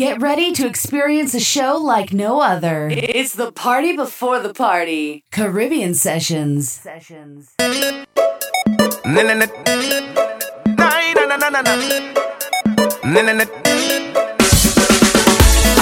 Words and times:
Get 0.00 0.22
ready 0.22 0.50
to 0.52 0.66
experience 0.66 1.34
a 1.34 1.40
show 1.40 1.76
like 1.76 2.10
no 2.14 2.40
other. 2.40 2.88
It's 2.90 3.34
the 3.34 3.52
party 3.52 3.94
before 3.94 4.40
the 4.40 4.54
party. 4.54 5.24
Caribbean 5.30 5.92
Sessions. 5.92 6.72
Sessions. 6.72 7.52
I 7.60 8.06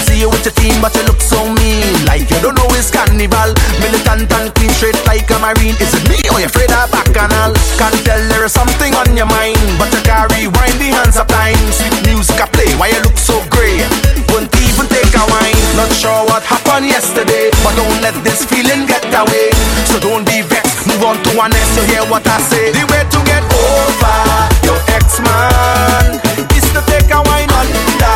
see 0.03 0.19
you 0.19 0.29
with 0.31 0.43
your 0.43 0.55
team, 0.59 0.83
but 0.83 0.91
you 0.97 1.07
look 1.07 1.21
so 1.21 1.39
mean. 1.55 1.87
Like 2.05 2.27
you 2.27 2.43
don't 2.43 2.59
know 2.59 2.67
it's 2.75 2.91
carnival. 2.91 3.55
Militant 3.79 4.33
and 4.35 4.53
clean, 4.53 4.71
straight 4.71 4.99
like 5.07 5.31
a 5.31 5.39
marine. 5.39 5.79
Is 5.79 5.95
it 5.95 6.03
me 6.11 6.19
or 6.35 6.41
you 6.43 6.51
afraid 6.51 6.75
of 6.75 6.91
bacchanal? 6.91 7.55
Can't 7.79 7.95
tell 8.03 8.23
there 8.27 8.45
is 8.45 8.51
something 8.51 8.99
on 8.99 9.17
your 9.17 9.31
mind, 9.31 9.63
but 9.79 9.95
you 9.95 10.03
carry 10.03 10.51
wind 10.51 10.75
the 10.83 10.91
hands 10.91 11.17
of 11.17 11.29
time. 11.29 11.55
Sweet 11.71 12.03
music 12.03 12.35
I 12.43 12.51
play, 12.51 12.75
why 12.75 12.89
you 12.89 12.99
look 13.07 13.17
so 13.17 13.39
grey? 13.55 14.08
Won't 14.39 14.55
even 14.55 14.87
take 14.87 15.11
a 15.19 15.25
wine. 15.35 15.59
Not 15.75 15.91
sure 15.91 16.23
what 16.31 16.45
happened 16.45 16.87
yesterday, 16.87 17.51
but 17.67 17.75
don't 17.75 17.99
let 18.01 18.15
this 18.23 18.47
feeling 18.47 18.87
get 18.87 19.03
away. 19.11 19.51
So 19.91 19.99
don't 19.99 20.23
be 20.23 20.47
vexed, 20.47 20.87
move 20.87 21.03
on 21.03 21.19
to 21.25 21.31
one 21.35 21.51
next. 21.51 21.75
You 21.75 21.83
hear 21.91 22.05
what 22.07 22.23
I 22.23 22.39
say? 22.47 22.71
The 22.71 22.87
way 22.87 23.03
to 23.03 23.19
get 23.27 23.43
over 23.43 24.19
your 24.63 24.79
ex-man 24.95 26.23
is 26.55 26.71
to 26.71 26.79
take 26.87 27.11
a 27.11 27.19
wine 27.27 27.51
under 27.51 28.15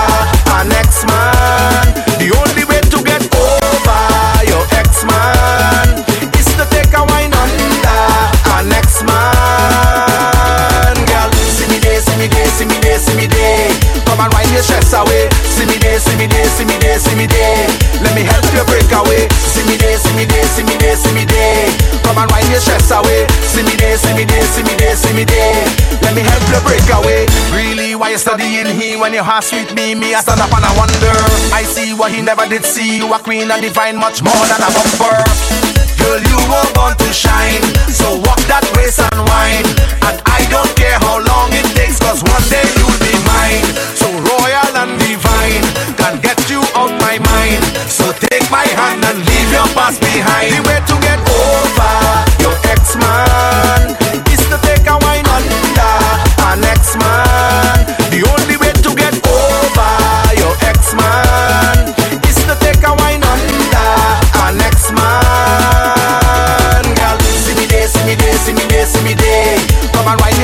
an 0.62 0.70
ex-man. 0.70 1.90
The 2.22 2.30
stress 14.62 14.94
away. 14.94 15.26
See 15.50 15.66
me 15.66 15.76
there, 15.82 15.98
see 15.98 16.16
me 16.16 16.30
there, 16.30 16.46
see 16.46 16.64
me 16.64 16.78
there, 16.78 16.98
see 16.98 17.16
me 17.18 17.26
there. 17.26 17.66
Let 18.00 18.14
me 18.14 18.22
help 18.22 18.46
you 18.54 18.62
break 18.64 18.88
away. 18.94 19.26
See 19.34 19.66
me 19.66 19.76
there, 19.76 19.98
see 19.98 20.14
me 20.14 20.24
there, 20.24 20.46
see 20.54 20.62
me 20.62 20.78
there, 20.78 20.96
see 20.96 21.12
me 21.12 21.26
there. 21.26 21.66
Come 22.06 22.22
and 22.22 22.30
wind 22.30 22.48
your 22.48 22.62
stress 22.62 22.90
away. 22.94 23.26
See 23.50 23.66
me 23.66 23.74
there, 23.76 23.98
see 23.98 24.14
me 24.14 24.24
there, 24.24 24.46
see 24.46 24.62
me 24.62 24.74
there, 24.78 24.96
see 24.96 25.12
me 25.12 25.24
there. 25.26 25.58
Let 26.06 26.14
me 26.14 26.22
help 26.22 26.42
you 26.48 26.60
break 26.62 26.86
away. 26.94 27.26
Really, 27.50 27.94
why 27.98 28.14
you 28.14 28.18
studying 28.18 28.70
here 28.70 28.98
when 28.98 29.12
your 29.12 29.26
heart 29.26 29.44
sweet 29.44 29.74
me? 29.74 29.94
Me, 29.94 30.14
I 30.14 30.22
stand 30.22 30.40
up 30.40 30.54
and 30.54 30.64
I 30.64 30.72
wonder. 30.78 31.12
I 31.52 31.66
see 31.66 31.92
what 31.92 32.12
he 32.12 32.22
never 32.22 32.46
did 32.48 32.64
see. 32.64 32.98
You 32.98 33.12
a 33.12 33.18
queen 33.18 33.50
and 33.50 33.60
divine, 33.60 33.98
much 33.98 34.22
more 34.22 34.44
than 34.46 34.62
a 34.62 34.70
bumper. 34.70 35.71
Girl, 36.00 36.20
you 36.20 36.38
were 36.50 36.68
born 36.74 36.94
to 36.96 37.08
shine. 37.12 37.62
So 37.88 38.16
walk 38.24 38.40
that 38.48 38.64
waist 38.76 39.00
and 39.00 39.20
wine. 39.28 39.66
And 40.08 40.16
I 40.26 40.40
don't 40.50 40.70
care 40.76 40.98
how 40.98 41.20
long 41.20 41.52
it 41.52 41.66
takes, 41.76 41.98
cause 42.00 42.20
one 42.24 42.44
day 42.48 42.64
you'll 42.78 43.00
be 43.00 43.14
mine. 43.28 43.66
So 43.94 44.08
royal 44.10 44.72
and 44.82 44.98
divine 44.98 45.64
can 45.96 46.20
get 46.20 46.38
you 46.50 46.60
out 46.74 46.92
my 47.00 47.16
mind. 47.32 47.62
So 47.88 48.12
take 48.12 48.46
my 48.50 48.66
hand 48.66 49.04
and 49.04 49.18
leave 49.22 49.50
your 49.52 49.68
past 49.76 50.00
behind. 50.00 50.52
The 50.52 50.60
way 50.66 50.80
to 50.80 50.96
get 51.00 51.20
over 51.22 51.94
your 52.42 52.56
ex-man 52.72 53.94
is 53.96 54.01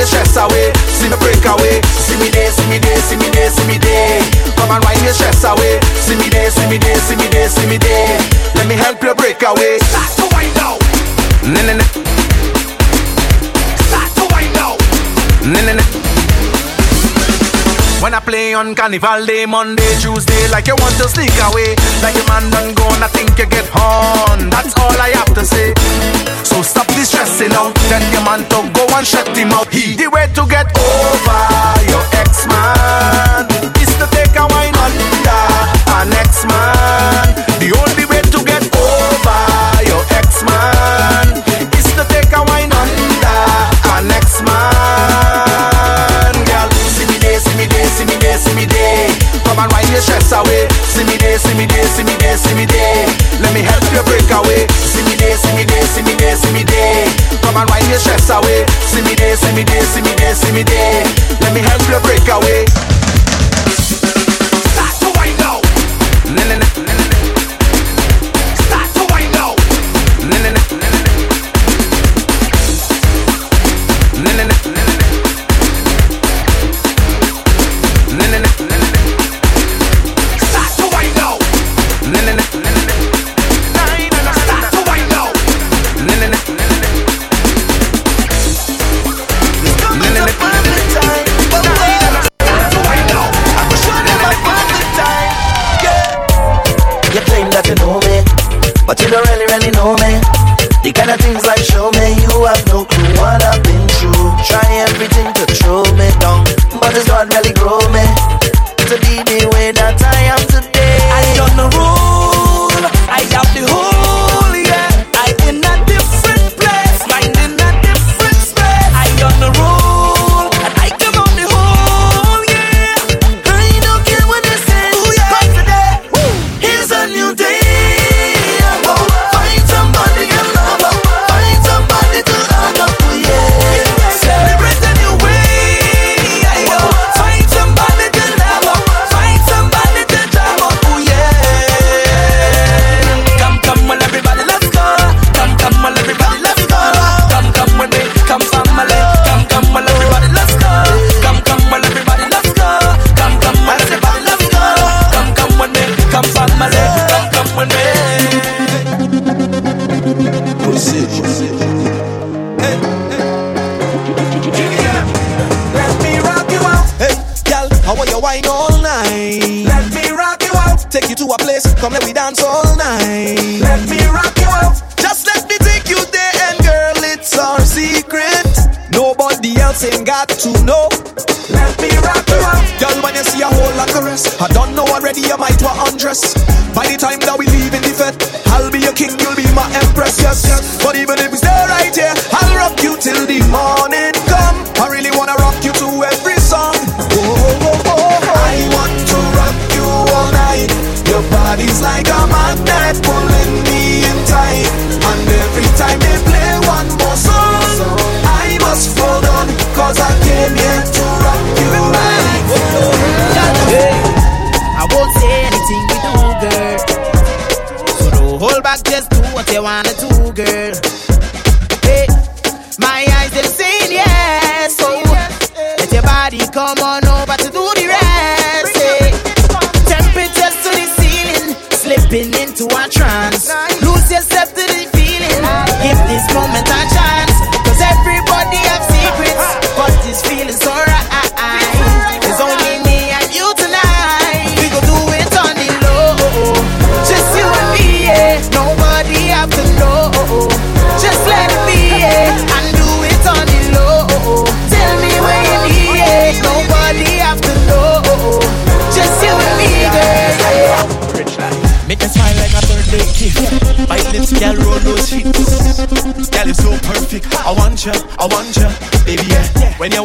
stress 0.09 0.37
away, 0.41 0.73
see 0.97 1.09
me 1.13 1.17
break 1.21 1.45
away. 1.45 1.85
See 2.09 2.17
me 2.17 2.33
there, 2.33 2.51
see 2.51 2.67
me 2.73 2.79
there, 2.81 2.99
see 3.05 3.17
me 3.17 3.29
there, 3.29 3.51
see 3.51 3.67
me 3.69 3.77
there. 3.77 4.25
Come 4.57 4.73
and 4.73 4.83
wind 4.85 5.03
your 5.05 5.13
stress 5.13 5.45
away. 5.45 5.79
See 6.09 6.17
me 6.17 6.29
there, 6.33 6.51
see 6.51 6.67
me 6.69 6.79
there, 6.79 6.97
see 7.05 7.17
me 7.17 7.29
there, 7.29 7.49
see 7.49 7.67
me 7.69 7.77
there. 7.77 8.17
Let 8.57 8.67
me 8.67 8.75
help 8.75 9.03
you 9.03 9.15
break 9.15 9.43
away. 9.45 9.79
Start 9.85 10.11
to 10.17 10.25
wind 10.35 10.55
now. 10.57 10.81
Na 11.45 11.61
na 11.69 11.75
na. 11.77 11.85
Start 13.87 14.11
to 14.17 14.25
wind 14.33 14.53
now. 14.57 14.73
Na 15.45 15.61
na 15.61 15.73
na. 15.77 15.98
When 18.01 18.15
I 18.15 18.21
play 18.21 18.55
on 18.55 18.75
Carnival 18.75 19.27
Day, 19.27 19.45
Monday, 19.45 19.91
Tuesday, 20.01 20.49
like 20.49 20.69
you 20.69 20.77
want 20.79 20.95
to 21.03 21.09
sneak 21.09 21.35
away, 21.51 21.75
like 22.01 22.15
your 22.15 22.27
man 22.29 22.49
done 22.49 22.73
gone, 22.75 23.03
I 23.03 23.09
think 23.09 23.37
you 23.37 23.47
get 23.47 23.67
on. 23.75 24.51
That's 24.51 24.73
all 24.79 24.95
I 24.95 25.11
have 25.19 25.35
to 25.35 25.45
say. 25.45 25.75
So 26.45 26.63
stop 26.63 26.87
this 26.95 27.11
distressing 27.11 27.53
out, 27.53 27.75
tell 27.91 28.03
your 28.15 28.23
man 28.25 28.47
to 28.55 28.71
go 28.73 28.87
and 28.97 29.07
shut 29.07 29.29
him 29.37 29.51
out. 29.51 29.67
He 29.73 29.97
the 29.97 30.09
way 30.11 30.31
to 30.31 30.43
get 30.47 30.71
over 30.79 31.43
your 31.91 32.05
ex-man 32.23 33.51
is 33.83 33.91
to 33.99 34.07
take 34.15 34.35
a 34.39 34.47
wine 34.47 34.77
under 34.79 35.43
an 35.99 36.13
ex-man. 36.15 36.78
Stress 50.29 50.45
away. 50.45 50.69
See 50.85 51.05
me 51.05 51.17
there, 51.17 51.39
see 51.39 51.55
me 51.57 51.67
there, 51.67 51.87
see 51.89 52.05
me 52.05 52.15
there, 52.21 52.37
see 52.37 52.55
me 52.55 52.67
there. 52.67 53.07
Let 53.41 53.55
me 53.55 53.63
help 53.63 53.83
you 53.93 54.03
break 54.05 54.29
away. 54.31 54.69
See 54.69 55.03
me 55.05 55.17
there, 55.17 55.37
see 55.37 55.55
me 55.57 55.65
there, 55.65 55.83
see 55.85 56.03
me 56.03 56.15
there, 56.15 56.37
see 56.37 56.53
me 56.53 56.65
there. 56.65 57.09
Come 57.41 57.57
and 57.57 57.69
wind 57.71 57.89
your 57.89 57.99
stress 57.99 58.29
away. 58.31 58.67
See 58.85 59.03
me 59.03 59.15
there, 59.15 59.37
see 59.37 59.53
me 59.55 59.65
there, 59.65 59.83
see 59.83 60.03
me 60.03 60.13
there, 60.17 60.35
see 60.35 60.53
me 60.53 60.63
there. 60.63 61.05
Let 61.41 61.55
me 61.55 61.61
help 61.61 61.83
you 61.89 61.99
break 62.05 62.29
away. 62.29 62.98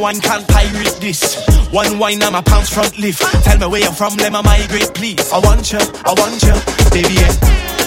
Want, 0.04 0.22
can't 0.22 0.46
pirate 0.50 0.98
this. 1.00 1.48
One 1.72 1.98
wine, 1.98 2.22
I'm 2.24 2.36
a 2.36 2.42
pounds 2.42 2.68
front 2.70 3.00
lift. 3.00 3.22
Tell 3.46 3.58
me 3.58 3.68
where 3.68 3.80
you're 3.80 3.94
from, 3.94 4.18
let 4.18 4.34
me 4.34 4.42
migrate, 4.44 4.94
please. 4.94 5.32
I 5.32 5.40
want 5.40 5.72
you, 5.72 5.80
I 5.80 6.12
want 6.20 6.44
you, 6.44 6.52
baby. 6.92 7.16
Yeah. 7.24 7.32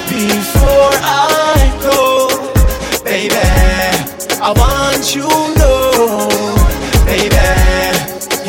Before 0.08 0.96
I 0.96 1.60
go, 1.84 2.32
baby, 3.04 3.36
I 4.40 4.48
want 4.48 5.14
you 5.14 5.28
to 5.28 5.60
know, 5.60 6.24
baby, 7.04 7.36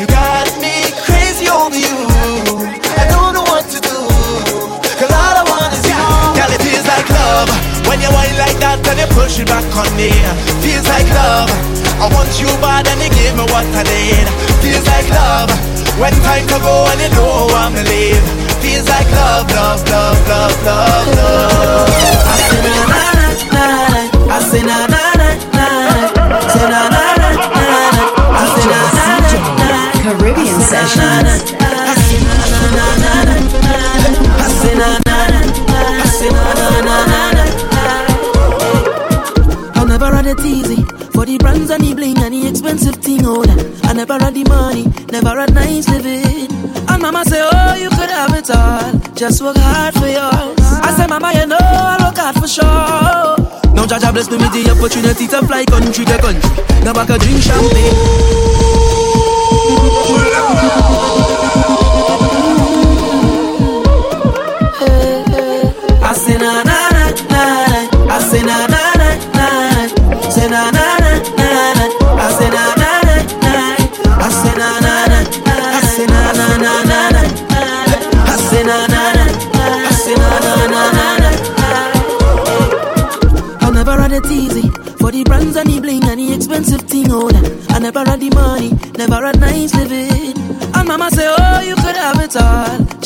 you 0.00 0.06
got 0.08 0.48
me 0.64 0.88
crazy 1.04 1.52
over 1.52 1.76
you. 1.76 2.72
I 2.96 3.04
don't 3.12 3.34
know 3.36 3.44
what 3.52 3.68
to 3.68 3.80
do. 3.84 3.98
Cause 4.96 5.12
all 5.12 5.36
I 5.36 5.44
want 5.44 5.76
is 5.76 5.84
you 5.84 5.94
Girl, 6.34 6.50
it 6.50 6.58
feels 6.58 6.86
like 6.88 7.06
love 7.06 7.46
When 7.86 8.00
you 8.00 8.10
whine 8.10 8.34
like 8.34 8.58
that 8.58 8.82
and 8.82 8.98
you 8.98 9.06
push 9.14 9.38
it 9.38 9.46
back 9.46 9.62
on 9.78 9.86
me 9.94 10.10
I 12.00 12.06
want 12.14 12.30
you 12.40 12.46
bad 12.62 12.86
and 12.88 13.00
you 13.02 13.10
give 13.10 13.34
me 13.36 13.44
what 13.52 13.66
I 13.74 13.82
need 13.82 14.26
Feels 14.62 14.86
like 14.86 15.08
love 15.10 15.50
When 15.98 16.12
time 16.22 16.46
to 16.46 16.58
go 16.62 16.86
and 16.90 17.00
you 17.02 17.10
know 17.18 17.48
I'm 17.58 17.74
to 17.74 17.82
leave 17.82 18.22
Feels 18.62 18.86
like 18.88 19.08
love, 19.10 19.50
love, 19.50 19.82
love, 19.90 20.18
love, 20.28 20.54
love, 20.66 21.08
love 21.18 21.90
I 22.28 22.36
say 22.46 22.60
na 22.62 22.74
na 22.86 23.02
na 23.18 23.26
na 23.54 23.66
I 24.30 24.38
say 24.46 24.62
na 24.62 24.86
na 24.86 25.02
na 25.18 25.28
na 25.56 25.66
Say 26.54 26.66
na 26.70 26.80
na 26.88 27.02
na 27.18 27.28
na 27.34 27.62
I 28.30 28.42
say 28.54 28.66
na 28.70 28.80
na 28.94 29.06
na 29.24 29.30
na 29.58 29.80
Caribbean 29.98 30.60
Sessions. 30.62 31.42
I 31.58 31.94
say 32.06 32.20
na 32.22 32.34
na 32.62 32.86
na 33.02 33.12
na 33.26 33.34
I 34.38 34.48
say 34.58 34.74
na 34.78 34.88
na 35.06 35.16
na 35.32 35.40
I 35.98 36.06
say 36.06 36.30
na 36.30 36.44
na 36.58 36.66
na 36.86 36.96
na 37.34 37.44
I'll 39.76 39.86
never 39.86 40.08
run 40.12 40.26
it 40.26 40.40
easy 40.44 40.80
brands 41.68 41.70
and 41.70 41.84
the 41.84 41.94
bling 41.94 42.18
and 42.18 42.34
the 42.34 42.48
expensive 42.48 42.96
thing. 42.96 43.20
Oh, 43.24 43.42
that 43.44 43.84
I 43.84 43.92
never 43.92 44.18
had 44.18 44.34
the 44.34 44.44
money, 44.44 44.84
never 45.12 45.38
had 45.38 45.54
nice 45.54 45.88
living. 45.88 46.50
And 46.88 47.02
mama 47.02 47.24
say, 47.24 47.40
Oh, 47.40 47.74
you 47.74 47.90
could 47.90 48.10
have 48.10 48.34
it 48.34 48.50
all. 48.50 49.14
Just 49.14 49.42
work 49.42 49.56
hard 49.56 49.94
for 49.94 50.08
yours. 50.08 50.60
I 50.82 50.94
say, 50.96 51.06
Mama, 51.06 51.32
you 51.34 51.46
know 51.46 51.58
I 51.60 51.96
work 52.00 52.16
hard 52.16 52.36
for 52.36 52.48
sure. 52.48 53.36
Now 53.74 53.86
Jaja 53.86 54.12
bless 54.12 54.30
me 54.30 54.36
with 54.36 54.52
the 54.52 54.70
opportunity 54.70 55.26
to 55.28 55.46
fly 55.46 55.64
country 55.64 56.04
to 56.04 56.18
country. 56.18 56.50
Now 56.84 56.92
back 56.94 57.10
a 57.10 57.18
drink 57.18 57.42
champagne. 57.42 58.48
I 60.40 60.87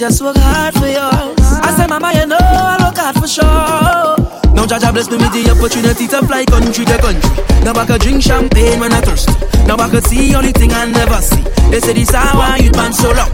Just 0.03 0.21
work 0.21 0.35
hard 0.37 0.75
for 0.75 0.91
yours. 0.91 1.39
I 1.63 1.79
say, 1.79 1.87
Mama, 1.87 2.11
you 2.11 2.27
know 2.27 2.35
I 2.35 2.75
work 2.83 2.99
hard 2.99 3.15
for 3.23 3.29
sure. 3.31 4.19
Now 4.51 4.67
Jaja 4.67 4.91
bless 4.91 5.07
me 5.07 5.15
with 5.15 5.31
the 5.31 5.47
opportunity 5.55 6.11
to 6.11 6.27
fly 6.27 6.43
country 6.45 6.85
to 6.91 6.99
country. 6.99 7.31
Now 7.63 7.71
I 7.79 7.87
could 7.87 8.01
drink 8.01 8.21
champagne 8.21 8.81
when 8.81 8.91
I 8.91 9.01
thirst. 9.01 9.31
Now 9.63 9.79
I 9.79 9.89
could 9.89 10.03
see 10.03 10.35
only 10.35 10.51
thing 10.51 10.73
I 10.73 10.91
never 10.91 11.23
see. 11.23 11.47
They 11.71 11.79
say 11.79 11.93
this 11.93 12.11
how 12.11 12.35
I 12.35 12.57
youth 12.57 12.75
man 12.75 12.93
so 12.93 13.15
loud. 13.15 13.31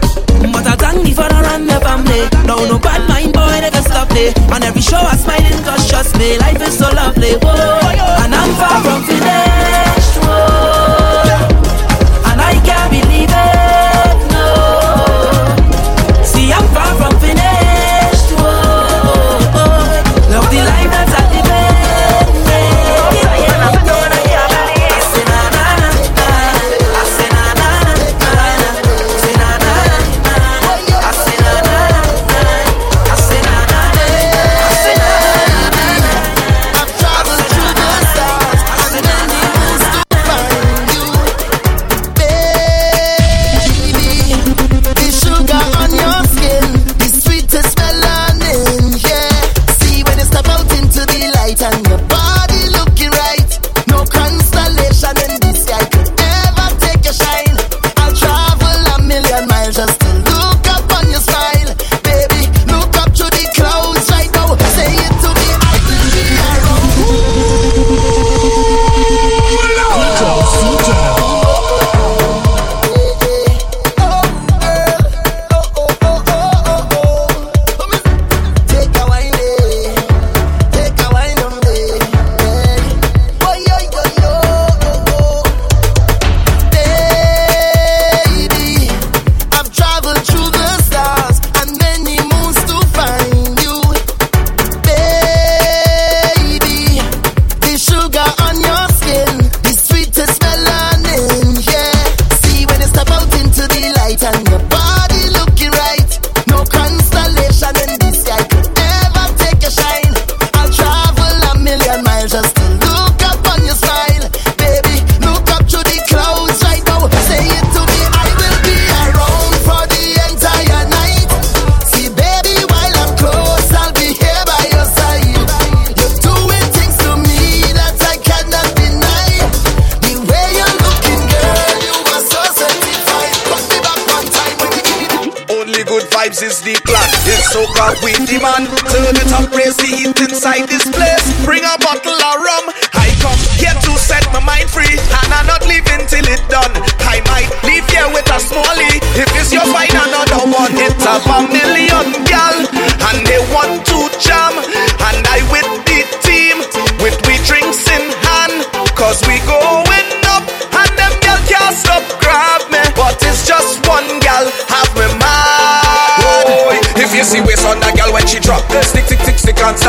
But 0.53 0.69
I 0.69 0.77
thank 0.77 1.01
me 1.01 1.09
for 1.17 1.25
the 1.25 1.41
run 1.41 1.65
the 1.65 1.81
family. 1.81 2.29
Now 2.45 2.61
no 2.61 2.77
bad 2.77 3.01
mind 3.09 3.33
boy 3.33 3.65
never 3.65 3.81
stop 3.81 4.13
me. 4.13 4.29
On 4.53 4.61
every 4.61 4.85
show 4.85 5.01
I 5.01 5.17
smile 5.17 5.41
smiling 5.41 5.65
cause 5.65 5.89
trust 5.89 6.21
me, 6.21 6.37
life 6.37 6.61
is 6.61 6.77
so 6.77 6.85
lovely. 6.93 7.33
Whoa. 7.41 8.21
And 8.21 8.29
I'm 8.29 8.53
far 8.61 8.77
from 8.85 9.01
finished. 9.09 9.58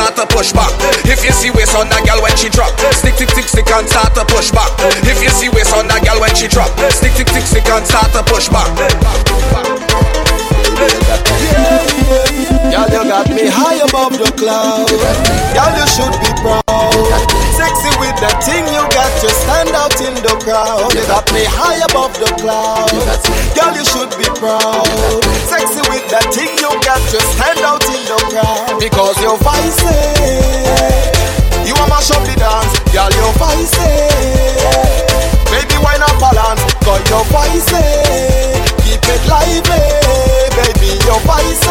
Start 0.01 0.17
to 0.17 0.25
push 0.35 0.53
back. 0.53 0.73
If 1.05 1.21
you 1.25 1.33
see 1.33 1.51
waist 1.53 1.77
on 1.77 1.89
that 1.93 2.01
gal 2.09 2.23
when 2.25 2.33
she 2.33 2.49
drop, 2.49 2.73
stick 2.97 3.21
tick 3.21 3.29
tick 3.37 3.45
stick 3.45 3.69
and 3.69 3.85
start 3.85 4.17
to 4.17 4.25
push 4.25 4.49
back. 4.49 4.73
If 5.05 5.21
you 5.21 5.29
see 5.29 5.53
waist 5.53 5.77
on 5.77 5.89
that 5.93 6.01
gal 6.01 6.17
when 6.17 6.33
she 6.33 6.49
drop, 6.49 6.73
stick 6.89 7.13
tick 7.13 7.29
tick 7.29 7.45
stick 7.45 7.69
and 7.69 7.85
start 7.85 8.09
to 8.17 8.25
push 8.25 8.49
back. 8.49 8.73
Y'all, 12.73 12.89
you 12.89 13.05
got 13.05 13.29
me 13.29 13.45
high 13.45 13.85
above 13.85 14.17
the 14.17 14.33
clouds. 14.41 14.89
Y'all, 15.53 15.69
you 15.77 15.85
should 15.85 16.17
be 16.25 16.33
proud. 16.41 16.65
Sexy 17.61 17.93
with 18.01 18.17
that 18.25 18.41
thing 18.41 18.65
you 18.73 18.81
got, 18.97 19.13
you 19.21 19.29
stand 19.29 19.60
the 20.23 20.37
crowd. 20.45 20.93
You 20.95 21.05
got 21.09 21.27
me 21.33 21.45
high 21.45 21.81
above 21.89 22.15
the 22.21 22.29
clouds. 22.41 23.25
Girl, 23.57 23.73
you 23.73 23.85
should 23.85 24.13
be 24.21 24.29
proud. 24.41 24.87
Sexy 25.49 25.83
with 25.89 26.05
that 26.13 26.29
thing 26.33 26.53
you 26.61 26.71
got, 26.85 27.01
just 27.09 27.27
stand 27.37 27.61
out 27.65 27.85
in 27.89 28.03
the 28.05 28.19
crowd. 28.29 28.81
Because 28.81 29.17
your 29.25 29.37
voice 29.41 29.81
you 31.67 31.77
want 31.77 31.91
mash 31.91 32.11
up 32.11 32.25
the 32.27 32.35
dance, 32.35 32.75
girl, 32.91 33.13
your 33.15 33.31
voice 33.39 33.77
Baby, 35.53 35.77
why 35.79 35.95
not 36.03 36.19
balance? 36.19 36.63
Cause 36.83 37.05
your 37.07 37.23
voice 37.31 37.71
keep 38.83 38.99
it 39.07 39.23
lively. 39.31 39.79
Baby, 40.57 40.99
your 41.07 41.21
voice 41.23 41.63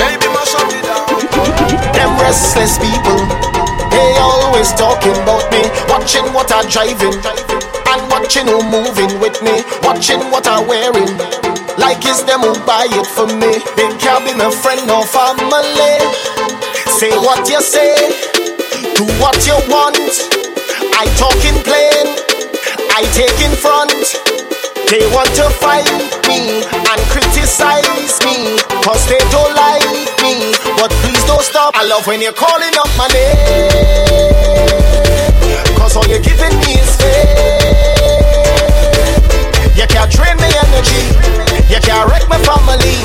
Baby, 0.00 0.26
mash 0.32 0.54
up 0.56 0.64
the 0.70 0.80
dance. 0.80 1.92
Them 1.92 2.16
restless 2.24 2.78
people, 2.78 3.20
always 4.22 4.70
talking 4.78 5.16
about 5.26 5.42
me, 5.50 5.62
watching 5.90 6.24
what 6.30 6.54
I'm 6.54 6.66
driving, 6.70 7.18
and 7.90 8.00
watching 8.06 8.46
who 8.46 8.62
moving 8.62 9.18
with 9.18 9.42
me, 9.42 9.66
watching 9.82 10.22
what 10.30 10.46
I'm 10.46 10.66
wearing. 10.70 11.10
Like 11.76 11.98
it's 12.06 12.22
them 12.22 12.46
who 12.46 12.54
buy 12.62 12.86
it 12.86 13.06
for 13.10 13.26
me. 13.26 13.58
They 13.74 13.90
can't 13.98 14.22
be 14.22 14.32
my 14.38 14.50
friend 14.62 14.86
or 14.86 15.02
family. 15.02 15.98
Say 16.86 17.10
what 17.18 17.48
you 17.50 17.60
say, 17.60 17.96
do 18.94 19.04
what 19.18 19.36
you 19.42 19.58
want. 19.66 19.98
I 20.94 21.10
talk 21.18 21.38
in 21.42 21.58
plain, 21.66 22.06
I 22.94 23.02
take 23.18 23.38
in 23.42 23.52
front. 23.58 24.51
They 24.90 25.04
want 25.14 25.30
to 25.36 25.48
fight 25.60 25.86
me 26.28 26.62
and 26.66 27.00
criticize 27.08 28.18
me 28.24 28.58
Cause 28.84 29.06
they 29.08 29.20
don't 29.30 29.54
like 29.54 29.84
me. 30.20 30.52
But 30.76 30.90
please 31.02 31.22
don't 31.24 31.42
stop. 31.42 31.74
I 31.76 31.84
love 31.84 32.06
when 32.06 32.20
you're 32.20 32.32
calling 32.36 32.74
up 32.76 32.88
my 32.96 33.08
name 33.12 34.68
Cause 35.76 35.96
all 35.96 36.06
you're 36.06 36.22
giving 36.22 36.54
me 36.62 36.76
is 36.78 36.92
fame 36.96 37.72
You 39.76 39.86
can't 39.88 40.10
drain 40.12 40.36
me 40.36 40.48
energy. 40.48 41.02
You 41.72 41.80
can't 41.80 42.08
wreck 42.10 42.28
my 42.28 42.38
family. 42.44 42.96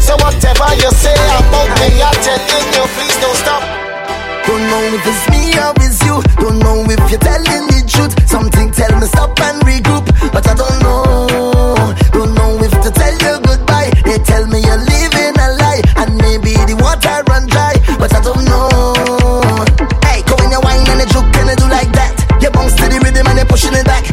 So 0.00 0.14
whatever 0.22 0.68
you 0.78 0.90
say 0.94 1.14
about 1.14 1.70
me 1.80 1.98
I'm 2.02 2.14
telling 2.22 2.68
you 2.76 2.84
please 2.94 3.16
don't 3.18 3.36
stop. 3.36 3.62
Don't 4.46 4.60
know 4.68 4.82
if 4.92 5.06
it's 5.08 5.24
me 5.32 5.56
or 5.58 5.72
it's 5.80 5.98
you. 6.04 6.20
Don't 6.38 6.58
know 6.60 6.84
if 6.84 7.00
you're 7.10 7.18
telling 7.18 7.66
the 7.72 7.80
truth. 7.88 8.12
Something 8.28 8.70
tell 8.72 8.92
me 9.00 9.06
stop 9.06 9.40
and 9.40 9.62
regroup, 9.62 10.04
but 10.32 10.46
I 10.46 10.54
don't 10.54 10.83
pushing 23.54 23.72
it 23.72 23.84
back. 23.84 24.03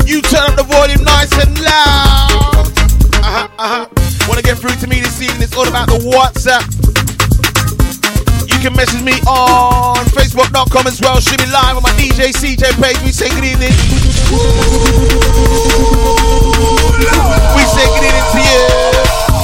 you 0.07 0.23
turn 0.23 0.55
up 0.55 0.55
the 0.55 0.63
volume 0.63 1.03
nice 1.03 1.35
and 1.35 1.51
loud. 1.59 2.71
Uh-huh, 3.19 3.47
uh-huh. 3.59 3.85
Want 4.27 4.39
to 4.39 4.43
get 4.43 4.57
through 4.57 4.79
to 4.79 4.87
me 4.87 5.03
this 5.03 5.21
evening? 5.21 5.43
It's 5.43 5.55
all 5.55 5.67
about 5.67 5.91
the 5.91 5.99
WhatsApp. 5.99 6.63
You 8.47 8.57
can 8.63 8.71
message 8.75 9.03
me 9.03 9.19
on 9.27 10.07
Facebook.com 10.15 10.87
as 10.87 11.01
well. 11.01 11.19
Streaming 11.19 11.51
live 11.51 11.75
on 11.75 11.83
my 11.83 11.91
DJ 11.99 12.31
CJ 12.31 12.79
page. 12.79 12.99
We 13.03 13.11
say 13.11 13.27
good 13.35 13.43
evening. 13.43 13.75
We 17.51 17.63
say 17.67 17.85
good 17.91 18.05
evening 18.07 18.27
to 18.31 18.39
you. 18.39 18.90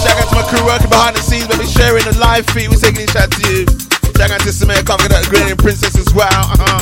Shout 0.04 0.18
out 0.20 0.30
to 0.30 0.36
my 0.36 0.46
crew 0.50 0.66
working 0.66 0.89
behind 0.89 1.16
the 1.16 1.22
scenes, 1.22 1.48
baby, 1.48 1.66
sharing 1.66 2.04
the 2.06 2.18
live 2.20 2.46
feed. 2.48 2.70
We 2.70 2.75
say 2.75 2.92
good 2.92 3.10
evening 3.10 3.13
shout 3.13 3.32
to 3.32 3.42
you. 3.50 3.66
Shout 4.18 4.32
out 4.32 4.42
to 4.42 4.51
Samir 4.54 4.86
Conquer, 4.86 5.10
that 5.10 5.25
Granny 5.30 5.56
Princess 5.56 5.96
as 5.98 6.13
well. 6.13 6.27
Uh-huh. 6.30 6.82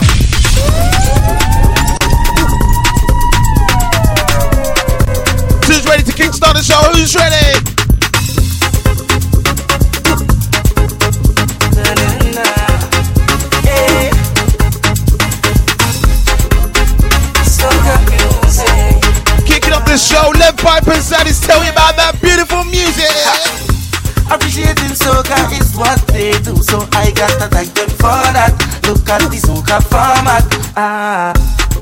Who's 5.67 5.85
ready 5.87 6.03
to 6.03 6.11
kickstart 6.11 6.53
the 6.53 6.63
show? 6.63 6.79
Who's 6.93 7.15
ready? 7.15 7.94
Pipe 19.95 20.91
and 20.91 20.99
Saddies 20.99 21.39
tell 21.39 21.63
you 21.63 21.71
about 21.71 21.95
that 21.95 22.19
beautiful 22.19 22.67
music. 22.67 23.07
Appreciating 24.27 24.91
soca 24.91 25.39
is 25.55 25.71
what 25.71 25.95
they 26.11 26.35
do, 26.43 26.51
so 26.59 26.83
I 26.91 27.15
gotta 27.15 27.47
thank 27.47 27.71
them 27.71 27.87
for 27.95 28.19
that. 28.35 28.51
Look 28.83 29.07
at 29.07 29.23
the 29.31 29.39
soca 29.39 29.79
format. 29.87 30.43
Ah. 30.75 31.31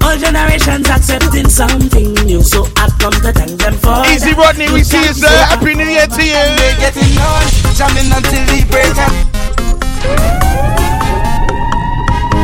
All 0.06 0.14
generations 0.14 0.86
accepting 0.94 1.50
something 1.50 2.14
new, 2.30 2.44
so 2.46 2.70
I 2.78 2.94
come 3.02 3.18
to 3.26 3.34
thank 3.34 3.58
them 3.58 3.74
for 3.82 4.06
Easy 4.06 4.38
that. 4.38 4.46
Rodney, 4.46 4.70
we 4.70 4.86
see 4.86 5.02
you, 5.02 5.18
sir. 5.18 5.34
Happy 5.50 5.74
New 5.74 5.90
Year 5.90 6.06
to 6.06 6.22
you. 6.22 6.38
And 6.38 6.54
they 6.62 6.78
getting 6.78 7.18
on, 7.18 7.42
jamming 7.74 8.14
until 8.14 8.46
the 8.46 8.62
break 8.70 8.94
up. 9.02 9.14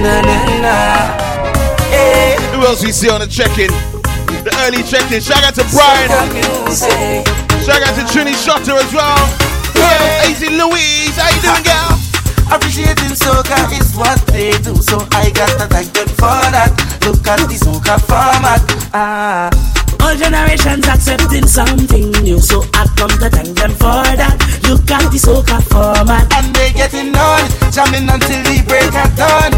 Na 0.02 0.18
na 0.26 0.38
na. 0.66 0.76
Hey. 1.94 2.42
Who 2.58 2.66
else 2.66 2.82
we 2.82 2.90
see 2.92 3.10
on 3.14 3.22
the 3.22 3.28
check-in? 3.28 3.70
The 4.46 4.52
early 4.66 4.84
check-in. 4.84 5.22
Shout 5.22 5.44
out 5.44 5.56
to 5.56 5.66
Brian. 5.74 6.10
Music. 6.34 7.26
Shout 7.66 7.82
out 7.82 7.94
to 7.98 8.04
Trini 8.14 8.34
Shotter 8.38 8.78
as 8.78 8.94
well. 8.94 9.20
Yeah, 9.76 10.30
Easy 10.30 10.50
Louise. 10.50 11.18
How 11.18 11.30
you 11.34 11.42
doing, 11.42 11.64
girl? 11.66 12.10
Appreciating 12.52 13.14
soca 13.14 13.70
is 13.80 13.96
what 13.96 14.18
they 14.28 14.52
do, 14.66 14.74
so 14.82 14.98
I 15.12 15.30
gotta 15.30 15.68
thank 15.70 15.94
them 15.94 16.08
for 16.18 16.42
that. 16.50 16.74
Look 17.06 17.22
at 17.28 17.46
the 17.46 17.54
soca 17.54 18.02
format. 18.10 18.62
Ah. 18.94 19.50
All 20.02 20.16
generations 20.16 20.88
accepting 20.88 21.46
something 21.46 22.10
new, 22.24 22.40
so 22.40 22.66
I 22.74 22.88
come 22.98 23.14
to 23.22 23.30
thank 23.30 23.54
them 23.54 23.72
for 23.78 24.02
that. 24.18 24.42
Look 24.66 24.90
at 24.90 25.12
the 25.12 25.20
soca 25.22 25.62
format. 25.70 26.26
And 26.34 26.50
they 26.56 26.74
getting 26.74 27.14
on, 27.14 27.46
jamming 27.70 28.10
until 28.10 28.42
the 28.42 28.66
break 28.66 28.98
of 28.98 29.14
dawn. 29.14 29.54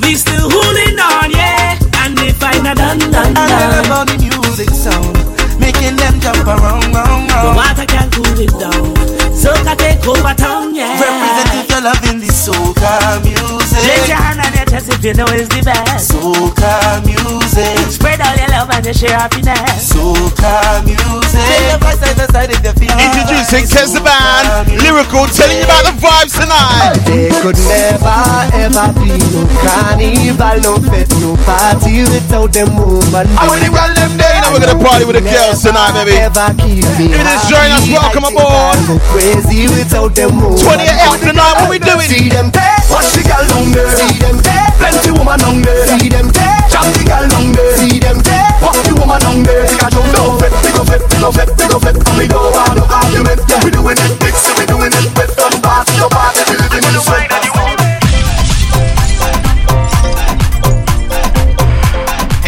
We 0.00 0.14
still 0.14 0.48
holding 0.48 0.98
on, 0.98 1.30
yeah. 1.32 1.89
If 2.26 2.42
I 2.42 2.58
not 2.62 2.76
done, 2.76 2.98
done, 3.10 3.34
I 3.36 3.46
love 3.48 3.86
how 3.86 4.04
the 4.04 4.16
music 4.20 4.70
sound, 4.70 5.16
making 5.60 5.96
them 5.96 6.20
jump 6.20 6.46
around, 6.46 6.92
round, 6.94 7.28
The 7.28 7.34
round. 7.34 7.56
water 7.56 7.86
can 7.86 8.08
cool 8.12 8.38
it 8.40 8.52
down. 8.60 8.94
Soca 9.34 9.74
take 9.76 10.04
over 10.06 10.34
town, 10.34 10.74
yeah. 10.74 11.00
Represent 11.00 11.64
if 11.64 11.70
you're 11.70 11.80
loving 11.82 12.20
the 12.20 12.28
soca 12.28 13.20
Raise 13.24 13.36
music. 13.36 14.08
your 14.08 14.16
hand 14.20 14.40
on 14.40 14.52
your 14.52 14.66
if 14.68 14.79
you 15.04 15.14
know 15.14 15.24
it's 15.32 15.48
the 15.48 15.62
best. 15.64 16.12
Soca 16.12 17.00
music. 17.04 17.78
Spread 17.88 18.20
all 18.20 18.36
your 18.36 18.48
love 18.48 18.70
and 18.70 18.84
your 18.84 18.94
share 18.94 19.16
happiness. 19.16 19.92
Soca 19.92 20.84
music. 20.84 21.40
Take 21.40 21.68
your 21.72 21.80
voice 21.80 22.00
side 22.00 22.50
if 22.52 22.60
you 22.60 22.72
feel 22.76 22.96
Introducing 23.00 23.64
Kezaban, 23.64 24.68
lyrical, 24.82 25.26
telling 25.32 25.58
you 25.58 25.64
about 25.64 25.84
the 25.88 25.94
vibes 25.96 26.34
tonight. 26.36 27.00
They 27.08 27.32
could 27.40 27.56
never 27.64 28.20
ever 28.56 28.86
be 29.00 29.16
no 29.32 29.42
carnival, 29.64 30.56
no 30.60 30.72
fete, 30.90 31.16
no 31.20 31.36
party 31.48 32.04
without 32.04 32.52
them 32.52 32.76
woman. 32.76 33.26
I 33.36 33.48
want 33.48 33.62
to 33.62 33.70
run 33.70 33.94
them 33.94 34.16
day. 34.16 34.39
Now 34.50 34.58
we're 34.58 34.66
gonna 34.66 34.82
party 34.82 35.06
with 35.06 35.14
the 35.14 35.22
girls 35.22 35.62
tonight, 35.62 35.94
baby. 35.94 36.18
Ever 36.18 36.50
keep 36.58 36.82
me 36.98 37.14
If 37.14 37.22
it 37.22 37.38
is 37.38 37.46
joining 37.46 37.70
us, 37.70 37.86
welcome 37.86 38.26
aboard. 38.34 38.82
Go 38.82 38.98
crazy 39.14 39.70
without 39.70 40.10
them 40.18 40.42
woman. 40.42 40.58
28th 40.58 41.22
tonight, 41.22 41.54
what 41.62 41.70
we 41.70 41.78
doing? 41.78 42.10
See 42.10 42.26
them 42.26 42.50
there, 42.50 42.82
watch 42.90 43.14
the 43.14 43.22
girl 43.22 43.46
down 43.46 43.70
there. 43.70 43.86
See 43.94 44.18
them 44.18 44.42
there, 44.42 44.66
plenty 44.74 45.14
woman 45.14 45.38
down 45.38 45.62
there. 45.62 45.86
See 45.94 46.10
them 46.10 46.34
there, 46.34 46.58
jam 46.66 46.82
the 46.98 47.02
girl 47.06 47.30
down 47.30 47.54
there. 47.54 47.78
See 47.78 48.02
them 48.02 48.18
watch 48.58 48.82
the 48.82 48.98
woman 48.98 49.22
down 49.22 49.38
there. 49.46 49.70
See 49.70 49.78
don't 49.86 50.10
know 50.18 50.34
it, 50.42 50.50
pick 50.66 50.74
up 50.82 50.90
it, 50.98 51.02
pick 51.06 51.22
up 51.22 51.38
it, 51.38 51.48
pick 51.54 51.70
up 51.70 51.86
it, 51.86 51.94
and 51.94 52.14
we 52.18 52.26
don't 52.26 52.50
have 52.50 52.74
no 52.74 52.90
argument. 52.90 53.38
We 53.62 53.70
doing 53.70 54.02
it, 54.02 54.12
mix 54.18 54.50
it, 54.50 54.58
we 54.58 54.66
doing 54.66 54.90
it 54.90 55.06
with 55.14 55.30
them 55.30 55.54
party, 55.62 55.94
no 55.94 56.10
party, 56.10 56.42
we 56.50 56.58
living 56.58 56.82
in 56.82 56.90
the 56.98 57.02
sweat. 57.06 57.30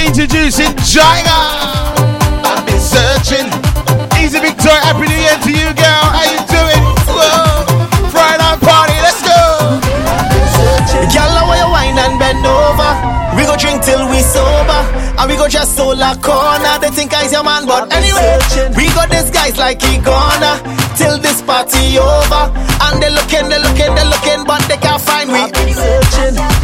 Introducing 0.02 0.74
Jaiga. 0.82 1.51
Soul 15.60 16.00
a 16.00 16.16
corner. 16.16 16.78
They 16.80 16.88
think 16.88 17.12
I's 17.12 17.32
your 17.32 17.44
man, 17.44 17.66
but 17.66 17.92
anyway, 17.92 18.38
we 18.76 18.86
got 18.94 19.10
these 19.10 19.30
guys 19.30 19.58
like 19.58 19.82
he 19.82 19.98
gonna 19.98 20.56
till 20.96 21.18
this 21.18 21.42
party 21.42 21.98
over. 21.98 22.48
And 22.80 23.02
they 23.02 23.10
looking, 23.10 23.48
they 23.48 23.60
looking, 23.60 23.94
they 23.94 24.04
looking, 24.08 24.44
but 24.44 24.62
they 24.68 24.78
can't 24.78 25.00
find 25.02 25.30
we. 25.30 26.61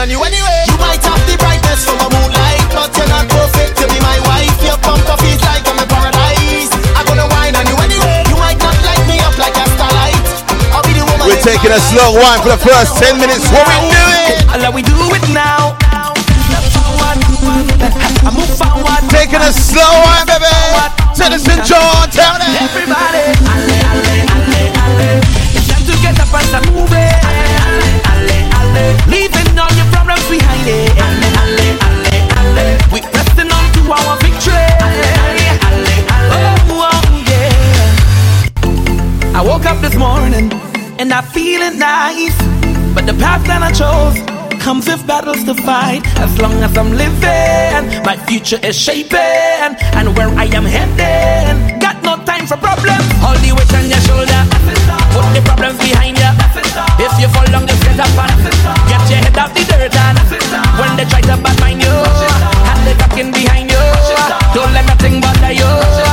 On 0.00 0.08
you 0.08 0.16
anyway. 0.24 0.64
You 0.64 0.80
might 0.80 1.04
have 1.04 1.20
the 1.28 1.36
brightness 1.36 1.84
from 1.84 2.00
a 2.00 2.08
moonlight, 2.08 2.64
but 2.72 2.88
you're 2.96 3.12
not 3.12 3.28
perfect 3.28 3.76
to 3.78 3.86
be 3.92 4.00
my 4.00 4.16
wife. 4.24 4.56
Your 4.64 4.80
bumper 4.80 5.12
feels 5.20 5.44
like 5.44 5.60
I'm 5.68 5.76
in 5.76 5.84
paradise. 5.92 6.72
I 6.96 7.04
gonna 7.04 7.28
whine 7.28 7.52
on 7.52 7.68
you 7.68 7.76
anyway. 7.84 8.24
You 8.32 8.36
might 8.40 8.56
not 8.64 8.72
light 8.80 9.04
me 9.04 9.20
up 9.20 9.36
like 9.36 9.52
a 9.60 9.66
starlight. 9.76 10.16
I'll 10.72 10.80
be 10.88 10.96
the 10.96 11.04
woman. 11.04 11.28
We're 11.28 11.44
taking 11.44 11.68
a 11.68 11.80
slow 11.92 12.16
wine 12.16 12.40
for 12.40 12.48
the 12.48 12.62
first 12.64 12.96
10 12.96 13.20
minutes. 13.20 13.44
What 13.52 13.68
we 13.68 13.92
doing? 13.92 14.40
Allah, 14.56 14.70
we 14.72 14.80
do 14.80 14.96
it 15.12 15.24
now. 15.36 15.76
I 18.24 18.32
move 18.32 18.48
forward. 18.56 19.04
Taking 19.12 19.44
a 19.44 19.52
slow 19.52 19.84
wine, 19.84 20.24
baby. 20.24 20.48
Citizen 21.12 21.60
John, 21.68 22.08
tell 22.08 22.40
them. 22.40 22.48
Everybody, 22.56 23.36
alle, 23.52 23.76
alle, 23.84 24.16
alle, 24.32 24.62
alle. 24.80 25.10
It's 25.52 25.68
time 25.68 25.84
to 25.84 25.94
get 26.00 26.16
up 26.16 26.32
and 26.32 26.46
start 26.48 26.64
moving. 26.72 27.04
Alle, 27.20 27.52
alle, 28.08 28.38
alle. 28.48 28.84
Leaving 29.12 29.28
all 29.28 29.39
your 29.39 29.39
Alle, 30.60 30.92
alle, 31.40 31.72
alle, 31.88 32.20
alle. 32.36 32.76
We 32.92 33.00
pressing 33.00 33.48
on 33.50 33.64
to 33.72 33.80
our 33.96 34.12
victory. 34.18 34.68
Oh, 36.36 36.68
oh, 36.68 37.00
yeah. 37.30 39.38
I 39.38 39.40
woke 39.42 39.64
up 39.64 39.80
this 39.80 39.94
morning 39.96 40.52
and 40.98 41.14
I 41.14 41.22
feeling 41.22 41.78
nice, 41.78 42.36
but 42.94 43.06
the 43.06 43.14
path 43.14 43.42
that 43.46 43.62
I 43.62 43.72
chose 43.72 44.18
comes 44.60 44.86
with 44.86 45.06
battles 45.06 45.44
to 45.44 45.54
fight. 45.54 46.02
As 46.18 46.38
long 46.38 46.62
as 46.62 46.76
I'm 46.76 46.92
living, 46.92 48.02
my 48.04 48.16
future 48.28 48.60
is 48.62 48.76
shaping, 48.76 49.74
and 49.96 50.14
where 50.14 50.28
I 50.28 50.44
am 50.44 50.64
heading, 50.64 51.69
no 52.10 52.24
time 52.24 52.46
for 52.46 52.56
problems. 52.56 53.06
All 53.22 53.38
the 53.38 53.54
weight 53.54 53.74
on 53.74 53.86
your 53.86 54.02
shoulder, 54.02 54.42
put 55.14 55.26
the 55.30 55.42
problems 55.46 55.78
behind 55.78 56.18
you. 56.18 56.30
If 56.98 57.12
you 57.20 57.28
fall 57.30 57.46
down, 57.46 57.66
just 57.66 57.82
get 57.82 58.00
up 58.00 58.10
and 58.18 58.34
get 58.90 59.02
your 59.10 59.20
head 59.22 59.38
out 59.38 59.54
the 59.54 59.62
dirt. 59.70 59.94
And 59.94 60.18
when 60.78 60.96
they 60.98 61.06
try 61.06 61.20
to 61.20 61.36
bad 61.38 61.56
mind 61.60 61.82
you, 61.82 61.94
hand 62.66 62.82
the 62.86 62.94
talking 62.98 63.30
behind 63.30 63.70
you. 63.70 63.84
Don't 64.54 64.72
let 64.74 64.86
nothing 64.86 65.20
bother 65.20 65.52
you. 65.52 66.09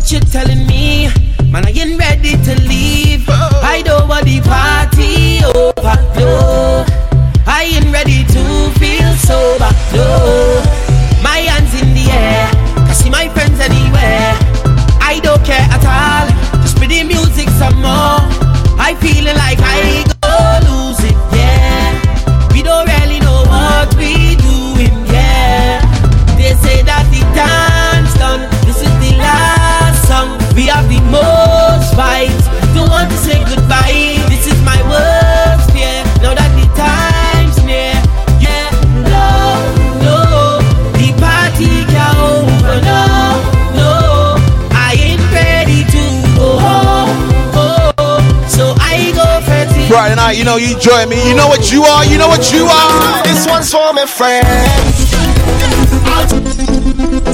What 0.00 0.12
you 0.12 0.20
telling 0.20 0.66
me? 0.66 1.10
Man, 1.52 1.66
I 1.66 1.72
ain't 1.72 2.00
ready 2.00 2.32
to 2.32 2.62
leave. 2.62 3.28
I 3.28 3.82
don't 3.84 4.08
want 4.08 4.24
the 4.24 4.40
party 4.40 5.44
over. 5.44 5.96
No, 6.18 6.86
I 7.46 7.64
ain't 7.64 7.92
ready 7.92 8.24
to 8.24 8.70
feel 8.80 9.12
sober. 9.20 9.68
No, 9.92 10.49
Friday 50.30 50.38
night. 50.38 50.38
You 50.38 50.44
know 50.44 50.56
you 50.56 50.78
join 50.78 51.08
me. 51.08 51.16
You 51.28 51.34
know 51.34 51.48
what 51.48 51.72
you 51.72 51.82
are. 51.82 52.04
You 52.04 52.18
know 52.18 52.28
what 52.28 52.52
you 52.52 52.64
are. 52.64 53.22
This 53.22 53.46
one's 53.46 53.70
for 53.70 53.92
my 53.92 54.06
friends. 54.06 54.46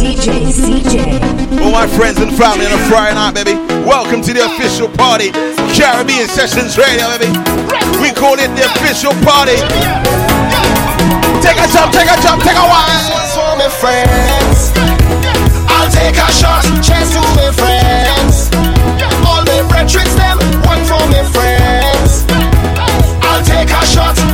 DJ 0.01 0.49
CJ. 0.49 1.61
All 1.63 1.73
my 1.73 1.87
friends 1.87 2.19
and 2.19 2.33
family 2.37 2.67
on 2.67 2.73
a 2.73 2.79
Friday 2.89 3.15
night, 3.15 3.35
baby. 3.35 3.55
Welcome 3.85 4.23
to 4.23 4.33
the 4.33 4.47
official 4.47 4.89
party. 4.89 5.31
Caribbean 5.77 6.29
Sessions 6.29 6.79
Radio, 6.79 7.07
baby. 7.19 7.29
We 8.01 8.13
call 8.13 8.39
it 8.39 8.49
the 8.57 8.65
official 8.65 9.13
party. 9.25 9.57
Take 11.45 11.59
a 11.61 11.67
jump, 11.69 11.93
take 11.93 12.09
a 12.09 12.17
jump, 12.23 12.43
take 12.43 12.57
a 12.57 12.67
while. 12.67 12.89
This 12.89 13.11
one's 13.13 13.35
for 13.37 13.53
my 13.61 13.69
friends. 13.69 14.73
I'll 15.69 15.91
take 15.91 16.17
a 16.17 16.29
shot, 16.33 16.65
cheers 16.83 17.13
to 17.13 17.21
my 17.37 17.53
friends. 17.53 18.16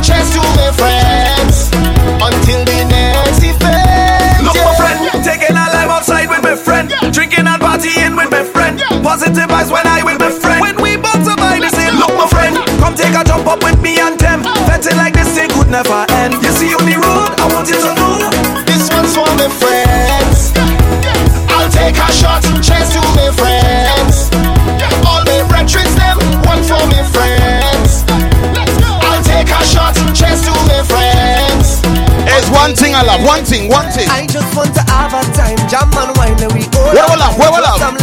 A 0.09 0.19
to 0.35 0.41
my 0.59 0.69
friends. 0.75 1.71
Until 2.19 2.61
the 2.65 2.79
next 2.91 3.39
event. 3.39 4.43
Look, 4.43 4.55
my 4.59 4.75
friend, 4.75 4.99
taking 5.23 5.55
a 5.55 5.65
life 5.71 5.87
outside 5.87 6.27
with 6.27 6.43
my 6.43 6.55
friend, 6.55 6.91
drinking 7.13 7.47
and 7.47 7.61
partying 7.61 8.15
with 8.15 8.31
my 8.31 8.43
friend. 8.43 8.79
Positive 9.03 9.47
vibes 9.47 9.71
when 9.71 9.87
I 9.87 10.03
with 10.03 10.19
my 10.19 10.31
friend. 10.31 10.59
When 10.59 10.75
we 10.83 10.97
both 10.97 11.23
survive, 11.23 11.61
they 11.61 11.71
say, 11.71 11.87
Look, 11.95 12.11
my 12.19 12.27
friend, 12.27 12.57
come 12.79 12.95
take 12.95 13.15
a 13.15 13.23
jump 13.23 13.47
up 13.47 13.63
with 13.63 13.79
me 13.81 13.99
and 13.99 14.19
them. 14.19 14.43
Venting 14.67 14.97
like 14.97 15.13
this 15.13 15.31
thing 15.35 15.49
could 15.51 15.69
never 15.69 16.05
end. 16.19 16.33
You 16.43 16.51
see 16.51 16.75
on 16.75 16.83
the 16.83 16.99
road, 16.99 17.31
I 17.39 17.47
want 17.53 17.67
you 17.71 17.79
to 17.79 17.91
know. 17.95 18.27
This 18.67 18.91
one's 18.91 19.15
for 19.15 19.27
my 19.39 19.47
friends. 19.47 20.51
I'll 21.47 21.71
take 21.71 21.95
a 21.95 22.11
shot, 22.11 22.43
cheers 22.59 22.91
to 22.91 23.12
one 32.63 32.73
thing 32.75 32.95
I 32.95 33.03
love, 33.03 33.25
one 33.25 33.43
thing, 33.43 33.67
one 33.67 33.91
thing. 33.91 34.07
I 34.07 34.25
just 34.25 34.55
want 34.55 34.73
to 34.75 34.83
have 34.87 35.11
a 35.11 35.21
time, 35.35 35.59
jam 35.67 35.91
and 35.99 36.15
wine, 36.15 36.39
and 36.39 36.53
we 36.53 36.63
go. 36.71 36.79
Where 36.95 37.17
love, 37.19 37.37
where 37.37 37.51
love? 37.51 38.02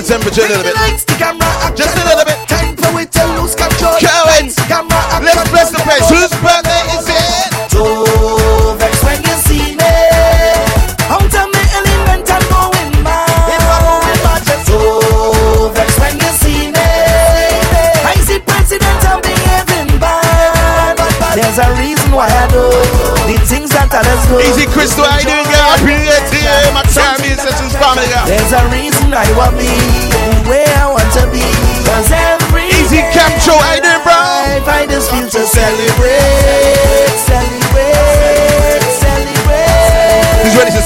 The 0.00 0.06
temperature 0.06 0.42
a 0.42 0.48
little 0.48 0.62
bit. 0.62 1.17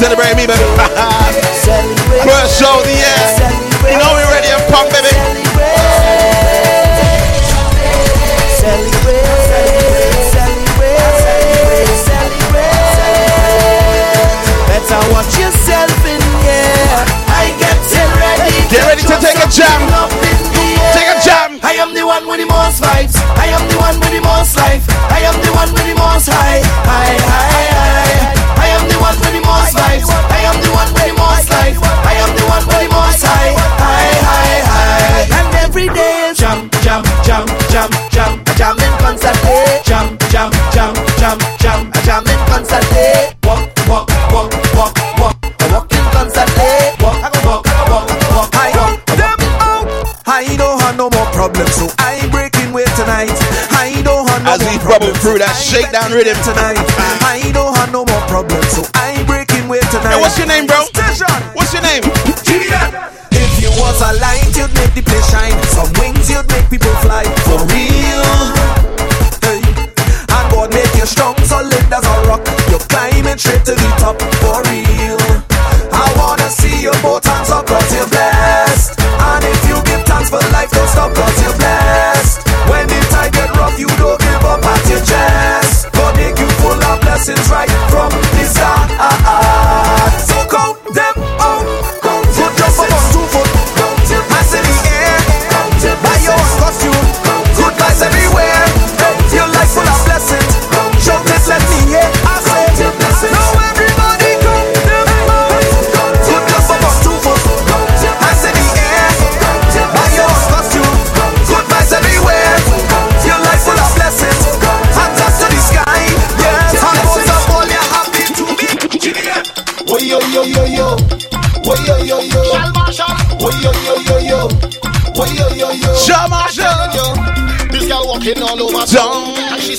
Celebrate. 0.03 0.35
Who's 0.35 0.35
ready 0.35 0.35
to 0.35 0.35
celebrate 0.35 0.35
me, 0.35 0.47
baby? 0.51 0.67
First 2.27 2.59
show 2.59 2.75
of 2.75 2.85
the 2.85 2.95
year. 2.95 3.23
You 3.87 3.99
know 3.99 4.11
we're 4.19 4.27
ready 4.35 4.51
to 4.51 4.59
pump, 4.67 4.91
baby. 4.91 5.15
Celebrate, 8.59 9.23
celebrate, 9.47 10.27
celebrate, 10.35 11.23
celebrate, 11.23 11.95
celebrate. 12.03 12.83
Better 14.67 15.01
watch 15.15 15.35
yourself 15.39 15.95
in 16.07 16.23
here. 16.43 16.99
I 17.31 17.55
get 17.59 17.79
ready. 18.19 18.55
Get 18.71 18.83
ready 18.87 19.03
to 19.07 19.15
take 19.23 19.39
a 19.39 19.47
jam. 19.47 19.87
Take 20.95 21.11
a 21.11 21.19
jam. 21.23 21.59
I 21.63 21.79
am 21.79 21.95
the 21.95 22.03
one 22.07 22.27
with 22.27 22.41
the 22.41 22.47
most 22.47 22.83
vibes. 22.83 23.15
I 23.39 23.47
am 23.55 23.63
the 23.71 23.79
one 23.79 23.99
with 24.03 24.11
the 24.11 24.21
most 24.23 24.57
life. 24.59 24.83
I 25.11 25.23
am 25.27 25.39
the 25.43 25.53
one 25.55 25.71
with 25.73 25.87
the 25.87 25.95
most. 25.95 26.29
High, 26.29 26.61
high, 26.87 27.19
high. 27.19 27.52
I 29.13 29.21
am 29.21 29.21
the 29.21 29.29
one 29.29 29.29
with 29.29 29.37
the 29.37 29.45
most 29.45 29.77
vibes. 29.77 30.09
I 30.09 30.41
am 30.49 30.57
the 30.63 30.71
one 30.73 30.89
with 30.95 31.05
the 31.05 31.13
most 31.21 31.51
life. 31.53 31.79
I 31.85 32.15
am 32.17 32.31
the 32.33 32.45
one 32.49 32.65
with 32.65 32.81
the 32.81 32.89
most 32.89 33.21
high. 33.21 33.53
High, 33.77 34.17
high, 34.25 34.61
high. 34.73 35.37
And 35.37 35.55
every 35.61 35.89
day 35.93 36.31
is 36.31 36.39
jam, 36.39 36.71
jam, 36.81 37.05
jam, 37.21 37.45
jam, 37.69 37.91
jam. 38.09 38.41
A 38.41 38.53
jam 38.57 38.77
in 38.81 38.93
concert 39.05 39.37
day. 39.45 39.83
Jam, 39.85 40.17
jam, 40.33 40.51
jam, 40.73 40.95
jam, 41.21 41.37
jam. 41.61 41.93
A 41.93 41.99
jam 42.09 42.25
in 42.25 42.41
concert 42.49 42.87
day. 42.89 43.37
Walk, 43.45 43.69
walk, 43.85 44.09
walk, 44.33 44.49
walk, 44.73 44.97
walk. 45.21 45.37
A 45.45 45.67
walk 45.73 45.93
in 45.93 46.05
concert 46.17 46.49
day. 46.57 46.97
Walk, 47.05 47.21
walk, 47.45 47.69
walk, 47.93 48.09
walk. 48.33 48.49
I 48.57 48.73
walk. 48.81 48.97
Them 49.13 49.41
out. 49.61 49.85
I 50.25 50.57
don't 50.57 50.81
have 50.81 50.97
no 50.97 51.11
more 51.11 51.29
problems, 51.37 51.75
so 51.77 51.89
I 51.99 52.17
ain't 52.23 52.33
breaking 52.33 52.73
way 52.73 52.85
tonight. 52.97 53.37
I 53.77 54.01
don't 54.05 54.25
have 54.29 54.41
no 54.41 54.57
more 54.57 54.57
problems. 54.57 54.57
As 54.57 54.61
we 54.65 54.77
more 54.81 54.99
bubble 54.99 55.15
through 55.21 55.39
that 55.45 55.53
shakedown 55.53 56.13
rhythm 56.13 56.37
tonight. 56.49 56.81
I 57.21 57.53
don't 57.53 57.77
have 57.77 57.93
no 57.93 58.05
more 58.05 58.25
problems, 58.27 58.69
so 58.73 58.83
I 58.95 59.02
Hey, 60.13 60.21
what's 60.21 60.37
your 60.37 60.47
name, 60.47 60.67
bro? 60.67 60.92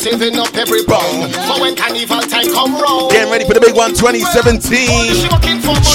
Saving 0.03 0.37
up 0.37 0.53
every 0.55 0.83
For 0.83 1.61
when 1.63 1.75
carnival 1.75 2.19
time 2.27 2.51
come 2.51 2.75
round 2.75 3.11
Getting 3.11 3.31
ready 3.31 3.45
for 3.45 3.53
the 3.53 3.61
big 3.61 3.75
one 3.75 3.95
2017. 3.95 5.31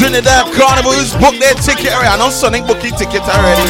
Trinidad 0.01 0.49
Carnival 0.57 0.97
Carnivals 0.97 1.13
book 1.21 1.37
their 1.37 1.55
ticket 1.55 1.93
already. 1.93 2.09
I 2.09 2.17
know 2.17 2.31
Sonic 2.31 2.67
book 2.67 2.83
your 2.83 2.97
ticket 2.97 3.21
already. 3.21 3.69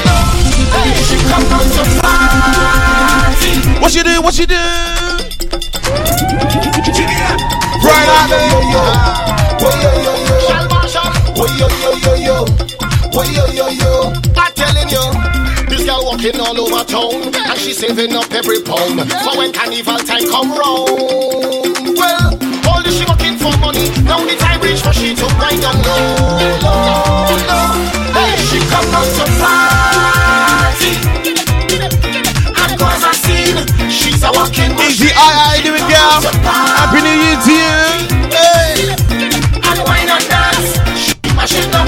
What 3.83 3.95
you 3.95 4.05
do? 4.05 4.23
What 4.23 4.39
you 4.39 4.47
do? 4.47 5.08
Walking 16.19 16.41
all 16.41 16.59
over 16.59 16.85
town. 16.85 17.35
And 17.35 17.59
she 17.59 17.73
saving 17.73 18.15
up 18.15 18.31
every 18.33 18.61
pound. 18.63 19.01
For 19.23 19.39
when 19.39 19.53
carnival 19.53 19.99
time 19.99 20.27
come 20.27 20.51
round 20.51 20.91
Well, 21.95 22.35
all 22.67 22.83
this 22.83 22.99
she 22.99 23.05
working 23.07 23.37
for 23.39 23.55
money. 23.59 23.91
Now 24.03 24.19
the 24.27 24.37
time 24.39 24.61
reach 24.61 24.83
for 24.83 24.93
she 24.93 25.15
to 25.15 25.27
ride 25.39 25.63
on 25.63 25.79
low, 25.87 26.59
low, 26.59 27.39
low 27.47 27.71
Hey, 28.19 28.35
she 28.51 28.59
come 28.67 28.91
out 28.99 29.07
to 29.07 29.25
party. 29.39 30.93
And 32.51 32.73
cause 32.79 33.05
a 33.05 33.13
scene 33.15 33.59
She's 33.91 34.23
a 34.25 34.31
walking 34.33 34.75
Easy, 34.83 35.11
I, 35.15 35.55
I 35.55 35.63
do 35.63 35.75
it, 35.75 35.87
girl. 35.87 36.19
Happy 36.43 37.01
New 37.03 37.15
Year 37.15 37.39
to 37.47 37.53
you. 37.55 37.79
Hey. 38.35 38.91
And 39.63 39.79
wine 39.87 40.09
and 40.11 40.27
dance? 40.27 40.71
She 40.99 41.15
mashing 41.37 41.75
up 41.75 41.88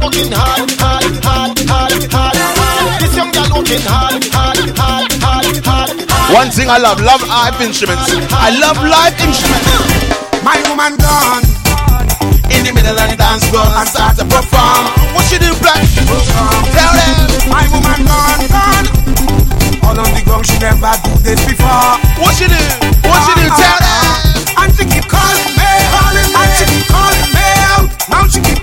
working 0.00 0.32
hard, 0.32 0.70
hard, 0.80 1.04
hard, 1.24 1.58
hard, 1.68 1.92
hard, 2.08 2.36
hard 2.36 3.00
This 3.00 3.12
young 3.16 3.30
girl 3.30 3.48
working 3.54 3.84
hard, 3.84 4.24
hard, 4.32 4.58
hard, 4.76 5.12
hard, 5.20 5.56
hard, 5.64 5.96
hard 6.08 6.34
One 6.34 6.50
thing 6.50 6.68
I 6.68 6.78
love, 6.78 7.00
love 7.00 7.22
live 7.28 7.60
instruments. 7.60 8.08
I 8.32 8.50
love 8.58 8.78
live 8.80 9.16
instruments. 9.20 9.66
My 10.42 10.56
woman 10.68 10.96
gone 10.96 11.44
in 12.50 12.66
the 12.66 12.72
middle 12.72 12.96
of 12.96 13.08
the 13.10 13.16
dance 13.16 13.44
floor 13.50 13.66
and 13.66 13.86
start 13.88 14.16
to 14.18 14.24
perform. 14.24 14.82
What 15.14 15.26
you 15.30 15.38
do, 15.38 15.50
black? 15.60 15.84
Tell 16.74 16.92
them. 16.96 17.16
My 17.50 17.64
woman 17.70 18.00
gone, 18.06 18.42
gone. 18.50 18.86
All 19.84 19.98
on 19.98 20.10
the 20.14 20.22
ground, 20.24 20.46
she 20.46 20.58
never 20.58 20.94
do 21.04 21.12
this 21.22 21.40
before. 21.46 21.98
What 22.20 22.38
you 22.40 22.48
do? 22.48 22.62
What 23.06 23.20
you 23.28 23.34
do? 23.42 23.46
Tell 23.54 23.78
them. 23.80 24.64
And 24.64 24.70
she 24.76 24.84
keep 24.86 25.06
calling 25.10 25.50
me, 25.58 25.72
calling 25.94 26.30
me. 26.30 26.40
And 26.40 26.50
she 26.56 26.64
keep 26.68 26.86
calling 26.88 27.28
me 27.34 27.46
out. 27.74 27.86
Now 28.08 28.26
she 28.28 28.40
keep 28.40 28.60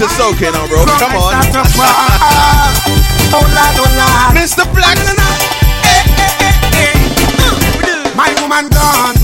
gonna 0.00 0.08
get 0.08 0.08
you 0.08 0.08
listening 0.08 0.08
to 0.08 0.08
Soca 0.16 0.52
now, 0.52 0.66
bro. 0.68 0.84
Come 0.96 1.16
on. 1.16 1.34
Oh 3.32 3.44
Lord, 3.44 3.76
oh 3.76 3.88
Lord. 3.96 4.36
Mr. 4.36 4.64
Black. 4.74 4.96
My 8.16 8.34
woman 8.42 8.68
gone 8.68 9.16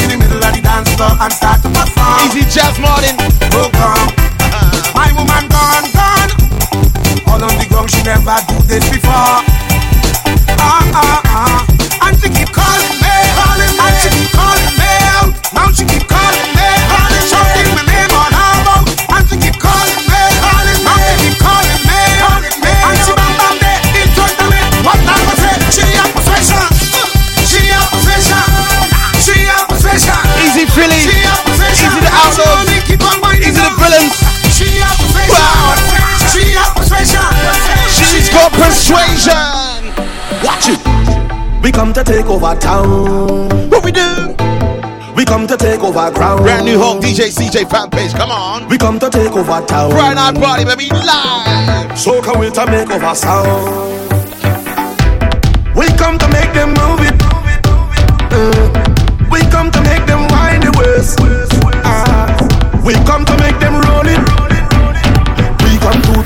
in 0.00 0.08
the 0.08 0.16
middle 0.16 0.42
of 0.42 0.52
the 0.54 0.60
dance 0.62 0.88
floor 0.96 1.12
and 1.20 1.32
start 1.32 1.60
to 1.62 1.68
perform. 1.68 2.20
Easy, 2.24 2.44
Jazz 2.48 2.78
Martin. 2.80 3.16
Oh, 3.52 3.68
gone. 3.72 4.12
My 4.94 5.12
woman 5.12 5.48
gone, 5.48 5.88
gone. 5.92 6.30
All 7.28 7.42
on 7.42 7.56
the 7.58 7.66
ground, 7.68 7.90
she 7.90 8.02
never 8.02 8.36
do 8.48 8.56
this 8.64 8.88
before. 8.88 9.44
Ah, 10.56 10.84
ah, 10.94 11.20
ah. 11.26 12.08
And 12.08 12.16
she 12.20 12.28
keep 12.30 12.48
calling 12.52 12.96
me, 13.00 13.16
calling 13.36 13.72
me. 13.76 13.84
And 13.84 13.94
she 14.00 14.08
keep 14.08 14.32
calling 14.32 14.72
me 14.80 14.92
out. 15.12 15.32
Now 15.52 15.68
she 15.72 15.84
keep 15.84 16.08
calling, 16.08 16.21
persuasion. 39.22 39.94
Watch 40.42 40.68
it. 40.68 41.62
We 41.62 41.70
come 41.70 41.92
to 41.92 42.04
take 42.04 42.26
over 42.26 42.54
town. 42.58 43.48
What 43.70 43.84
we 43.84 43.92
do? 43.92 44.34
We 45.14 45.24
come 45.24 45.46
to 45.46 45.56
take 45.56 45.80
over 45.80 46.10
ground. 46.10 46.42
Brand 46.42 46.64
new 46.64 46.78
home 46.78 47.00
DJ 47.00 47.30
CJ 47.30 47.70
fan 47.70 47.90
page. 47.90 48.12
Come 48.12 48.30
on. 48.30 48.68
We 48.68 48.78
come 48.78 48.98
to 48.98 49.10
take 49.10 49.32
over 49.32 49.64
town. 49.66 49.90
Friday 49.92 50.14
night 50.14 50.34
party, 50.34 50.64
baby, 50.64 50.88
live. 50.90 51.98
So 51.98 52.20
can 52.22 52.40
we 52.40 52.50
to 52.50 52.66
make 52.66 52.90
over 52.90 53.14
sound. 53.14 54.00
We 55.76 55.86
come 55.96 56.18
to 56.18 56.28
make 56.28 56.52
them 56.52 56.70
move 56.70 57.00
it. 57.00 57.14
Uh, 58.34 59.28
we 59.30 59.40
come 59.50 59.70
to 59.70 59.80
make 59.82 60.04
them 60.06 60.26
wind 60.28 60.62
the 60.64 60.72
waist. 60.78 61.18
Ah, 61.84 62.82
we 62.84 62.94
come 63.06 63.24
to 63.24 63.36
make 63.38 63.58
them 63.60 63.74
roll 63.74 64.06
it. 64.06 64.31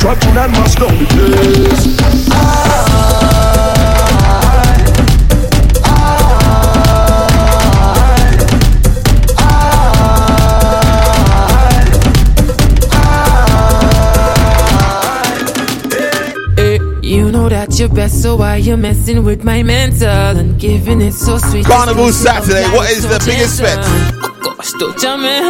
We 0.06 0.12
drop 0.12 0.22
tune 0.22 0.38
and 0.38 0.52
mash 0.52 0.74
down 0.76 0.98
the 0.98 1.06
place. 1.06 1.96
You 17.02 17.32
know 17.32 17.48
that 17.48 17.76
you're 17.78 17.88
best, 17.88 18.22
so 18.22 18.36
why 18.36 18.56
you 18.56 18.76
messing 18.76 19.24
with 19.24 19.42
my 19.42 19.64
mental 19.64 20.08
and 20.08 20.60
giving 20.60 21.00
it 21.00 21.14
so 21.14 21.38
sweet? 21.38 21.66
Carnival 21.66 22.12
Saturday. 22.12 22.68
What 22.68 22.90
is 22.92 23.02
the 23.02 23.18
biggest 23.26 23.60
bet? 23.60 23.78
Oh 24.22 24.38
gosh, 24.40 24.72
don't 24.78 24.96
tell 24.98 25.18
me. 25.18 25.40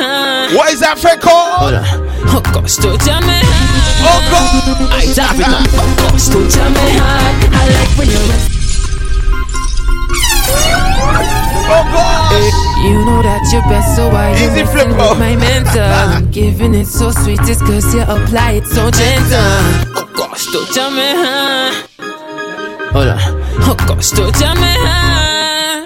What 0.56 0.72
is 0.72 0.80
that 0.80 0.98
fed 0.98 1.20
called? 1.20 1.74
Hold 1.74 1.74
on. 1.74 1.84
Oh 2.28 2.40
gosh, 2.54 2.76
don't 2.76 2.98
tell 3.02 3.20
me. 3.20 3.85
Oh 4.08 4.20
God. 4.30 4.92
I 4.92 5.02
tap 5.14 5.36
it 5.36 5.46
up. 5.46 5.66
Oh 5.74 6.10
gosh, 6.10 6.28
don't 6.28 6.50
tell 6.50 6.70
me. 6.70 6.86
huh? 6.98 7.50
I 7.52 7.64
like 7.74 7.92
when 7.98 8.08
you're. 8.08 8.22
Oh 11.68 11.82
God. 11.92 12.16
You 12.86 13.04
know 13.04 13.22
that 13.22 13.42
you're 13.52 13.62
best, 13.62 13.96
so 13.96 14.08
why 14.08 14.30
you 14.30 14.36
Easy 14.46 14.62
messing 14.62 14.66
flipper. 14.66 14.94
with 14.94 15.00
oh. 15.00 15.14
my 15.18 15.34
mental? 15.34 15.82
I'm 15.82 16.30
giving 16.30 16.74
it 16.74 16.86
so 16.86 17.10
sweet, 17.10 17.40
it's 17.42 17.60
cause 17.60 17.92
you 17.94 18.02
apply 18.02 18.52
it 18.62 18.66
so 18.66 18.90
gentle. 18.90 19.58
Oh 19.98 20.08
gosh, 20.14 20.46
don't 20.52 20.68
tell 20.72 20.90
me, 20.92 21.02
huh? 21.02 21.72
Hold 22.92 23.08
on. 23.08 23.18
Oh 23.66 23.74
gosh, 23.88 24.10
don't 24.10 24.32
tell 24.34 24.54
me, 24.54 24.70
huh? 24.78 25.85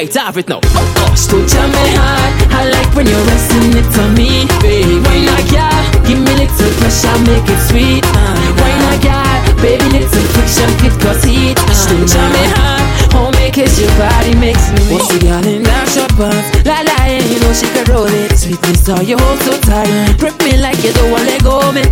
I 0.00 0.08
have 0.16 0.38
it 0.40 0.48
now. 0.48 0.64
Oh 0.64 1.12
don't 1.28 1.44
tell 1.44 1.68
me, 1.68 1.92
huh? 1.92 2.56
I 2.56 2.72
like 2.72 2.88
when 2.96 3.04
you're 3.04 3.20
resting 3.28 3.76
it 3.76 3.84
on 4.00 4.16
me, 4.16 4.48
baby. 4.64 4.96
Why 4.96 5.28
not, 5.28 5.44
yeah? 5.52 5.68
Give 6.08 6.16
me 6.16 6.40
little 6.40 6.72
pressure, 6.80 7.12
make 7.28 7.44
it 7.44 7.60
sweet. 7.68 8.00
Uh. 8.08 8.32
Why 8.56 8.72
not, 8.80 8.96
yeah? 9.04 9.28
Baby, 9.60 10.00
little 10.00 10.24
friction, 10.32 10.72
it 10.88 10.96
cause 11.04 11.20
heat. 11.20 11.60
Uh. 11.68 12.08
Tell 12.08 12.28
me, 12.32 12.44
huh? 12.48 12.80
Home 13.12 13.36
make 13.36 13.60
it, 13.60 13.68
your 13.76 13.92
body 14.00 14.32
makes 14.40 14.72
me 14.72 14.80
weak. 14.88 15.04
The 15.04 15.20
girl 15.20 15.44
in 15.44 15.68
that 15.68 15.84
short 15.92 16.16
pants? 16.16 16.48
La 16.64 16.80
la, 16.80 16.96
yeah, 17.04 17.20
you 17.20 17.36
know 17.44 17.52
she 17.52 17.68
can 17.68 17.84
roll 17.92 18.08
it. 18.08 18.32
Sweetness, 18.40 18.88
how 18.88 19.04
you 19.04 19.20
hold 19.20 19.36
so 19.44 19.52
tight. 19.68 20.16
Grip 20.16 20.32
me 20.40 20.56
like 20.64 20.80
you 20.80 20.96
don't 20.96 21.12
want 21.12 21.28
let 21.28 21.44
go 21.44 21.60
me. 21.76 21.84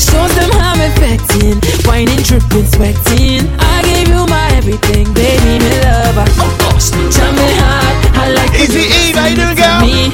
Shows 0.00 0.32
them 0.40 0.48
how 0.56 0.72
I'm 0.72 0.80
affecting, 0.88 1.60
whining, 1.84 2.24
tripping, 2.24 2.64
sweating. 2.64 3.44
I 3.60 3.84
gave 3.84 4.08
you 4.08 4.24
my 4.24 4.56
everything, 4.56 5.12
baby, 5.12 5.60
me 5.60 5.72
lover. 5.84 6.24
Oh 6.40 6.65
gosh, 6.76 6.90
tell 7.14 7.32
me 7.32 7.48
hard, 7.56 7.96
I 8.16 8.32
like 8.36 8.52
when 8.52 8.68
Easy 8.68 8.84
you 8.84 8.92
E, 8.92 9.16
how 9.16 9.26
you 9.26 9.36
doing, 9.36 9.56
girl? 9.56 9.80
Me, 9.80 10.12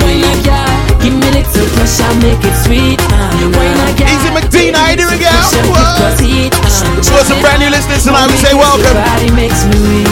why 0.00 0.14
not, 0.24 0.40
yeah? 0.44 0.64
Give 1.04 1.12
me 1.12 1.28
little 1.36 1.68
pressure, 1.76 2.12
make 2.24 2.40
it 2.40 2.56
sweet. 2.64 3.00
Uh, 3.12 3.28
why 3.52 3.68
not, 3.76 3.92
yeah? 4.00 4.12
Easy 4.16 4.30
McDean, 4.32 4.72
how 4.74 4.88
you 4.90 4.96
doing, 4.96 5.20
girl? 5.20 5.36
What? 5.68 6.00
cause 6.00 6.20
heat. 6.20 6.52
Uh, 6.64 7.24
some 7.24 7.40
brand 7.40 7.60
new 7.60 7.70
listeners 7.70 8.04
tonight. 8.04 8.28
We 8.28 8.36
say 8.40 8.54
welcome. 8.54 8.96
Body 8.96 9.30
makes 9.36 9.64
me 9.68 9.76
weak. 9.84 10.08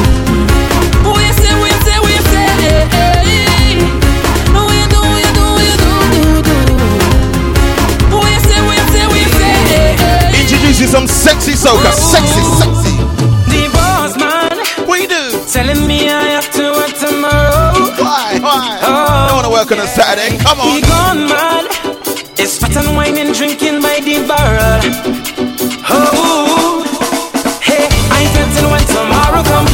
You 1.17 1.33
say, 1.33 1.55
we 1.61 1.71
say, 1.83 1.99
we 2.05 2.15
say, 2.31 2.97
telling 15.57 15.87
me 15.87 16.11
I 16.11 16.37
have 16.37 16.51
to 16.53 16.65
work 16.79 16.93
tomorrow. 17.01 17.73
Why? 17.97 18.39
Why? 18.47 18.79
Oh, 18.83 19.29
I 19.29 19.33
want 19.33 19.47
to 19.49 19.53
work 19.59 19.73
on 19.73 19.79
a 19.79 19.89
Saturday. 19.89 20.37
Come 20.45 20.61
on. 20.61 20.69
He 20.69 20.83
gone 20.83 21.21
mad. 21.33 21.65
It's 22.37 22.59
fat 22.61 22.77
and 22.77 22.95
wine 22.95 23.17
and 23.17 23.33
drinking 23.35 23.81
by 23.81 23.97
the 24.05 24.17
barrel. 24.29 24.81
Oh, 25.89 26.85
hey, 27.63 27.89
I 28.13 28.19
ain't 28.21 28.59
it 28.61 28.69
when 28.73 28.85
tomorrow 28.97 29.43
comes. 29.51 29.66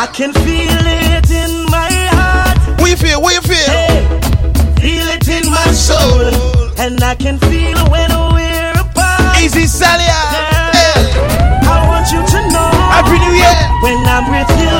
I 0.00 0.06
can 0.06 0.32
feel 0.32 0.80
it 0.80 1.28
in 1.28 1.68
my 1.68 1.92
heart. 2.16 2.56
You 2.80 2.96
feel? 2.96 3.20
You 3.20 3.42
feel? 3.44 3.68
Hey, 3.68 4.00
feel 4.80 5.04
it 5.12 5.28
in 5.28 5.44
my 5.52 5.68
soul. 5.76 6.24
And 6.80 7.04
I 7.04 7.14
can 7.14 7.36
feel 7.36 7.76
when 7.92 8.08
we're 8.32 8.72
apart. 8.80 9.36
Easy 9.36 9.68
Salia. 9.68 10.16
Yeah. 10.72 11.68
I 11.68 11.84
want 11.84 12.08
you 12.08 12.24
to 12.24 12.40
know. 12.48 12.72
Happy 12.88 13.20
New 13.20 13.36
Year. 13.36 13.52
When 13.84 14.00
I'm 14.08 14.24
with 14.32 14.48
you, 14.56 14.72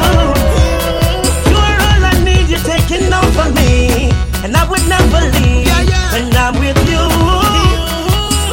you're 1.52 1.80
all 1.84 2.00
I 2.00 2.16
need. 2.24 2.48
You're 2.48 2.64
taking 2.64 3.12
over 3.12 3.52
me. 3.60 4.08
And 4.40 4.56
I 4.56 4.64
would 4.72 4.88
never 4.88 5.20
leave. 5.36 5.68
When 6.16 6.32
I'm 6.32 6.56
with 6.56 6.80
you, 6.88 7.04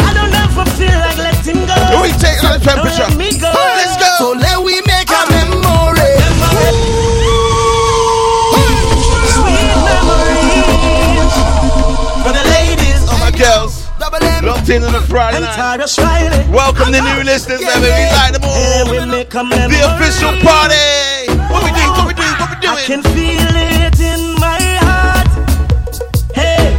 I 0.03 0.12
don't 0.12 0.36
ever 0.36 0.67
feel 0.75 0.91
like 0.99 1.15
letting 1.15 1.63
go. 1.63 2.03
We 2.03 2.12
take 2.19 2.43
on 2.43 2.60
the 2.60 2.62
temperature? 2.62 3.08
Locked 14.67 14.84
in 14.84 14.84
on 14.84 14.95
a 14.95 15.01
Friday 15.08 15.39
night. 15.39 16.49
Welcome 16.51 16.91
the 16.91 16.99
new 16.99 17.23
listeners, 17.23 17.62
man. 17.62 17.82
We 17.82 17.88
like 17.88 18.34
them 18.34 18.43
all. 18.43 18.91
We 18.91 18.99
make 19.10 19.34
a 19.34 19.41
memory. 19.41 19.77
The 19.77 19.95
official 19.95 20.36
party. 20.43 21.32
What 21.47 21.63
we 21.63 21.71
do? 21.71 21.88
What 21.95 22.08
we 22.08 22.13
do? 22.13 22.27
What 22.36 22.60
we 22.60 22.67
I 22.67 22.84
can 22.84 23.01
feel 23.15 23.47
it 23.47 23.97
in 24.01 24.36
my 24.43 24.60
heart. 24.84 25.27
Hey, 26.36 26.75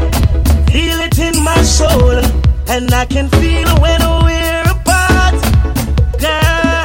feel 0.70 1.00
it 1.00 1.18
in 1.18 1.42
my 1.42 1.62
soul. 1.62 2.20
And 2.68 2.92
I 2.92 3.06
can 3.06 3.30
feel 3.40 3.68
when 3.80 4.00
we're 4.20 4.68
apart. 4.68 5.40
Girl, 6.20 6.84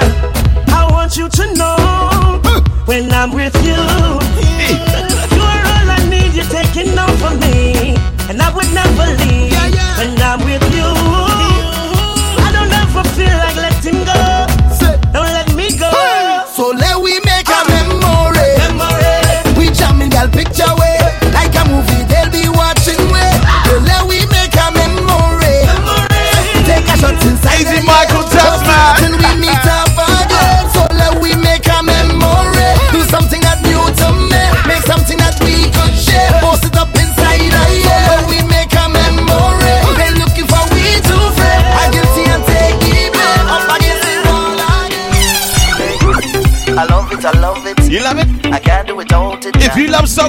I 0.71 0.87
want 0.89 1.17
you 1.17 1.27
to 1.27 1.53
know 1.53 2.39
when 2.85 3.11
I'm 3.11 3.33
with 3.33 3.55
you. 3.65 3.75
You're 5.35 5.63
all 5.67 5.89
I 5.91 6.07
need, 6.09 6.33
you're 6.33 6.45
taking 6.45 6.97
over 6.97 7.35
me. 7.43 7.97
And 8.29 8.41
I 8.41 8.55
would 8.55 8.71
never 8.73 9.05
leave 9.25 9.52
when 9.97 10.17
I'm 10.21 10.39
with 10.45 10.63
you. 10.73 10.89
I 12.45 12.49
don't 12.55 12.71
ever 12.81 13.03
feel 13.15 13.37
like 13.37 13.52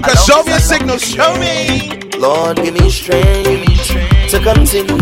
If 0.07 0.11
you 0.11 0.13
love 0.13 0.13
soca, 0.13 0.13
I 0.13 0.13
love 0.13 0.27
show 0.27 0.41
it, 0.41 0.47
me 0.47 0.53
I 0.53 0.57
a 0.57 0.61
love 0.61 0.63
signal. 0.63 0.99
Show 0.99 1.33
me. 1.39 2.19
Lord, 2.19 2.57
give 2.57 2.75
me 2.75 2.91
strength 2.91 4.31
to 4.31 4.39
continue 4.39 4.97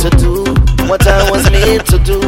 to 0.00 0.10
do 0.18 0.44
what 0.88 1.06
I 1.06 1.30
was 1.30 1.50
made 1.50 1.84
to 1.86 1.98
do. 1.98 2.20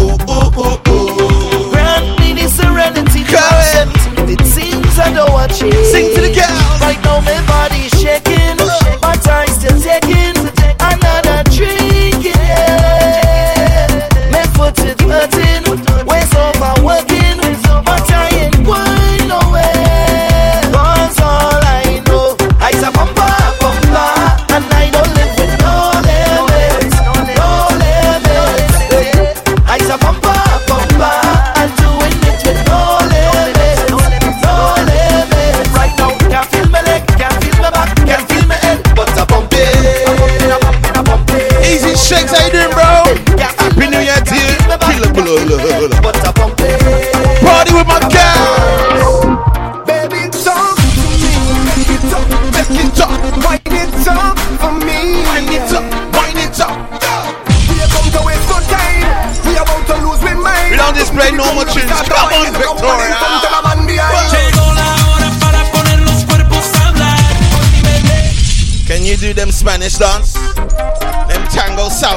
Ooh, 0.00 0.16
ooh, 0.28 0.50
ooh, 0.60 0.80
ooh. 0.88 1.70
Grant 1.70 2.18
me 2.20 2.32
the 2.34 2.48
serenity 2.48 3.24
to 3.24 3.36
accept 3.36 3.92
the 4.26 4.36
things 4.56 4.98
I 4.98 5.12
don't 5.12 5.30
want 5.32 5.54
change. 5.54 5.74
Sing 5.92 6.14
to 6.14 6.20
the 6.20 6.32
girls. 6.34 6.80
Right 6.80 7.00
now 7.04 7.20
my 7.20 7.53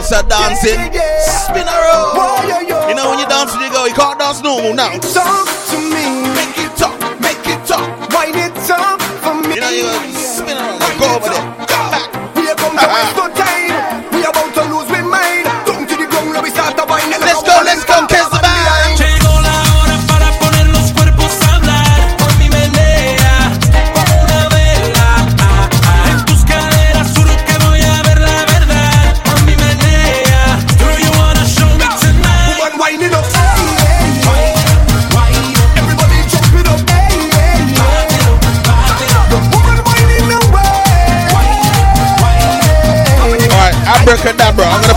tango 0.07 0.23
salsa 0.23 0.27
dancing. 0.27 0.79
Spin 1.19 1.67
around. 1.67 2.89
You 2.89 2.95
know 2.95 3.09
when 3.09 3.19
you 3.19 3.27
dance 3.27 3.53
and 3.53 3.61
you 3.61 3.71
go, 3.71 3.85
you 3.85 3.93
can't 3.93 4.19
dance 4.19 4.41
normal 4.41 4.73
now. 4.73 4.97
Talk 4.99 5.47
to 5.69 5.77
me. 5.77 6.16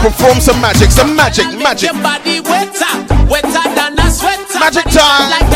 Perform 0.01 0.41
some 0.41 0.61
magic, 0.61 0.91
some 0.91 1.15
magic, 1.15 1.47
magic. 1.59 1.93
Your 1.93 2.03
body 2.03 2.41
wetter, 2.41 2.95
wetter 3.29 3.67
than 3.77 3.99
a 3.99 4.11
sweater. 4.11 4.59
Magic 4.59 4.85
time. 4.85 5.50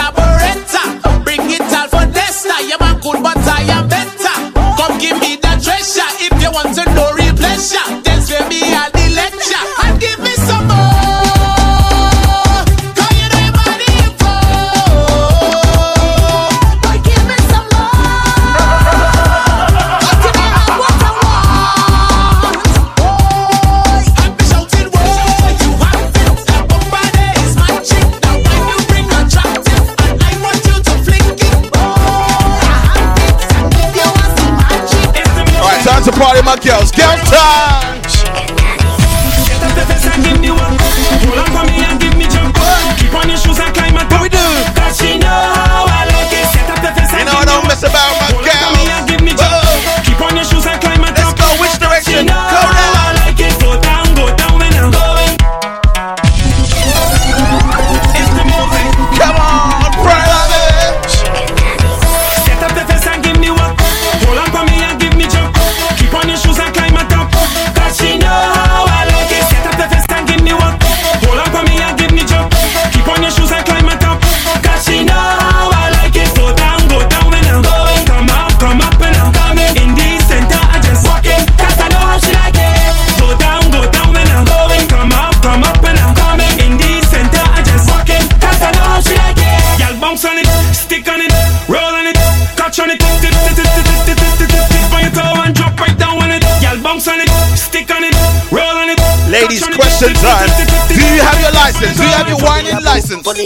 party, 36.25 36.43
my 36.43 36.57
girls. 36.57 36.91
Girls 36.91 37.21
time. 37.29 37.64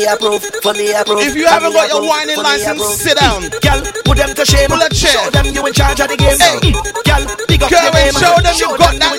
approve, 0.09 0.43
funny 0.65 0.91
approve. 0.91 1.21
If 1.21 1.37
you 1.37 1.47
haven't 1.47 1.73
got 1.73 1.89
your 1.89 2.03
whining 2.03 2.41
license, 2.41 2.83
sit 2.97 3.19
down. 3.19 3.49
Gal, 3.61 3.85
put 4.05 4.17
them 4.17 4.33
to 4.35 4.45
shame. 4.45 4.69
Pull 4.69 4.81
a 4.81 4.89
chair. 4.89 5.13
Show 5.13 5.31
them 5.31 5.47
you 5.47 5.67
in 5.67 5.73
charge 5.73 6.01
of 6.01 6.09
the 6.09 6.17
game. 6.17 6.39
Hey, 6.41 6.73
gal, 7.05 7.23
dig 7.47 7.63
up 7.63 7.71
your 7.71 7.93
name. 7.93 8.13
Show 8.17 8.35
them 8.41 8.55
you 8.57 8.69
got 8.79 8.97
that 8.97 9.18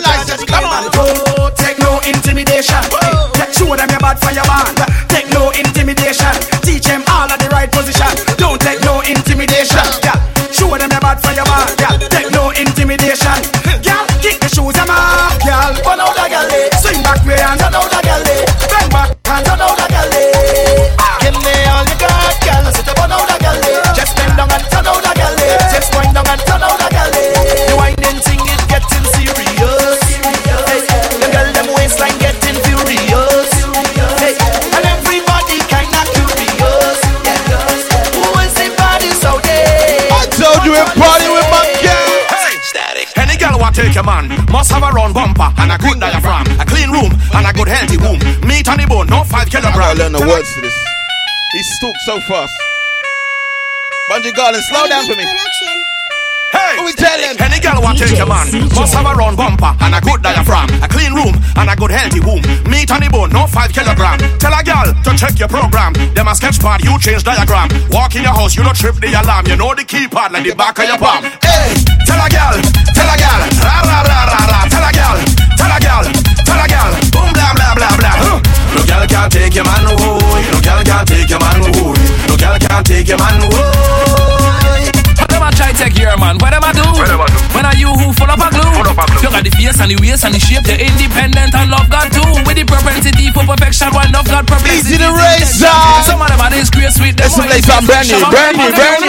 so 52.06 52.20
fast. 52.22 52.54
Bunji 54.10 54.32
Garlin, 54.32 54.62
slow 54.62 54.88
down 54.88 55.06
for 55.06 55.16
me. 55.16 55.26
Hey, 56.52 56.82
we 56.84 56.94
tell. 56.94 57.20
Any 57.20 57.60
girl 57.60 57.82
want 57.82 57.98
change 58.00 58.18
a 58.18 58.26
man 58.26 58.48
must 58.74 58.94
have 58.94 59.06
a 59.06 59.14
round 59.14 59.38
bumper 59.38 59.76
and 59.82 59.94
a 59.94 60.02
good 60.02 60.22
diaphragm, 60.22 60.70
a 60.82 60.88
clean 60.88 61.14
room 61.14 61.36
and 61.58 61.70
a 61.70 61.76
good 61.76 61.92
healthy 61.92 62.20
womb. 62.20 62.42
Meat 62.66 62.90
on 62.92 63.02
the 63.02 63.10
bone, 63.12 63.30
no 63.30 63.46
five 63.46 63.72
kilogram. 63.72 64.18
Tell 64.40 64.54
a 64.54 64.64
girl 64.64 64.90
to 65.04 65.12
check 65.18 65.38
your 65.38 65.50
program. 65.50 65.94
Them 66.16 66.28
a 66.28 66.34
sketch 66.36 66.60
pad, 66.60 66.82
you 66.84 66.98
change 67.00 67.24
diagram. 67.24 67.70
Walk 67.92 68.16
in 68.16 68.24
your 68.24 68.34
house, 68.34 68.56
you 68.56 68.64
don't 68.64 68.76
trip 68.76 68.96
the 68.96 69.14
alarm. 69.14 69.46
You 69.46 69.58
know 69.58 69.76
the 69.76 69.84
key 69.84 70.08
like 70.10 70.44
the 70.44 70.56
back 70.56 70.80
of 70.80 70.86
your 70.86 70.98
palm. 70.98 71.24
Hey, 71.44 71.76
tell 72.08 72.18
a 72.18 72.30
girl, 72.30 72.58
tell 72.96 73.10
a 73.10 73.16
girl. 73.18 73.79
at 89.40 89.48
the 89.48 89.54
face 89.56 89.80
and 89.80 89.88
the 89.88 89.96
waist 90.04 90.28
and 90.28 90.36
the 90.36 90.42
shape. 90.44 90.68
You're 90.68 90.84
independent 90.84 91.56
and 91.56 91.72
love 91.72 91.88
God 91.88 92.12
too. 92.12 92.28
With 92.44 92.60
the 92.60 92.68
propensity 92.68 93.32
for 93.32 93.48
perfection, 93.48 93.88
why 93.96 94.04
of 94.12 94.28
God 94.28 94.44
perplexity. 94.44 94.84
Easy 94.84 94.98
the 95.00 95.08
race, 95.16 95.64
Some 96.04 96.20
of 96.20 96.28
them 96.28 96.44
are 96.44 96.52
disgrace 96.52 97.00
with 97.00 97.16
them. 97.16 97.32
Like 97.48 97.64
some 97.64 97.88
brand 97.88 98.12
new, 98.12 98.20
brand 98.28 98.60
brandy. 98.60 99.08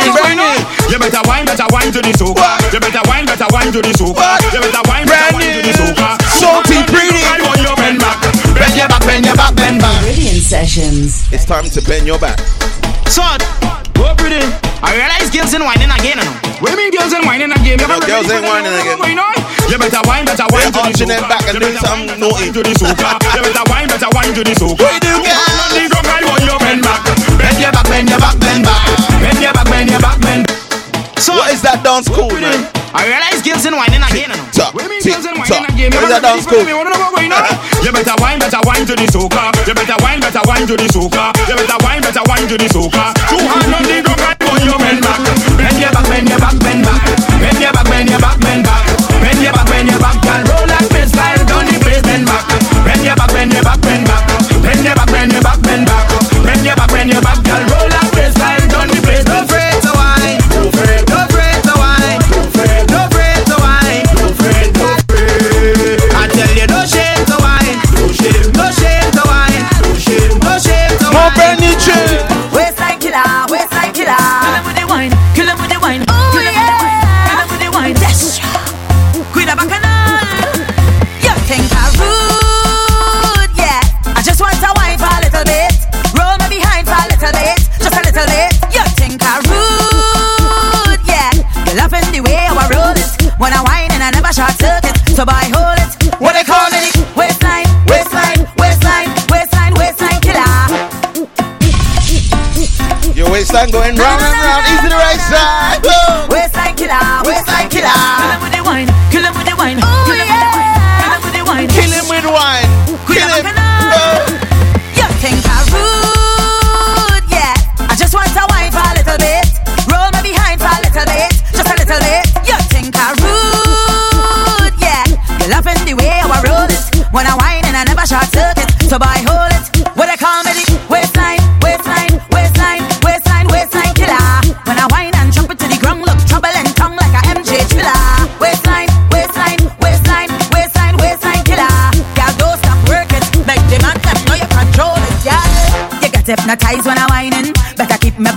You 0.87 1.03
better 1.03 1.22
wine, 1.26 1.51
better 1.51 1.66
wine 1.74 1.91
to 1.91 1.99
the 1.99 2.14
soca. 2.14 2.62
You 2.70 2.78
better 2.78 3.03
wine, 3.11 3.26
better 3.26 3.51
wine 3.51 3.74
to 3.74 3.83
the 3.83 3.91
soca. 3.91 4.39
You 4.55 4.62
better 4.62 4.85
wine, 4.87 5.11
wine 5.11 5.51
to 5.51 5.61
the 5.66 5.74
soca. 5.74 6.09
Salty, 6.39 6.78
pretty. 6.87 7.26
I 7.26 7.43
want 7.43 7.59
your 7.59 7.74
bend 7.74 7.99
back. 7.99 8.22
Bend 8.55 8.74
your 8.78 8.87
back, 8.87 9.03
bend 9.03 9.26
your 9.26 9.35
back, 9.35 9.53
bend 9.59 9.83
back. 9.83 9.99
Sessions. 10.39 11.26
It's 11.35 11.45
time 11.45 11.66
to 11.66 11.81
bend 11.83 12.07
your 12.07 12.22
back. 12.22 12.39
Son, 13.11 13.43
go 13.99 14.14
pretty. 14.14 14.47
I 14.78 14.95
realize 14.95 15.26
girls 15.35 15.51
ain't 15.51 15.66
whining 15.66 15.91
again. 15.91 16.22
Women, 16.62 16.91
girls 16.95 17.11
ain't 17.11 17.26
whining 17.26 17.51
again. 17.51 17.83
Girls 17.83 18.31
ain't 18.31 18.47
whining 18.47 18.70
again. 18.78 19.39
You 19.71 19.79
better 19.79 20.03
wine, 20.03 20.27
better 20.27 20.51
wine 20.51 20.66
to 20.75 20.83
the 20.83 20.91
soca. 20.99 21.31
back 21.31 21.47
and 21.47 21.62
do 21.62 21.71
something 21.79 22.18
naughty 22.18 22.51
to 22.51 22.59
the 22.59 22.75
soca. 22.75 23.23
You 23.39 23.43
better 23.47 23.62
wine, 23.71 23.87
better 23.87 24.11
wine 24.11 24.35
to 24.35 24.43
the 24.43 24.51
soca. 24.59 24.83
We 24.83 24.99
do, 24.99 25.14
girl. 25.23 25.31
Run 25.31 25.71
the 25.79 25.87
drunk 25.87 26.11
and 26.11 26.27
want 26.27 26.43
your 26.43 26.59
bend 26.59 26.83
back. 26.83 27.07
Bend 27.39 27.55
your 27.62 27.71
back, 27.71 27.87
bend 27.87 28.11
your 28.11 28.18
back, 28.18 28.35
bend 28.43 28.66
back. 28.66 28.83
Bend 29.23 29.39
your 29.39 29.55
back, 29.55 29.71
bend 29.71 29.87
your 29.95 30.03
back, 30.03 30.18
bend. 30.18 30.51
So 31.23 31.39
what 31.39 31.55
is 31.55 31.62
that 31.62 31.87
dance 31.87 32.11
cool, 32.11 32.35
man? 32.35 32.66
I 32.91 33.07
realize 33.07 33.47
girls 33.47 33.62
and 33.62 33.79
whining 33.79 34.03
again. 34.03 34.35
Tick, 34.51 34.75
tick, 35.07 35.23
tick. 35.23 35.62
What 35.95 36.03
is 36.03 36.18
that 36.18 36.27
dance 36.27 36.51
cool? 36.51 36.66
You 36.66 37.95
better 37.95 38.16
wine, 38.18 38.43
better 38.43 38.59
wine 38.66 38.83
to 38.91 38.99
the 38.99 39.07
soca. 39.07 39.55
You 39.71 39.75
better 39.79 39.95
wine, 40.03 40.18
better 40.18 40.43
wine 40.51 40.66
to 40.66 40.75
the 40.75 40.91
soca. 40.91 41.31
You 41.47 41.55
better 41.55 41.79
wine, 41.87 42.03
better 42.03 42.27
wine 42.27 42.51
to 42.51 42.59
the 42.59 42.66
soca. 42.66 43.14
Two 43.31 43.39
hands 43.39 43.71
on 43.71 43.87
the 43.87 44.03
drunk 44.03 44.18
and 44.18 44.43
want 44.51 44.66
your 44.66 44.79
bend 44.83 44.99
back. 44.99 45.23
Bend 45.55 45.79
your 45.79 45.95
back, 45.95 46.07
bend 46.11 46.27
your 46.27 46.43
back, 46.43 46.59
bend 46.59 46.83
back. 46.83 47.20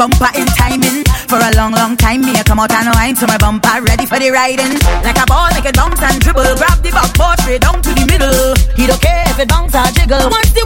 bumper 0.03 0.31
in 0.35 0.47
timing. 0.59 1.03
For 1.31 1.39
a 1.39 1.55
long, 1.55 1.71
long 1.71 1.95
time, 1.95 2.21
me 2.21 2.35
I 2.35 2.43
come 2.43 2.59
out 2.59 2.71
and 2.71 2.91
wine 2.95 3.15
to 3.15 3.27
my 3.27 3.37
bumper, 3.37 3.79
ready 3.87 4.05
for 4.05 4.19
the 4.19 4.31
riding. 4.31 4.75
Like 4.99 5.15
a 5.15 5.25
ball, 5.25 5.47
like 5.55 5.63
a 5.63 5.71
bounce 5.71 6.01
and 6.03 6.19
dribble, 6.19 6.59
grab 6.59 6.83
the 6.83 6.91
backboard 6.91 7.39
straight 7.39 7.61
down 7.61 7.79
to 7.81 7.91
the 7.95 8.03
middle. 8.11 8.51
He 8.75 8.83
don't 8.83 8.99
care 8.99 9.23
if 9.31 9.39
it 9.39 9.47
bounce 9.47 9.75
or 9.75 9.87
jiggle. 9.95 10.27
Once 10.27 10.51
the 10.51 10.62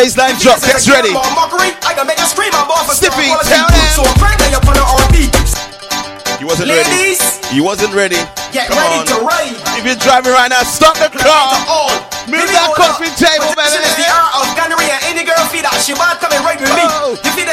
baseline 0.00 0.36
drop. 0.40 0.56
Get 0.64 0.80
ready. 0.88 1.12
Stiffy, 2.96 3.28
tell 3.44 3.68
them. 3.68 4.00
He 6.40 6.44
wasn't 6.48 6.68
Ladies. 6.72 7.20
ready. 7.20 7.52
He 7.52 7.60
wasn't 7.60 7.92
ready. 7.92 8.16
Get 8.48 8.72
Come 8.72 8.80
ready 8.80 9.04
on. 9.04 9.06
to 9.12 9.16
ride. 9.20 9.52
If 9.76 9.84
you're 9.84 10.00
driving 10.00 10.32
right 10.32 10.48
now, 10.48 10.64
stop 10.64 10.96
the 10.96 11.12
car. 11.12 11.52
Move 12.32 12.48
that 12.48 12.72
coffee 12.72 13.12
table, 13.12 13.52
baby. 13.52 13.76
the 14.00 14.08
art 14.08 14.32
of 14.40 14.48
gunnery 14.56 14.88
and 14.88 15.02
any 15.04 15.26
girl 15.26 15.36
feed 15.52 15.68
that 15.68 15.76
she 15.84 15.92
might 15.98 16.16
come 16.16 16.32
and 16.32 16.40
ride 16.40 16.62
with 16.64 16.72
me. 16.72 16.80
Oh. 16.80 17.18
You 17.20 17.30
feel 17.36 17.49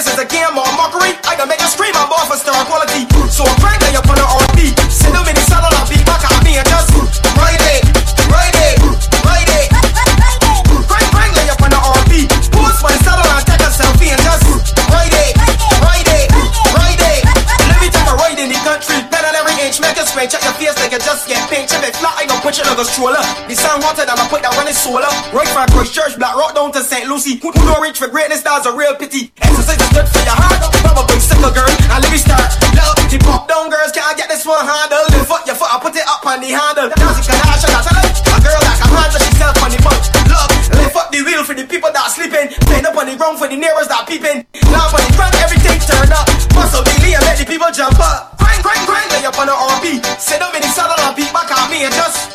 search 27.98 28.06
for 28.06 28.14
greatness, 28.14 28.42
that's 28.42 28.66
a 28.66 28.74
real 28.74 28.94
pity. 28.96 29.34
Exercise 29.42 29.82
is 29.82 29.90
good 29.90 30.06
for 30.06 30.22
your 30.22 30.38
heart. 30.38 30.62
Probably 30.86 31.18
single 31.18 31.50
girl, 31.50 31.70
Now 31.90 31.98
let 31.98 32.12
me 32.14 32.22
start. 32.22 32.54
Little 32.78 32.94
keep 33.10 33.22
pop, 33.26 33.50
down, 33.50 33.70
girls, 33.70 33.92
can't 33.92 34.14
get 34.18 34.30
this 34.30 34.46
one 34.46 34.62
handle. 34.62 35.02
Lift 35.10 35.30
up 35.30 35.42
your 35.50 35.58
foot, 35.58 35.70
I 35.74 35.78
put 35.82 35.98
it 35.98 36.06
up 36.06 36.22
on 36.26 36.42
the 36.42 36.54
handle. 36.54 36.94
Dance 36.94 37.18
it, 37.18 37.26
can 37.26 37.42
I 37.42 37.58
shut 37.58 37.74
A 37.74 38.38
girl 38.42 38.62
like 38.62 38.82
a 38.82 38.88
handle, 38.88 39.22
she 39.22 39.34
herself 39.34 39.58
on 39.66 39.70
the 39.74 39.80
punch. 39.82 40.06
Love, 40.30 40.52
lift 40.78 40.96
up 40.98 41.10
the 41.10 41.22
wheel 41.26 41.42
for 41.42 41.56
the 41.58 41.66
people 41.66 41.90
that 41.90 42.04
are 42.06 42.14
sleeping. 42.14 42.54
Stand 42.70 42.86
up 42.86 42.98
on 42.98 43.10
the 43.10 43.16
ground 43.18 43.42
for 43.42 43.50
the 43.50 43.58
neighbors 43.58 43.90
that 43.90 44.06
are 44.06 44.08
peeping. 44.08 44.46
Now 44.70 44.94
on 44.94 45.02
the 45.02 45.14
ground, 45.18 45.34
everything 45.42 45.82
turned 45.82 46.14
up. 46.14 46.28
Muscle 46.54 46.86
daily 46.86 47.18
and 47.18 47.24
let 47.26 47.42
the 47.42 47.46
people 47.50 47.70
jump 47.74 47.98
up. 47.98 48.38
Crank, 48.38 48.62
crank, 48.62 48.84
crank, 48.86 49.08
lay 49.10 49.26
up 49.26 49.38
on 49.42 49.50
the 49.50 49.56
RP. 49.56 50.06
Sit 50.22 50.42
up 50.42 50.54
in 50.54 50.62
the 50.62 50.70
saddle 50.70 50.98
and 51.02 51.16
beat 51.18 51.32
back 51.34 51.50
on 51.50 51.72
me 51.74 51.88
and 51.88 51.94
just. 51.94 52.27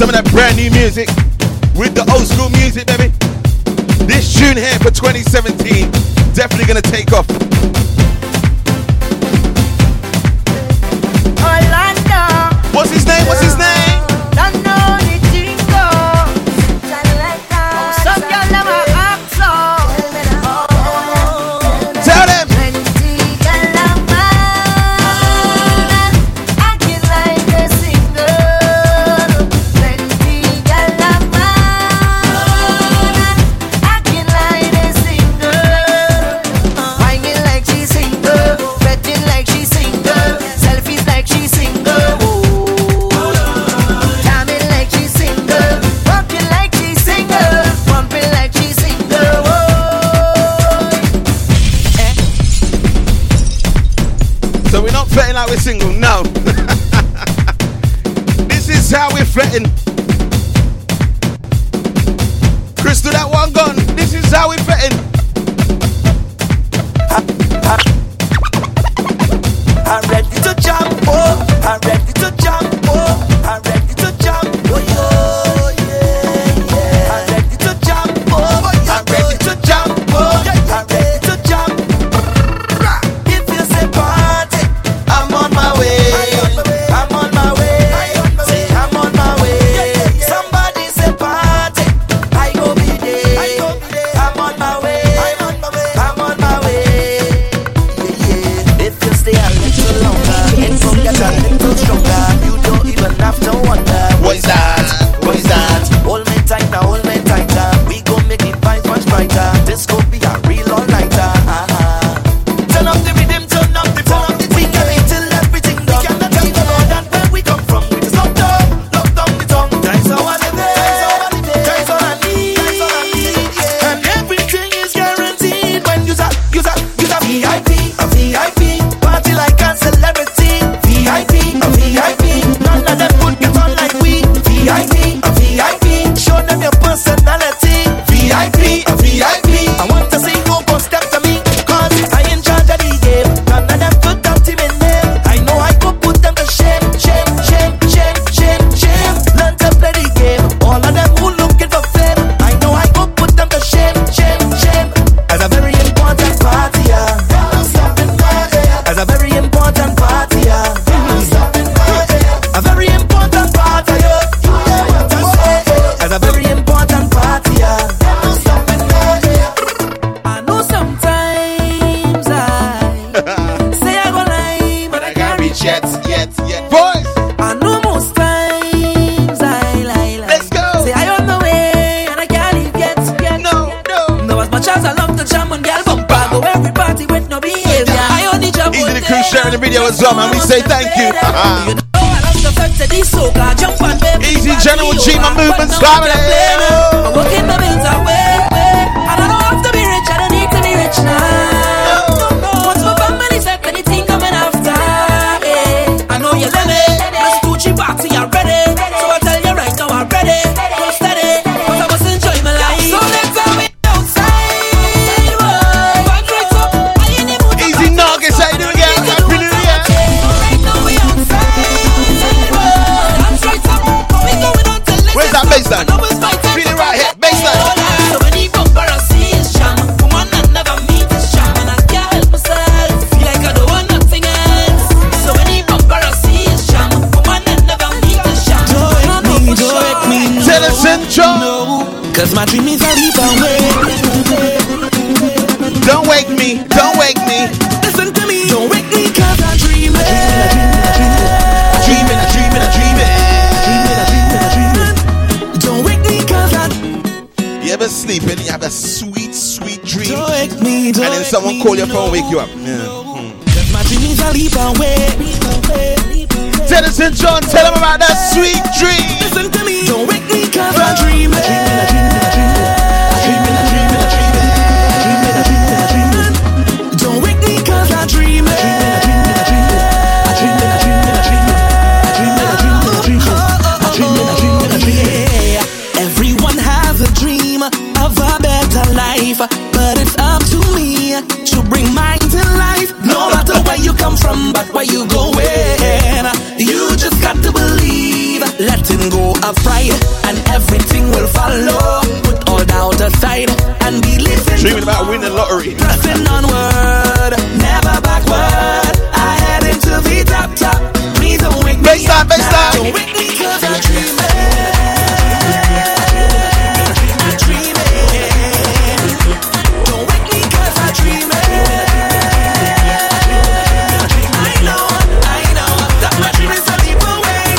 Some 0.00 0.08
of 0.08 0.14
that 0.14 0.32
brand 0.32 0.56
new 0.56 0.70
music 0.70 1.08
with 1.76 1.94
the 1.94 2.00
old 2.10 2.24
school 2.24 2.48
music, 2.56 2.86
baby. 2.86 3.12
This 4.08 4.32
tune 4.32 4.56
here 4.56 4.78
for 4.78 4.90
2017 4.90 5.92
definitely 6.32 6.64
gonna 6.64 6.80
take 6.80 7.12
off. 7.12 7.49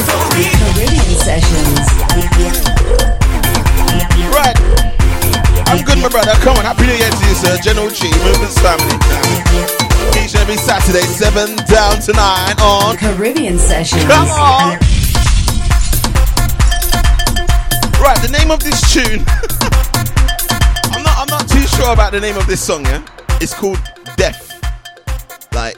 From 0.07 0.29
me. 0.37 0.49
Caribbean 0.49 1.17
Sessions. 1.19 1.87
Right. 4.31 4.57
I'm 5.67 5.83
good, 5.85 5.99
my 5.99 6.09
brother. 6.09 6.33
Come 6.41 6.57
on, 6.57 6.65
happy 6.65 6.87
New 6.87 6.93
Year 6.93 7.09
to 7.09 7.25
you, 7.27 7.35
sir. 7.35 7.57
General 7.61 7.89
G, 7.89 8.09
Saturday, 10.81 11.05
7 11.05 11.55
down 11.67 12.01
to 12.01 12.11
9 12.11 12.59
on 12.59 12.97
Caribbean 12.97 13.59
Sessions. 13.59 14.03
Come 14.05 14.27
on. 14.29 14.79
Right, 18.01 18.17
the 18.21 18.29
name 18.31 18.49
of 18.49 18.63
this 18.63 18.81
tune. 18.91 19.19
I'm 20.91 21.03
not 21.03 21.17
I'm 21.19 21.27
not 21.27 21.47
too 21.47 21.61
sure 21.77 21.93
about 21.93 22.13
the 22.13 22.19
name 22.19 22.35
of 22.35 22.47
this 22.47 22.63
song, 22.65 22.83
yeah? 22.85 23.05
It's 23.39 23.53
called 23.53 23.77
Death. 24.15 24.59
Like 25.53 25.77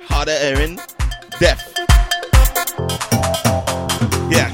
harder 0.00 0.36
hearing, 0.36 0.80
deaf. 1.38 1.72
Yeah. 4.30 4.50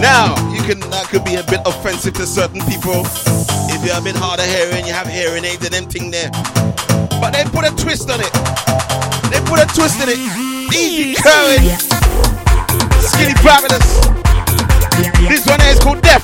Now, 0.00 0.34
you 0.52 0.62
can 0.62 0.80
that 0.88 1.08
could 1.10 1.24
be 1.24 1.34
a 1.34 1.42
bit 1.42 1.60
offensive 1.66 2.14
to 2.14 2.26
certain 2.26 2.62
people. 2.62 3.02
If 3.68 3.84
you're 3.84 3.98
a 3.98 4.00
bit 4.00 4.16
harder 4.16 4.44
hearing, 4.44 4.86
you 4.86 4.94
have 4.94 5.06
hearing 5.06 5.44
aids 5.44 5.64
and 5.66 5.74
them 5.74 5.86
thing 5.86 6.10
there. 6.10 6.30
But 7.26 7.32
they 7.32 7.42
put 7.50 7.66
a 7.66 7.74
twist 7.74 8.08
on 8.08 8.20
it. 8.20 8.30
They 9.34 9.40
put 9.50 9.58
a 9.58 9.66
twist 9.74 9.98
in 9.98 10.08
it. 10.08 10.18
Easy 10.70 11.18
going. 11.26 11.74
Skinny 13.02 13.34
fabulous. 13.42 13.98
This 15.26 15.44
one 15.44 15.58
here 15.58 15.72
is 15.72 15.80
called 15.80 16.02
Deaf. 16.02 16.22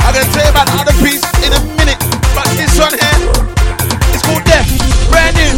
I'm 0.00 0.14
gonna 0.16 0.24
tell 0.32 0.44
you 0.44 0.48
about 0.48 0.64
the 0.64 0.80
other 0.80 0.96
piece 1.04 1.20
in 1.44 1.52
a 1.52 1.60
minute. 1.76 2.00
But 2.32 2.48
this 2.56 2.72
one 2.80 2.96
here 2.96 3.20
is 4.16 4.22
called 4.24 4.44
Deaf. 4.48 4.64
Brand 5.12 5.36
new. 5.36 5.52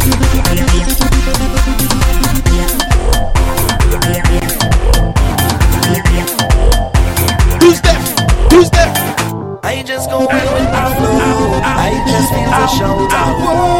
Who's 7.63 7.79
deaf? 7.79 8.03
Who's 8.51 8.69
deaf? 8.69 8.91
I 9.63 9.81
just 9.81 10.09
go 10.09 10.19
in 10.19 10.27
with 10.27 10.71
the 10.75 10.83
flow. 10.97 11.61
I 11.63 12.03
just 12.05 12.33
feel 12.33 12.51
the 12.51 12.67
show. 12.67 13.76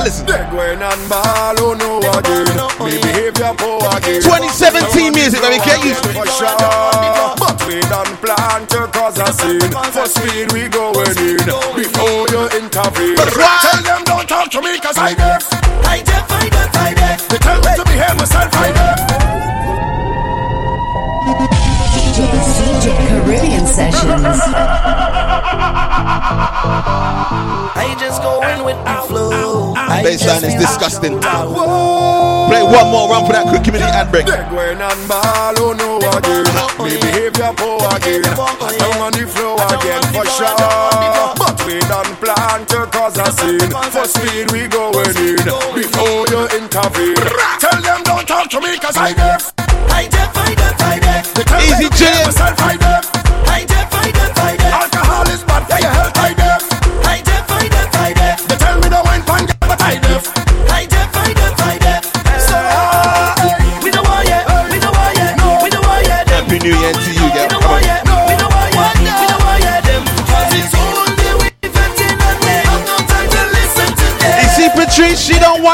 A 0.00 0.04
listen, 0.04 0.26
take 0.26 0.36
a 0.36 0.44
listen. 0.44 0.48
Dead 0.48 0.52
when 0.52 0.82
and 0.82 1.02
ball, 1.08 1.56
oh 1.60 1.74
no 1.76 2.00
again. 2.00 2.48
Me 2.84 2.96
behavior 3.00 3.52
poor 3.56 3.80
again. 3.96 4.22
2017 4.22 5.12
music, 5.12 5.40
baby, 5.40 5.60
get 5.64 5.84
used 5.84 6.02
to 6.02 6.10
it. 6.10 6.16
For 6.16 6.26
sure. 6.26 6.56
But 7.36 7.56
we 7.68 7.80
done 7.88 8.12
plan 8.24 8.66
to 8.72 8.88
cause 8.92 9.18
a 9.18 9.28
scene. 9.32 9.60
For 9.92 10.06
speed 10.08 10.52
we 10.52 10.68
going 10.68 11.16
in. 11.20 11.44
Before 11.76 12.24
you 12.32 12.48
intervene. 12.56 13.16
Tell 13.16 13.82
them 13.82 14.04
don't 14.04 14.28
talk 14.28 14.50
to 14.50 14.60
me 14.62 14.78
cause 14.80 14.96
I 14.96 15.14
Baseline 30.10 30.42
is 30.42 30.54
disgusting. 30.58 31.20
Play 31.20 32.64
one 32.66 32.90
more 32.90 33.06
round 33.14 33.28
for 33.28 33.32
that 33.32 33.46
quick 33.46 33.62
community 33.62 33.92
ad 33.94 34.10
break. 34.10 34.26
Oh 34.26 34.34
for 40.10 40.26
sure. 40.34 40.50
But 41.38 41.62
we 41.64 41.78
done 41.86 42.10
plan 42.18 42.66
to 42.66 42.90
cause 42.90 43.18
a 43.18 43.30
scene. 43.30 43.70
For 43.94 44.04
speed 44.10 44.50
we 44.50 44.66
going 44.66 45.14
in. 45.14 45.46
Before 45.78 46.26
you 46.26 46.48
intervene. 46.58 47.14
Tell 47.62 47.80
them 47.80 48.02
don't 48.02 48.26
talk 48.26 48.50
to 48.50 48.60
me 48.60 48.78
cause 48.78 48.96
I 48.96 49.12
deaf. 49.12 49.49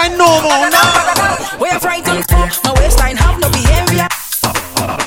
She 0.06 0.16
don't 0.16 0.44
whine 0.44 0.70
now. 0.70 1.58
We 1.60 1.68
are 1.68 1.80
frightened. 1.80 2.24
My 2.30 2.72
waistline 2.78 3.16
have 3.16 3.40
no 3.40 3.50
behavior. 3.50 4.06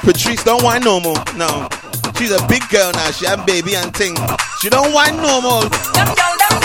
Patrice 0.03 0.43
don't 0.43 0.63
whine 0.63 0.83
normal. 0.83 1.15
No. 1.35 1.69
She's 2.17 2.31
a 2.31 2.45
big 2.47 2.67
girl 2.69 2.91
now. 2.91 3.11
She 3.11 3.25
have 3.25 3.45
baby 3.45 3.75
and 3.75 3.95
thing. 3.95 4.15
She 4.61 4.69
don't. 4.69 4.91
Them 4.91 6.09
girl 6.11 6.35
them 6.35 6.55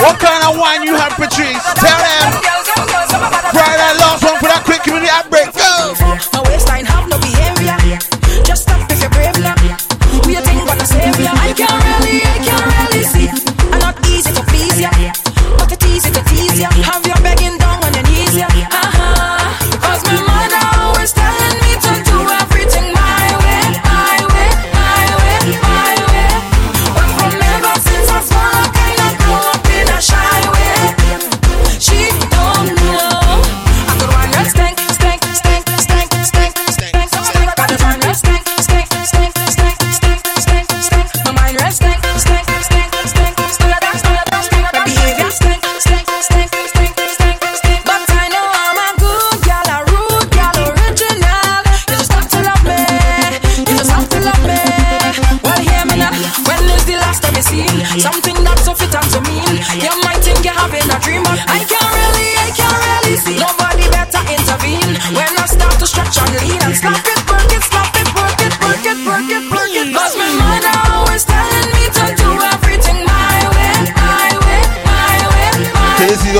What 0.00 0.16
kind 0.18 0.42
of 0.48 0.56
wine 0.56 0.82
you 0.82 0.96
have, 0.96 1.12
Patrice? 1.12 1.60
Tell 1.76 2.00
them. 2.00 2.26
Try 3.52 3.76
that 3.76 3.96
last 4.00 4.24
one 4.24 4.38
for 4.40 4.48
that 4.48 4.62
quick 4.64 4.82
community 4.82 5.10
outbreak. 5.12 5.47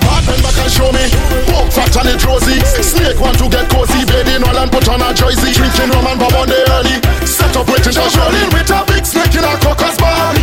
show 0.74 0.90
me. 0.90 1.06
Walk 1.54 1.70
fat 1.70 1.94
and 2.02 2.10
it 2.10 2.24
rosy. 2.26 2.58
Snake 2.82 3.18
want 3.22 3.38
to 3.38 3.46
get 3.46 3.70
cozy. 3.70 4.02
All 4.42 4.58
and 4.58 4.70
put 4.70 4.88
on 4.90 5.00
a 5.00 5.14
jersey. 5.14 5.54
Drinking 5.54 5.94
rum 5.94 6.10
and 6.10 6.18
bob 6.18 6.34
on 6.34 6.50
the 6.50 6.58
early. 6.74 6.98
Set 7.22 7.54
up 7.54 7.70
waiting, 7.70 7.94
just 7.94 8.18
rolling 8.18 8.50
with 8.50 8.74
a 8.74 8.82
big 8.90 9.06
snake 9.06 9.34
in 9.38 9.46
a 9.46 9.54
cocker's 9.62 9.94
ball. 9.96 10.34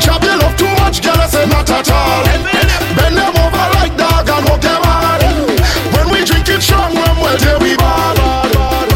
Job 0.00 0.24
you 0.24 0.32
love 0.40 0.56
too 0.56 0.72
much, 0.80 1.04
girl, 1.04 1.20
I 1.20 1.28
say 1.28 1.44
not 1.46 1.68
at 1.68 1.90
all. 1.92 2.24
Bend 2.96 3.16
them 3.20 3.36
over 3.36 3.66
like 3.76 3.94
dog 4.00 4.28
and 4.32 4.44
hook 4.48 4.62
them 4.64 4.80
hard. 4.80 5.22
When 5.92 6.06
we 6.08 6.24
drink 6.24 6.48
it 6.48 6.64
strong, 6.64 6.96
rum, 6.96 7.20
well, 7.20 7.36
there 7.36 7.60
we 7.60 7.76
ball. 7.76 8.16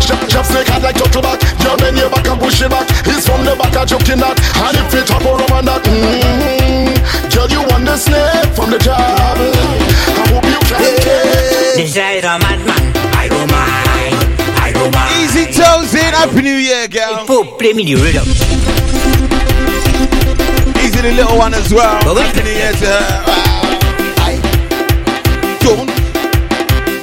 Job, 0.00 0.24
job 0.32 0.44
snake 0.48 0.72
hard 0.72 0.82
like 0.82 0.96
turtle 0.96 1.20
back. 1.20 1.44
Girl, 1.60 1.76
bend 1.76 2.00
your 2.00 2.08
back 2.08 2.26
and 2.26 2.40
push 2.40 2.64
it 2.64 2.72
back. 2.72 2.88
He's 3.04 3.28
from 3.28 3.44
the 3.44 3.52
back, 3.60 3.76
I 3.76 3.84
joking 3.84 4.24
that. 4.24 4.40
And 4.40 4.76
if 4.80 4.94
it 4.96 5.10
up 5.12 5.26
or 5.28 5.36
and 5.36 5.68
that. 5.68 5.84
Mm-hmm. 5.84 7.28
Girl, 7.28 7.48
you 7.52 7.60
want 7.68 7.84
the 7.84 7.96
snake 8.00 8.48
from 8.56 8.70
the 8.72 8.80
job. 8.80 9.91
Get. 11.76 11.86
Decide 11.86 12.24
a 12.24 12.38
madman. 12.38 12.92
I 13.16 13.28
don't 13.28 13.50
mind. 13.50 14.14
I 14.60 14.72
don't 14.72 14.92
mind. 14.94 15.10
Easy 15.22 15.46
toes 15.46 15.94
in. 15.94 16.12
Happy 16.14 16.42
New 16.42 16.56
Year, 16.56 16.88
girl. 16.88 17.24
Pope, 17.26 17.58
play 17.58 17.72
me 17.72 17.84
the 17.84 17.96
rhythm. 17.96 18.26
Easy 20.82 21.00
the 21.00 21.12
little 21.12 21.38
one 21.38 21.54
as 21.54 21.72
well. 21.72 22.00
Happy 22.14 22.42
New 22.42 22.50
Year 22.50 22.72
to 22.72 22.86
her. 22.86 23.24
I 24.22 24.38
Don't 25.60 25.88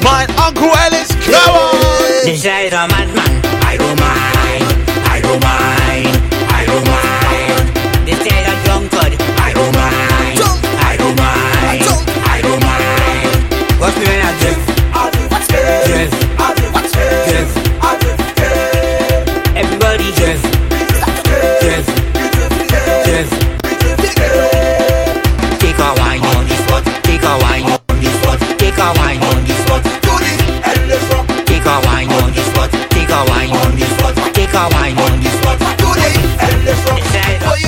mind 0.03 0.31
Uncle 0.37 0.71
Ellis. 0.85 1.09
Come 1.25 1.55
on. 1.55 2.25
Decide 2.25 2.73
a 2.73 2.87
madman. 2.87 3.41
I 3.63 3.77
don't 3.77 3.99
mind. 3.99 4.65
I 5.09 5.21
don't 5.21 5.41
mind. 5.41 6.13
I 6.51 6.65
don't 6.65 6.85
mind. 6.85 8.05
Decide 8.05 8.47
a 8.51 8.55
drunkard. 8.65 9.13
I 9.39 9.53
don't 9.53 9.73
mind. 9.73 10.39
I 10.79 10.95
don't 10.97 11.15
mind. 11.17 11.83
I 12.27 12.41
don't 12.41 12.61
mind. 12.63 13.79
Watch 13.79 13.95
me 13.97 14.05
when 14.05 14.19
a 34.59 34.69
wine 34.75 34.97
on 34.99 35.19
the 35.23 35.29
spot. 35.29 35.57
Decide 36.95 37.41
a- 37.43 37.59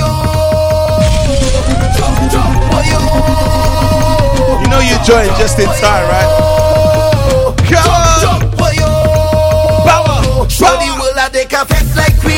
You 4.62 4.68
know 4.68 4.80
you 4.80 4.96
joined 5.04 5.34
just 5.38 5.58
in 5.58 5.66
time, 5.80 6.04
right? 6.12 6.30
Come 7.70 7.88
on. 7.88 8.52
Power. 9.88 10.48
Show 10.50 10.72
the 10.76 10.90
world 11.00 11.16
that 11.16 11.30
they 11.32 11.46
can 11.46 11.64
flex 11.66 11.96
like 11.96 12.16
we 12.24 12.36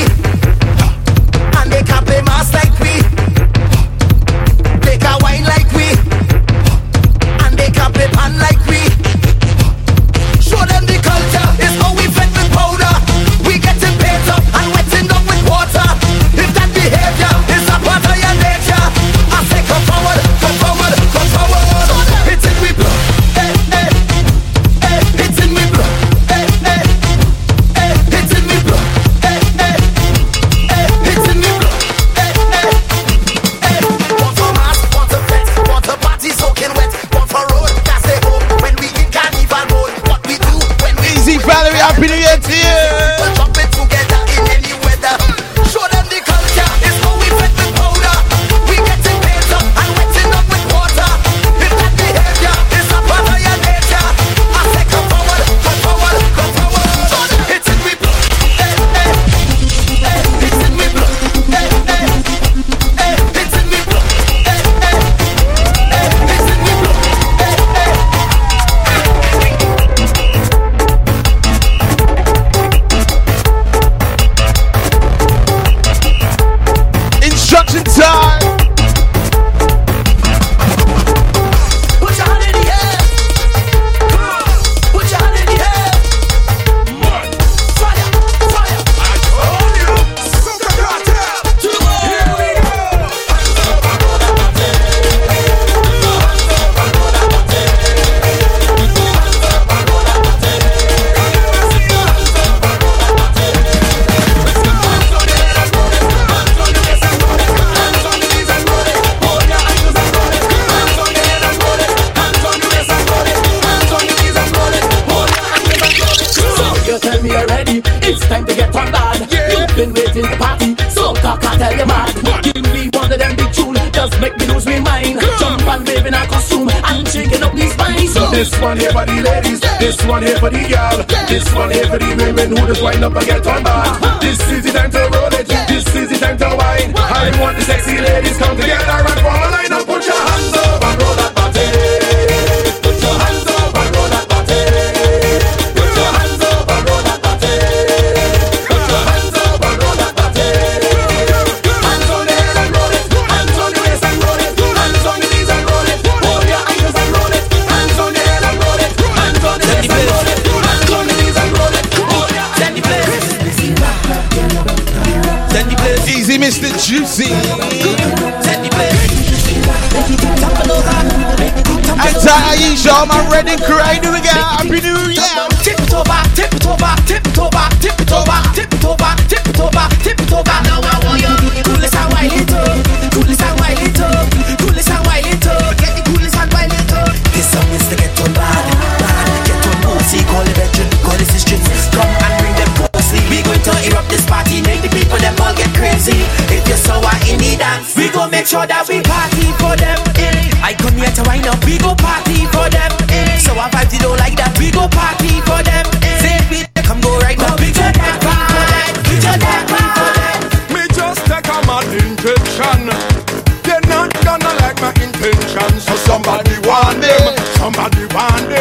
Somebody 216.15 216.55
want 216.69 217.01
them. 217.01 217.37
Somebody 217.57 218.07
want 218.15 218.49
them. 218.49 218.54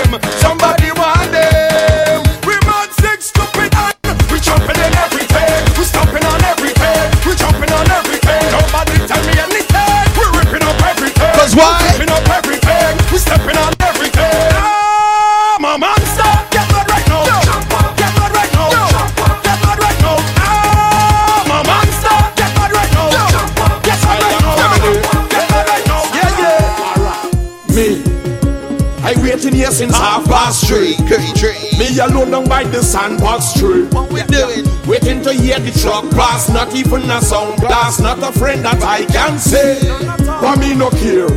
even 36.86 37.09
a 37.09 37.21
sound 37.21 37.59
glass, 37.59 37.99
not 37.99 38.19
a 38.19 38.31
friend 38.31 38.63
that 38.65 38.81
I 38.84 39.05
can 39.05 39.39
say. 39.39 39.79
But 40.17 40.59
me 40.59 40.75
no 40.75 40.89
care. 40.89 41.29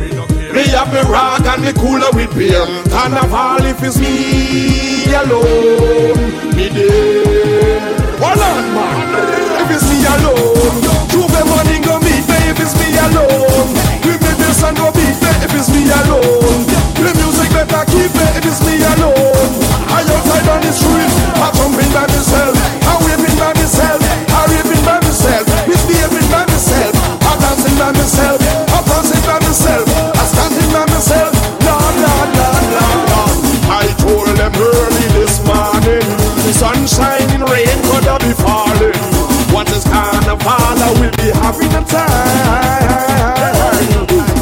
Me 0.53 0.63
have 0.75 0.91
me 0.91 1.01
rock 1.07 1.45
and 1.45 1.61
me 1.63 1.71
cooler 1.73 2.11
with 2.13 2.33
beer. 2.35 2.65
Carnival 2.91 3.65
if 3.65 3.81
it's 3.83 3.97
me 3.99 5.07
alone, 5.13 6.55
me 6.55 6.67
there. 6.69 7.79
Hold 8.19 8.41
on, 8.43 8.63
man. 8.75 9.07
If 9.61 9.69
it's 9.71 9.85
me 9.87 9.99
alone, 10.03 10.75
Tuesday 11.11 11.45
morning 11.47 11.81
go 11.83 11.99
meet 12.03 12.25
me 12.27 12.39
if 12.51 12.59
it's 12.59 12.75
me 12.79 12.89
alone. 12.97 13.67
Give 14.03 14.19
me 14.19 14.31
this 14.41 14.63
and 14.63 14.75
go 14.75 14.91
beat 14.91 15.17
me 15.21 15.31
if 15.45 15.53
it's 15.55 15.69
me 15.71 15.87
alone. 15.87 16.65
The 16.97 17.11
music 17.15 17.49
better 17.55 17.83
keep 17.87 18.11
me 18.11 18.25
if 18.35 18.45
it's 18.45 18.61
me 18.65 18.75
alone. 18.83 19.51
I 19.91 20.03
outside 20.03 20.47
on 20.49 20.61
the 20.61 20.71
street. 20.73 21.06
All 40.47 40.79
I 40.79 40.89
will 40.99 41.11
be 41.19 41.27
having 41.43 41.73
a 41.75 41.83
time. 41.83 42.07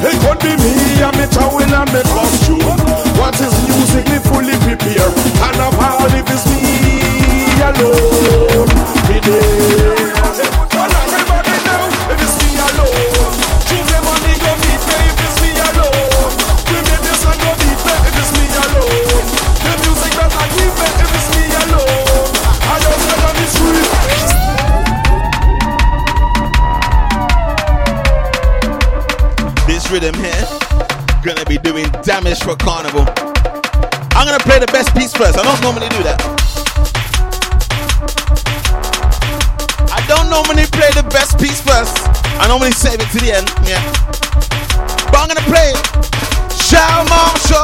It 0.06 0.16
could 0.22 0.40
be 0.40 0.54
me, 0.62 1.02
I'm 1.02 1.18
a 1.18 1.26
towel 1.26 1.62
and 1.64 1.74
a 1.74 2.04
costume. 2.04 2.62
What 3.18 3.34
is 3.42 3.56
music, 3.66 4.06
me 4.10 4.20
fully 4.20 4.56
prepare. 4.62 5.10
And 5.10 5.58
I'm 5.58 5.74
how 5.74 6.06
if 6.06 6.30
it's 6.30 6.46
me 6.46 6.62
alone. 7.60 8.45
to 43.16 43.26
the 43.26 43.32
end. 43.32 43.48
Yeah. 43.64 43.80
But 45.12 45.20
I'm 45.24 45.28
gonna 45.30 45.48
play 45.48 45.72
Shal 46.52 47.06
Marshall. 47.08 47.64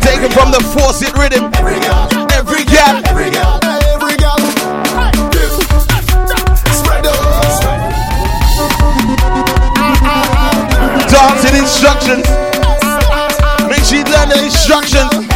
Taken 0.00 0.30
from 0.32 0.50
the 0.50 0.60
force 0.74 1.02
it 1.02 1.14
rhythm. 1.16 1.52
Every 1.54 1.78
girl, 1.78 2.08
every 2.32 2.64
girl. 2.64 2.98
every 3.06 3.30
gal, 3.30 3.60
every 3.94 4.16
gal. 4.16 4.38
Spread 6.74 7.06
out. 7.06 7.60
Dancing 11.08 11.56
instructions. 11.56 12.26
Make 13.68 13.84
sure 13.84 13.98
you 13.98 14.04
learn 14.04 14.28
the 14.30 14.42
instructions. 14.44 15.27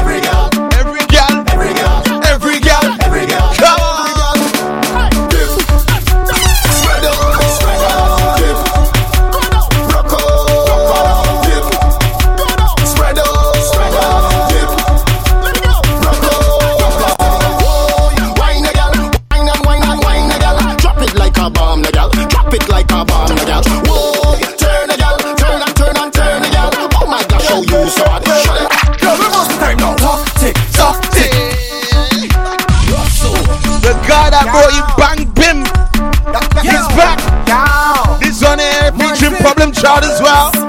God 39.95 40.05
well. 40.23 40.62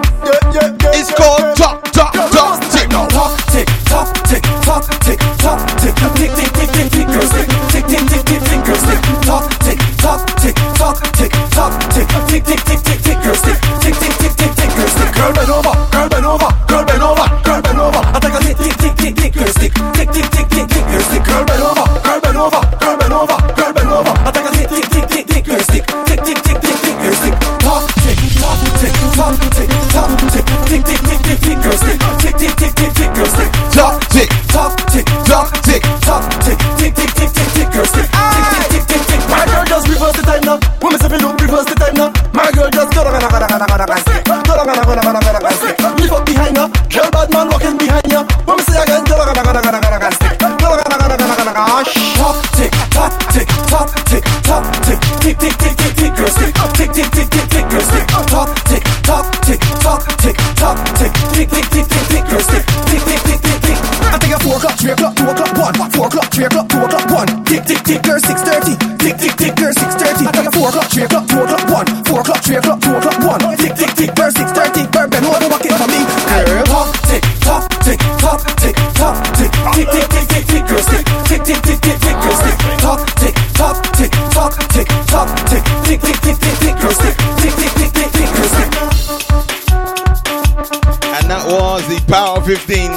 15. 92.45 92.91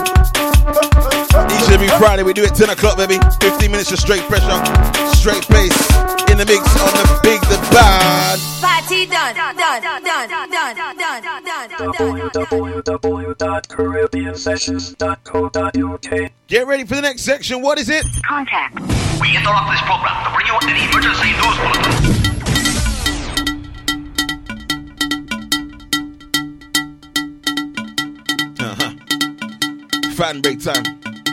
Each 1.54 1.62
and 1.62 1.72
every 1.72 1.86
Friday 2.02 2.24
we 2.24 2.32
do 2.32 2.42
it 2.42 2.54
10 2.54 2.70
o'clock, 2.70 2.96
baby. 2.96 3.18
15 3.40 3.70
minutes 3.70 3.92
of 3.92 3.98
straight 4.00 4.22
pressure, 4.22 4.58
straight 5.14 5.46
pace. 5.46 5.78
In 6.26 6.36
the 6.38 6.44
mix 6.46 6.66
on 6.82 6.90
the 6.98 7.20
big, 7.22 7.40
the 7.42 7.56
bad. 7.70 8.40
Party 8.60 9.06
done, 9.06 9.36
done, 9.36 9.56
done, 9.56 9.82
done, 9.82 10.02
done, 10.02 10.28
done, 10.28 10.50
done, 10.50 10.76
done, 10.76 10.96
done, 10.96 11.46
Get 16.48 16.66
ready 16.66 16.84
for 16.84 16.96
the 16.96 17.02
next 17.02 17.22
section. 17.22 17.62
What 17.62 17.78
is 17.78 17.88
it? 17.88 18.04
Contact. 18.26 18.74
We 19.20 19.36
interrupt 19.36 19.70
this 19.70 19.80
program 19.82 20.24
to 20.24 20.30
bring 20.34 20.46
you 20.46 20.58
an 20.60 20.90
emergency 20.90 21.30
news 21.30 21.56
bulletin. 21.56 22.15
Fan 30.36 30.42
break 30.42 30.60
time. 30.60 30.84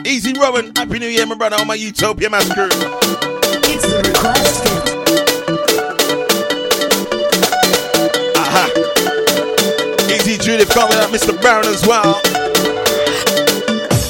Easy 0.06 0.32
Robin, 0.32 0.72
Happy 0.76 0.98
New 0.98 1.08
Year, 1.08 1.26
my 1.26 1.34
brother, 1.34 1.56
on 1.56 1.66
my 1.66 1.74
Utopia 1.74 2.30
Mass 2.30 2.50
crew. 2.52 2.68
It's 2.70 3.86
the 3.86 3.98
request. 4.06 4.64
Aha. 8.36 8.70
Easy 10.10 10.38
Judith, 10.38 10.68
me 10.68 10.74
that 10.74 11.10
Mr. 11.10 11.38
Brown 11.40 11.66
as 11.66 11.86
well. 11.86 12.20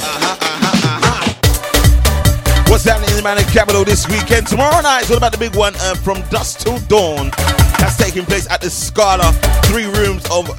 Aha, 0.03 0.37
aha, 0.41 0.99
aha. 1.03 2.65
What's 2.69 2.83
happening 2.83 3.09
in 3.09 3.17
the 3.17 3.23
Manic 3.23 3.47
Capital 3.47 3.83
this 3.83 4.07
weekend? 4.07 4.47
Tomorrow 4.47 4.81
night 4.81 5.09
all 5.09 5.17
about 5.17 5.31
the 5.31 5.37
big 5.37 5.55
one 5.55 5.73
uh, 5.77 5.95
from 5.95 6.21
dusk 6.29 6.59
till 6.59 6.79
dawn. 6.87 7.31
That's 7.79 7.97
taking 7.97 8.23
place 8.25 8.49
at 8.49 8.61
the 8.61 8.69
Scala. 8.69 9.33
Three 9.65 9.85
rooms 9.85 10.23
of. 10.29 10.49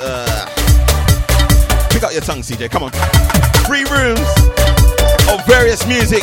Uh, 0.00 0.46
pick 1.90 2.02
out 2.02 2.12
your 2.12 2.22
tongue, 2.22 2.40
CJ. 2.40 2.70
Come 2.70 2.84
on. 2.84 3.33
Three 3.66 3.84
rooms 3.90 4.20
of 5.32 5.44
various 5.46 5.86
music. 5.86 6.22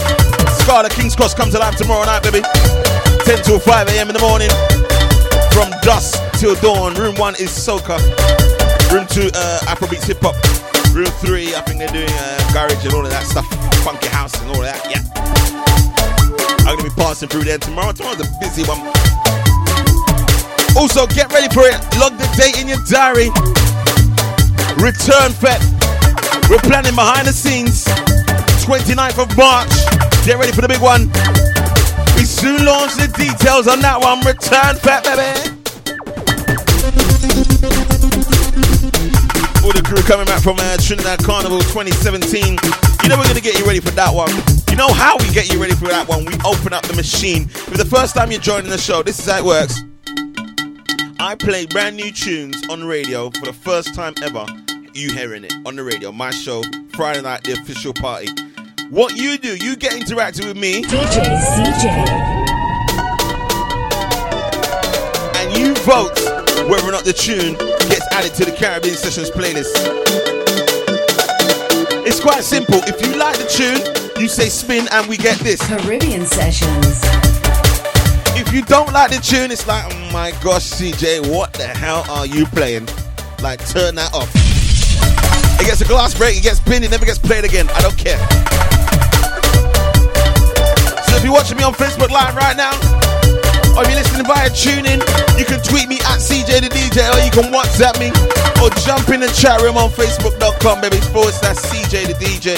Scala 0.62 0.90
King's 0.90 1.16
Cross 1.16 1.34
comes 1.34 1.56
alive 1.56 1.76
tomorrow 1.76 2.06
night, 2.06 2.24
baby. 2.24 2.42
10 3.26 3.44
till 3.44 3.60
5 3.60 3.88
a.m. 3.90 4.10
in 4.10 4.14
the 4.14 4.22
morning. 4.22 4.50
From 5.52 5.70
dusk 5.82 6.22
till 6.40 6.56
dawn. 6.56 6.94
Room 6.96 7.16
one 7.16 7.36
is 7.36 7.50
soca. 7.50 7.98
Room 8.92 9.08
two, 9.08 9.30
uh, 9.34 9.60
Afrobeats 9.72 10.06
hip 10.06 10.20
hop. 10.22 10.36
Room 10.94 11.12
three, 11.24 11.56
I 11.56 11.62
think 11.62 11.80
they're 11.80 11.88
doing 11.88 12.10
uh, 12.12 12.54
garage 12.54 12.86
and 12.86 12.94
all 12.94 13.06
of 13.06 13.12
that 13.12 13.24
stuff, 13.24 13.48
funky 13.84 14.08
house 14.08 14.36
and 14.42 14.50
all 14.52 14.62
of 14.62 14.68
that. 14.68 14.84
Yeah. 14.90 15.02
I'm 16.68 16.78
gonna 16.78 16.90
be 16.90 16.96
passing 16.96 17.30
through 17.30 17.46
there 17.46 17.58
tomorrow. 17.58 17.92
Tomorrow's 17.92 18.20
a 18.22 18.30
busy 18.40 18.64
one. 18.68 18.80
Also, 20.78 21.08
get 21.08 21.32
ready 21.34 21.48
for 21.54 21.64
it. 21.66 21.80
Log 22.00 22.18
the 22.18 22.28
date 22.38 22.60
in 22.62 22.68
your 22.68 22.80
diary. 22.88 23.30
Return 24.78 25.32
Fest. 25.32 25.71
We're 26.52 26.60
planning 26.68 26.96
behind 26.96 27.28
the 27.28 27.32
scenes. 27.32 27.86
29th 28.68 29.24
of 29.24 29.38
March. 29.38 29.72
Get 30.28 30.36
ready 30.36 30.52
for 30.52 30.60
the 30.60 30.68
big 30.68 30.84
one. 30.84 31.08
We 32.20 32.28
soon 32.28 32.66
launch 32.66 33.00
the 33.00 33.08
details 33.08 33.72
on 33.72 33.80
that 33.80 34.04
one. 34.04 34.20
Return 34.20 34.76
Fest, 34.76 35.08
baby. 35.08 35.32
All 39.64 39.72
the 39.72 39.80
crew 39.80 40.04
coming 40.04 40.26
back 40.28 40.44
from 40.44 40.60
uh, 40.60 40.76
Trinidad 40.76 41.24
Carnival 41.24 41.64
2017. 41.72 42.60
You 43.00 43.08
know 43.08 43.16
we're 43.16 43.32
gonna 43.32 43.40
get 43.40 43.58
you 43.58 43.64
ready 43.64 43.80
for 43.80 43.96
that 43.96 44.12
one. 44.12 44.36
You 44.68 44.76
know 44.76 44.92
how 44.92 45.16
we 45.24 45.32
get 45.32 45.48
you 45.54 45.56
ready 45.56 45.76
for 45.80 45.88
that 45.88 46.04
one? 46.06 46.26
We 46.26 46.36
open 46.44 46.74
up 46.74 46.84
the 46.84 47.00
machine. 47.00 47.44
If 47.72 47.80
the 47.80 47.88
first 47.88 48.14
time 48.14 48.30
you're 48.30 48.44
joining 48.44 48.70
the 48.70 48.78
show, 48.78 49.04
this 49.04 49.20
is 49.20 49.32
how 49.32 49.40
it 49.40 49.46
works. 49.46 49.80
I 51.18 51.34
play 51.36 51.66
brand 51.66 51.96
new 51.96 52.12
tunes 52.12 52.62
on 52.68 52.84
radio 52.84 53.30
for 53.32 53.46
the 53.46 53.54
first 53.54 53.96
time 53.96 54.16
ever. 54.22 54.46
You 54.94 55.10
hearing 55.14 55.46
it 55.46 55.54
on 55.66 55.78
the 55.78 55.84
radio, 55.84 56.12
my 56.12 56.32
show, 56.32 56.64
Friday 56.96 57.22
night, 57.22 57.46
the 57.46 57.54
official 57.54 57.94
party. 57.94 58.28
What 58.90 59.16
you 59.16 59.38
do, 59.38 59.56
you 59.56 59.78
get 59.78 59.94
interactive 59.94 60.46
with 60.46 60.58
me. 60.58 60.84
DJ 60.84 61.24
CJ. 61.40 61.86
and 65.38 65.58
you 65.58 65.74
vote 65.86 66.20
whether 66.70 66.86
or 66.86 66.92
not 66.92 67.06
the 67.06 67.14
tune 67.14 67.54
gets 67.88 68.06
added 68.12 68.34
to 68.34 68.44
the 68.44 68.52
Caribbean 68.52 68.96
Sessions 68.96 69.30
playlist. 69.32 69.72
It's 72.06 72.20
quite 72.20 72.44
simple. 72.44 72.82
If 72.84 73.02
you 73.02 73.16
like 73.16 73.38
the 73.38 73.48
tune, 73.48 74.22
you 74.22 74.28
say 74.28 74.50
spin 74.50 74.90
and 74.92 75.08
we 75.08 75.16
get 75.16 75.40
this. 75.40 75.62
Caribbean 75.62 76.26
Sessions. 76.26 77.00
If 78.36 78.52
you 78.54 78.62
don't 78.64 78.92
like 78.92 79.12
the 79.12 79.22
tune, 79.24 79.52
it's 79.52 79.68
like, 79.68 79.86
oh 79.90 80.10
my 80.12 80.32
gosh, 80.44 80.70
CJ, 80.70 81.34
what 81.34 81.54
the 81.54 81.68
hell 81.68 82.06
are 82.10 82.26
you 82.26 82.46
playing? 82.48 82.90
Like, 83.42 83.66
turn 83.70 83.96
that 83.96 84.14
off. 84.14 84.51
It 85.62 85.70
gets 85.70 85.82
a 85.82 85.86
glass 85.86 86.18
break, 86.18 86.36
it 86.36 86.42
gets 86.42 86.60
pinned, 86.60 86.84
it 86.84 86.90
never 86.90 87.06
gets 87.06 87.20
played 87.22 87.46
again. 87.46 87.70
I 87.78 87.86
don't 87.86 87.94
care. 87.94 88.18
So 91.06 91.14
if 91.14 91.22
you're 91.22 91.38
watching 91.38 91.54
me 91.54 91.62
on 91.62 91.78
Facebook 91.78 92.10
Live 92.10 92.34
right 92.34 92.58
now, 92.58 92.74
or 93.78 93.86
if 93.86 93.94
you're 93.94 94.02
listening 94.02 94.26
via 94.26 94.50
tuning, 94.50 94.98
you 95.38 95.46
can 95.46 95.62
tweet 95.62 95.86
me 95.86 96.02
at 96.10 96.18
CJ 96.18 96.66
the 96.66 96.72
DJ, 96.74 97.06
or 97.14 97.22
you 97.22 97.30
can 97.30 97.54
WhatsApp 97.54 97.94
me, 98.02 98.10
or 98.58 98.74
jump 98.90 99.14
in 99.14 99.22
the 99.22 99.30
chat 99.38 99.62
room 99.62 99.78
on 99.78 99.94
Facebook.com, 99.94 100.82
baby, 100.82 100.98
forward 101.14 101.38
slash 101.38 101.62
CJ 101.70 102.10
the 102.10 102.18
DJ. 102.18 102.58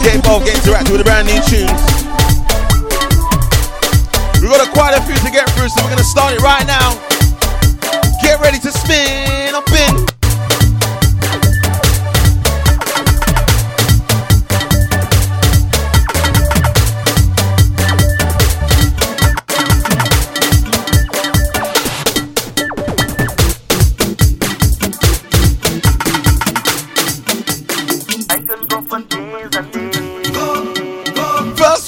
Get 0.00 0.16
involved, 0.16 0.48
get 0.48 0.56
interactive 0.64 0.96
with 0.96 1.04
the 1.04 1.08
brand 1.12 1.28
new 1.28 1.44
tunes. 1.44 1.76
We've 4.40 4.48
got 4.48 4.64
a 4.64 4.70
quite 4.72 4.96
a 4.96 5.02
few 5.04 5.12
to 5.12 5.28
get 5.28 5.44
through, 5.52 5.68
so 5.68 5.84
we're 5.84 5.92
gonna 5.92 6.08
start 6.08 6.32
it 6.32 6.40
right 6.40 6.64
now. 6.64 6.96
Get 8.24 8.40
ready 8.40 8.56
to 8.64 8.72
spin 8.72 9.52
up 9.52 9.68
in. 9.68 10.21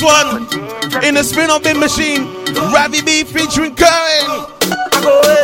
One 0.05 0.45
in 1.03 1.15
the 1.15 1.23
spin 1.25 1.51
up 1.51 1.65
in 1.67 1.81
machine. 1.81 2.45
Ravi 2.73 3.01
B 3.03 3.25
featuring 3.25 3.75
Cohen. 3.75 5.44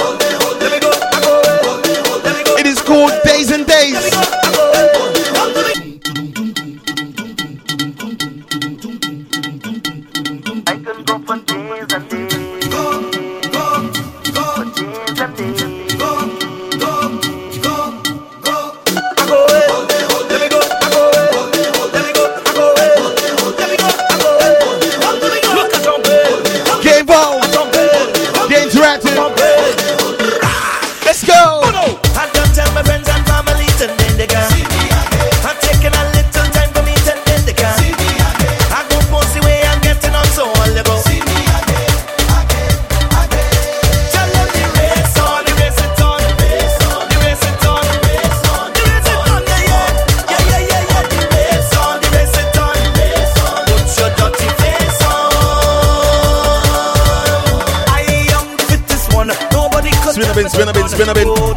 Spin 61.01 61.09
a 61.09 61.50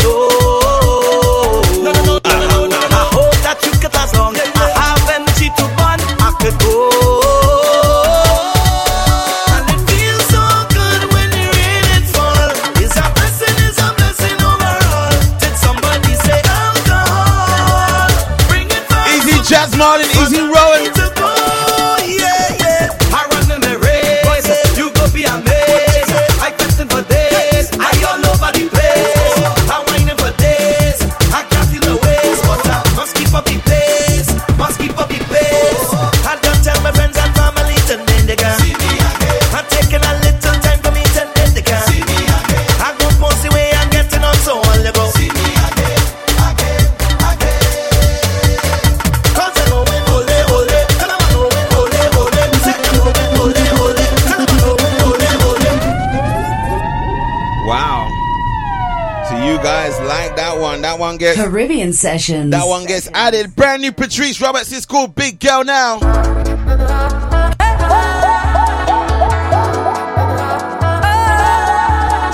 Caribbean 61.43 61.91
Sessions. 61.91 62.51
that 62.51 62.63
one 62.63 62.85
gets 62.85 63.09
added. 63.13 63.53
Brand 63.53 63.81
new 63.81 63.91
Patrice 63.91 64.39
Roberts 64.39 64.71
is 64.71 64.85
called 64.85 65.13
Big 65.13 65.41
Girl 65.41 65.65
now. 65.65 65.99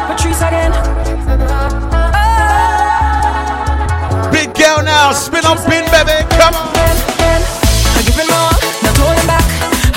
Patrice 0.06 0.45
again. 0.45 0.69
Big 4.30 4.53
girl 4.53 4.86
now. 4.86 5.10
Spin 5.18 5.41
on 5.41 5.57
pin, 5.65 5.90
baby. 5.90 6.22
Come 6.38 6.53
on. 6.53 6.69
I 6.77 8.06
give 8.06 8.14
him 8.14 8.30
all, 8.30 8.53
not 8.86 8.94
holding 8.94 9.26
back. 9.26 9.41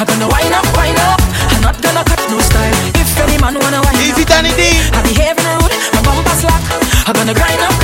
I'm 0.01 0.09
gonna 0.09 0.25
wind 0.25 0.57
up, 0.57 0.65
wind 0.73 0.97
up. 1.05 1.21
I'm 1.53 1.61
not 1.61 1.77
gonna 1.85 2.01
cut 2.01 2.25
no 2.33 2.41
style. 2.41 2.73
If 2.97 3.13
any 3.21 3.37
man 3.37 3.61
wanna 3.61 3.85
wind 3.85 4.01
Easy, 4.01 4.25
up, 4.25 4.29
Danny 4.33 4.57
D. 4.57 4.73
I 4.89 5.05
behaving 5.05 5.45
rude, 5.53 5.73
my 5.93 6.01
bumper 6.01 6.33
slack. 6.41 6.65
I'm 7.05 7.13
gonna 7.13 7.35
grind 7.35 7.61
up, 7.61 7.82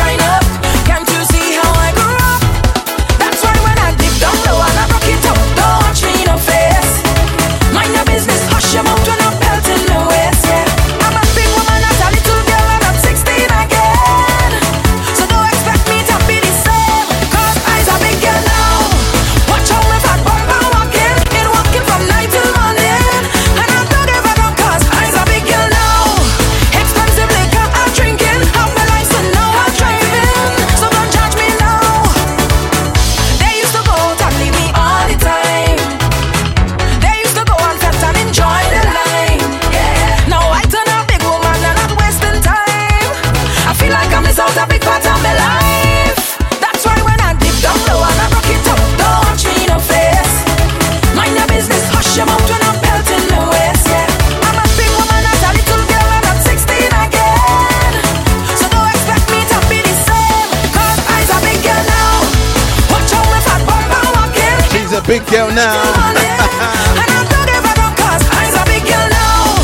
not 65.57 65.73
holding 65.97 66.37
back. 66.37 66.53
I'm 67.01 68.53
a 68.61 68.65
big 68.69 68.85
girl 68.85 69.09
now. 69.09 69.57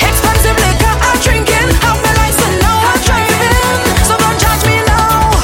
Expensive 0.00 0.56
got 0.80 0.96
a 1.04 1.12
drinking 1.20 1.68
half 1.84 2.00
my 2.00 2.12
life 2.16 2.32
now 2.64 2.80
I 2.80 2.96
try. 3.04 3.20
So 4.08 4.16
don't 4.16 4.40
judge 4.40 4.64
me 4.64 4.80
low 4.88 5.36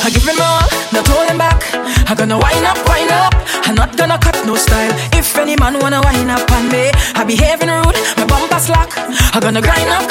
I 0.00 0.08
give 0.08 0.24
him 0.24 0.40
up, 0.40 0.72
no 0.88 1.02
pulling 1.04 1.36
back. 1.36 1.60
I 2.08 2.14
gonna 2.16 2.38
wind 2.38 2.64
up, 2.64 2.80
wind 2.88 3.10
up. 3.12 3.34
I'm 3.68 3.74
not 3.74 3.94
gonna 3.98 4.16
cut 4.16 4.40
no 4.46 4.56
style. 4.56 4.90
If 5.12 5.36
any 5.36 5.54
man 5.56 5.78
wanna 5.80 6.00
wind 6.00 6.30
up 6.30 6.50
on 6.50 6.70
me, 6.72 6.90
I 7.14 7.24
behaving 7.24 7.68
rude, 7.68 7.98
my 8.16 8.24
bumper 8.24 8.58
slack. 8.58 8.96
I'm 9.34 9.40
gonna 9.42 9.60
grind 9.60 9.90
up, 9.90 10.09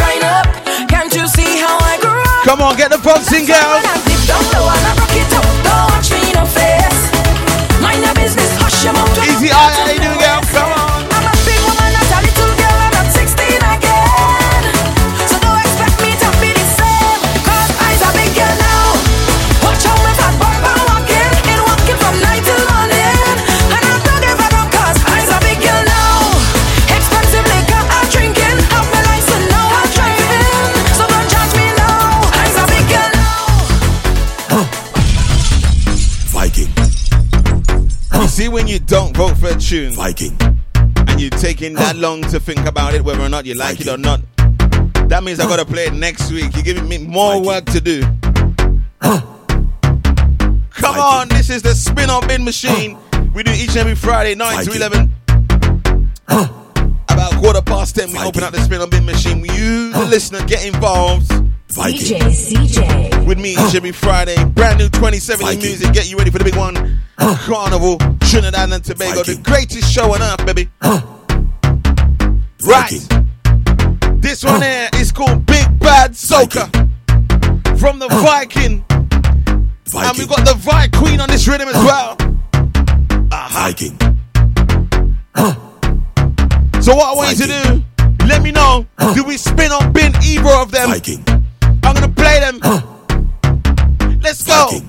a 39.49 39.59
tune, 39.59 39.93
Viking, 39.93 40.37
and 40.75 41.19
you're 41.19 41.29
taking 41.31 41.73
that 41.73 41.95
long 41.95 42.21
to 42.21 42.39
think 42.39 42.65
about 42.65 42.93
it, 42.93 43.03
whether 43.03 43.21
or 43.21 43.29
not 43.29 43.45
you 43.45 43.55
like 43.55 43.81
it 43.81 43.87
or 43.87 43.97
not. 43.97 44.21
That 45.09 45.23
means 45.23 45.39
I 45.39 45.47
gotta 45.47 45.65
play 45.65 45.85
it 45.85 45.93
next 45.93 46.31
week. 46.31 46.53
You're 46.53 46.63
giving 46.63 46.87
me 46.87 46.99
more 46.99 47.41
work 47.41 47.65
to 47.65 47.81
do. 47.81 48.03
Come 48.99 50.97
on, 50.97 51.27
this 51.29 51.49
is 51.49 51.61
the 51.61 51.73
spin 51.73 52.09
on 52.09 52.27
bin 52.27 52.43
machine. 52.43 52.97
We 53.33 53.43
do 53.43 53.51
each 53.51 53.69
and 53.69 53.77
every 53.77 53.95
Friday, 53.95 54.35
9 54.35 54.65
to 54.65 54.71
11. 54.71 55.13
About 56.27 57.33
quarter 57.41 57.61
past 57.61 57.95
10, 57.95 58.11
we 58.11 58.19
open 58.19 58.43
up 58.43 58.53
the 58.53 58.61
spin 58.61 58.81
on 58.81 58.89
bin 58.89 59.05
machine. 59.05 59.39
You, 59.43 59.91
the 59.91 60.05
listener, 60.05 60.45
get 60.45 60.65
involved. 60.65 61.29
DJ 61.69 62.19
CJ. 62.19 63.25
With 63.27 63.39
me 63.39 63.51
each 63.51 63.59
and 63.59 63.75
every 63.75 63.91
Friday. 63.91 64.43
Brand 64.45 64.79
new 64.79 64.89
2070 64.89 65.57
music. 65.57 65.93
Get 65.93 66.09
you 66.09 66.17
ready 66.17 66.31
for 66.31 66.37
the 66.39 66.43
big 66.43 66.55
one. 66.55 66.99
Carnival, 67.17 67.97
Trinidad 68.39 68.71
and 68.71 68.81
Tobago. 68.81 69.21
The 69.21 69.35
greatest 69.43 69.91
show 69.91 70.13
on 70.13 70.21
earth, 70.21 70.45
baby. 70.45 70.69
Right. 72.63 73.05
This 74.21 74.45
one 74.45 74.61
here 74.61 74.89
is 74.95 75.11
called 75.11 75.45
Big 75.45 75.77
Bad 75.77 76.11
Soca. 76.11 76.69
From 77.77 77.99
the 77.99 78.07
Viking. 78.07 78.85
And 78.89 80.17
we've 80.17 80.29
got 80.29 80.45
the 80.45 80.55
Vi 80.57 80.87
Queen 80.87 81.19
on 81.19 81.27
this 81.27 81.49
rhythm 81.49 81.67
as 81.67 81.75
well. 81.75 82.15
Uh-huh. 83.29 83.49
Viking. 83.51 83.97
So 86.81 86.95
what 86.95 87.09
I 87.09 87.15
want 87.15 87.37
you 87.37 87.45
to 87.45 87.51
do, 87.51 87.83
let 88.25 88.41
me 88.41 88.51
know. 88.51 88.85
Do 89.15 89.25
we 89.25 89.35
spin 89.35 89.73
on 89.73 89.91
bin 89.91 90.13
either 90.23 90.49
of 90.49 90.71
them? 90.71 90.91
Viking. 90.91 91.25
I'm 91.83 91.93
gonna 91.93 92.07
play 92.07 92.39
them. 92.39 92.61
Let's 94.21 94.43
go. 94.43 94.79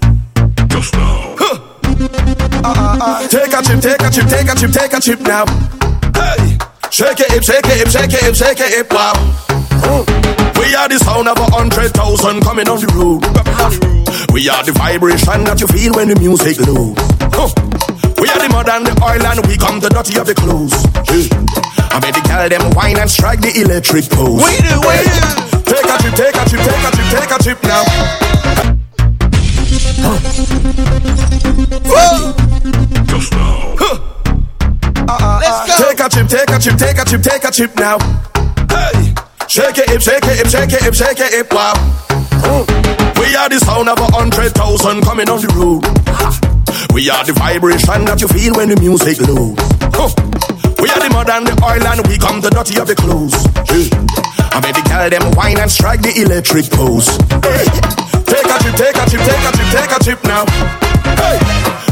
Take 2.60 3.54
a 3.56 3.62
chip, 3.62 3.80
take 3.80 4.02
a 4.02 4.10
chip, 4.10 4.28
take 4.28 4.48
a 4.48 4.54
chip, 4.54 4.70
take 4.70 4.92
a 4.92 5.00
chip 5.00 5.20
now. 5.20 5.46
Hey, 6.12 6.58
shake 6.92 7.20
it, 7.20 7.32
hip, 7.32 7.42
shake 7.42 7.64
it, 7.64 7.78
hip, 7.80 7.88
shake 7.88 8.12
it, 8.12 8.20
hip, 8.20 8.34
shake 8.34 8.60
it, 8.60 8.68
hip, 8.68 8.92
wow. 8.92 9.16
We 10.60 10.74
are 10.76 10.88
the 10.88 10.98
sound 11.00 11.28
of 11.28 11.38
a 11.38 11.48
hundred 11.56 11.92
thousand 11.96 12.42
coming 12.42 12.68
on 12.68 12.80
the 12.80 12.88
road. 12.92 13.24
We 14.34 14.48
are 14.50 14.62
the 14.62 14.72
vibration 14.72 15.44
that 15.44 15.60
you 15.60 15.68
feel 15.68 15.94
when 15.94 16.08
the 16.08 16.20
music 16.20 16.60
low. 16.68 16.92
We 18.20 18.28
are 18.28 18.38
the 18.38 18.48
mud 18.52 18.68
and 18.68 18.84
the 18.86 18.92
oil 19.00 19.24
and 19.24 19.40
we 19.48 19.56
come 19.56 19.80
the 19.80 19.88
dirty 19.88 20.20
of 20.20 20.26
the 20.26 20.34
clothes. 20.34 20.76
I 21.88 21.96
made 22.04 22.12
the 22.14 22.20
girl 22.28 22.44
them 22.48 22.70
wine 22.76 22.98
and 22.98 23.10
strike 23.10 23.40
the 23.40 23.56
electric 23.56 24.04
pose. 24.12 24.36
Wait, 24.44 24.60
wait. 24.84 25.08
Take 25.64 25.88
a 25.88 25.96
trip, 25.96 26.12
take 26.12 26.36
a 26.36 26.44
trip, 26.44 26.60
take 26.60 26.84
a 26.84 26.90
trip, 26.92 27.08
take 27.08 27.30
a 27.32 27.38
trip 27.40 27.58
now. 27.64 28.39
Take 35.80 36.00
a 36.00 36.08
trip, 36.08 36.28
take 36.28 36.50
a 36.50 36.58
trip, 36.58 36.78
take 36.78 36.98
a 36.98 37.04
trip, 37.04 37.22
take 37.22 37.44
a 37.44 37.50
trip 37.50 37.76
now. 37.76 37.98
Hey. 38.70 39.14
Shake 39.48 39.78
it, 39.78 39.90
hip, 39.90 40.00
shake 40.00 40.24
it, 40.24 40.38
hip, 40.38 40.46
shake 40.46 40.72
it, 40.72 40.82
hip, 40.82 40.94
shake 40.94 41.20
it, 41.20 41.32
hip, 41.32 41.52
wow. 41.52 41.74
Mm. 42.40 43.20
We 43.20 43.36
are 43.36 43.48
the 43.48 43.58
sound 43.58 43.88
of 43.88 43.98
a 43.98 44.06
hundred 44.16 44.52
thousand 44.52 45.02
coming 45.02 45.28
on 45.28 45.40
the 45.42 45.48
road. 45.52 45.84
We 46.94 47.10
are 47.10 47.24
the 47.24 47.32
vibration 47.34 48.04
that 48.06 48.20
you 48.22 48.28
feel 48.28 48.54
when 48.54 48.70
the 48.70 48.80
music 48.80 49.20
loads. 49.20 49.60
We 50.80 50.88
are 50.88 51.00
the 51.00 51.10
mud 51.12 51.28
and 51.28 51.46
the 51.46 51.52
oil 51.62 51.86
and 51.86 52.06
we 52.08 52.16
come 52.16 52.40
the 52.40 52.48
dirty 52.48 52.80
of 52.80 52.86
the 52.86 52.94
clothes. 52.94 53.36
Hey. 53.68 54.39
Made 54.58 54.74
the 54.76 54.82
girl 54.86 55.08
them 55.08 55.30
wine 55.38 55.58
and 55.58 55.70
strike 55.70 56.02
the 56.02 56.12
electric 56.20 56.68
pose. 56.70 57.08
Hey. 57.42 57.64
Take 58.28 58.44
a 58.44 58.56
trip, 58.60 58.76
take 58.76 58.98
a 58.98 59.04
trip, 59.08 59.22
take 59.24 59.44
a 59.46 59.50
trip, 59.56 59.68
take 59.72 59.92
a 59.94 59.98
trip 60.04 60.20
now. 60.28 60.44
Hey. 61.16 61.38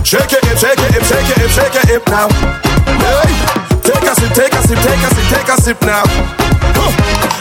Shake 0.05 0.31
it, 0.37 0.45
shake 0.59 0.77
it, 0.79 1.03
shake 1.03 1.31
it, 1.33 1.51
shake 1.51 1.75
it, 1.75 1.87
hip 1.89 2.05
now. 2.13 2.29
Hey. 3.01 3.31
Take 3.83 4.05
a 4.05 4.13
sip, 4.15 4.31
take 4.37 4.53
a 4.53 4.61
sip, 4.69 4.79
take 4.85 5.01
a 5.01 5.11
sip, 5.11 5.27
take 5.33 5.49
a 5.49 5.57
sip 5.59 5.81
now. 5.83 6.05
Huh. 6.77 6.93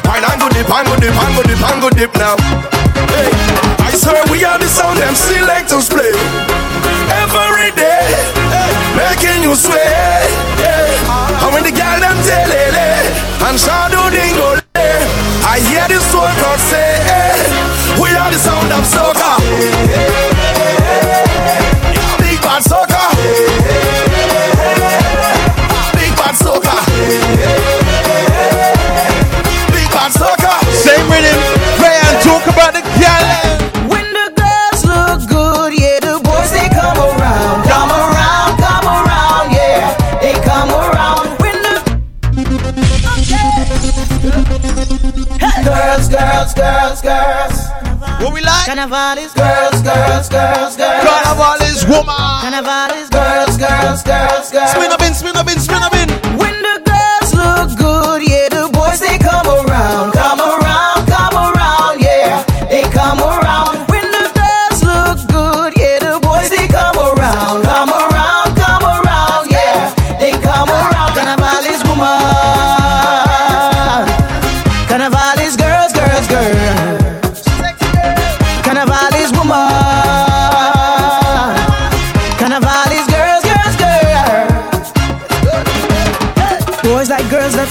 Wine 0.07 0.23
and 0.23 0.39
go 0.39 0.48
dip, 0.48 0.69
and 0.72 0.88
go 0.88 0.95
dip, 0.95 1.11
and 1.11 1.34
go 1.35 1.41
dip, 1.44 1.61
and 1.61 1.80
go 1.84 1.89
dip 1.91 2.14
now. 2.15 2.35
Hey. 3.11 3.30
I 3.84 3.91
swear 3.94 4.23
we 4.31 4.41
are 4.48 4.57
the 4.57 4.68
sound 4.72 4.98
them 4.98 5.14
selectors 5.14 5.89
play 5.91 6.15
every 7.22 7.72
day, 7.76 8.15
hey. 8.49 8.72
making 8.95 9.44
you 9.44 9.53
sway. 9.53 9.77
And 11.44 11.53
when 11.53 11.64
the 11.64 11.72
girl 11.76 11.99
them 11.99 12.18
tell 12.23 12.52
it, 12.52 12.73
eh, 12.73 13.45
and 13.48 13.60
shadow 13.60 14.10
dingo, 14.10 14.57
I 15.58 15.60
hear 15.60 15.88
the 15.88 16.00
soul 16.00 16.22
God 16.22 16.60
say, 16.60 16.86
hey. 17.10 17.34
we 18.00 18.14
are 18.14 18.30
the 18.30 18.38
sound 18.38 18.72
of 18.72 18.86
soca. 18.86 19.42
Big 22.22 22.40
bad 22.46 22.62
soca. 22.62 23.02
Big 25.98 26.14
bad 26.14 26.36
soca. 26.38 26.78
Big 29.74 29.90
bad 29.90 30.12
soca. 30.14 30.54
Same 30.72 31.10
rhythm, 31.10 31.42
play 31.82 31.98
and 32.06 32.22
talk 32.22 32.46
about 32.54 32.74
the 32.76 32.84
girl. 33.02 33.57
Girls, 46.53 47.02
girls, 47.02 47.02
girls, 47.02 47.02
girls. 47.02 48.22
What 48.22 48.34
we 48.34 48.41
like? 48.41 48.65
Carnival 48.65 49.18
is 49.18 49.34
girls, 49.34 49.82
girls, 49.82 50.30
girls, 50.30 50.78
girls. 50.78 51.03
Carnival 51.03 51.68
is 51.68 51.86
woman. 51.86 52.06
Carnival 52.06 52.95
is 52.98 53.10
girls, 53.10 53.57
girls, 53.57 54.03
girls, 54.03 54.52
girls. 54.52 54.72
Spin 54.72 54.91
up 54.91 55.02
in, 55.02 55.14
spin 55.14 55.36
up 55.36 55.49
in, 55.49 55.60
spin 55.60 55.84
up 55.84 55.94
in. 55.94 56.27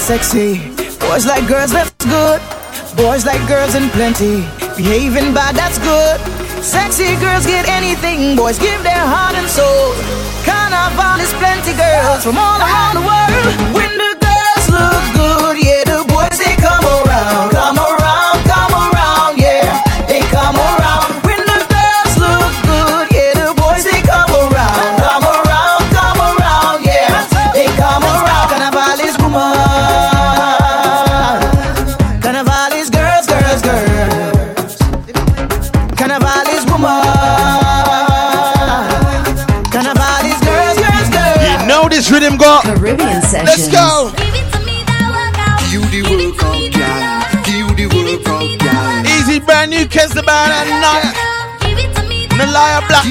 Sexy. 0.07 0.55
Boys 1.03 1.25
like 1.25 1.45
girls 1.49 1.71
that's 1.73 1.91
good. 2.05 2.39
Boys 2.95 3.25
like 3.25 3.43
girls 3.45 3.75
in 3.75 3.89
plenty. 3.89 4.39
Behaving 4.79 5.33
bad, 5.33 5.53
that's 5.53 5.77
good. 5.79 6.17
Sexy 6.63 7.19
girls 7.19 7.45
get 7.45 7.67
anything. 7.67 8.37
Boys 8.37 8.57
give 8.57 8.81
their 8.83 9.03
heart 9.13 9.35
and 9.35 9.49
soul. 9.49 9.91
Carnival 10.47 11.19
is 11.19 11.33
plenty 11.43 11.75
girls 11.75 12.23
from 12.23 12.37
all 12.37 12.59
around 12.63 12.95
the 12.95 13.03
world. 13.03 13.75
When 13.75 13.96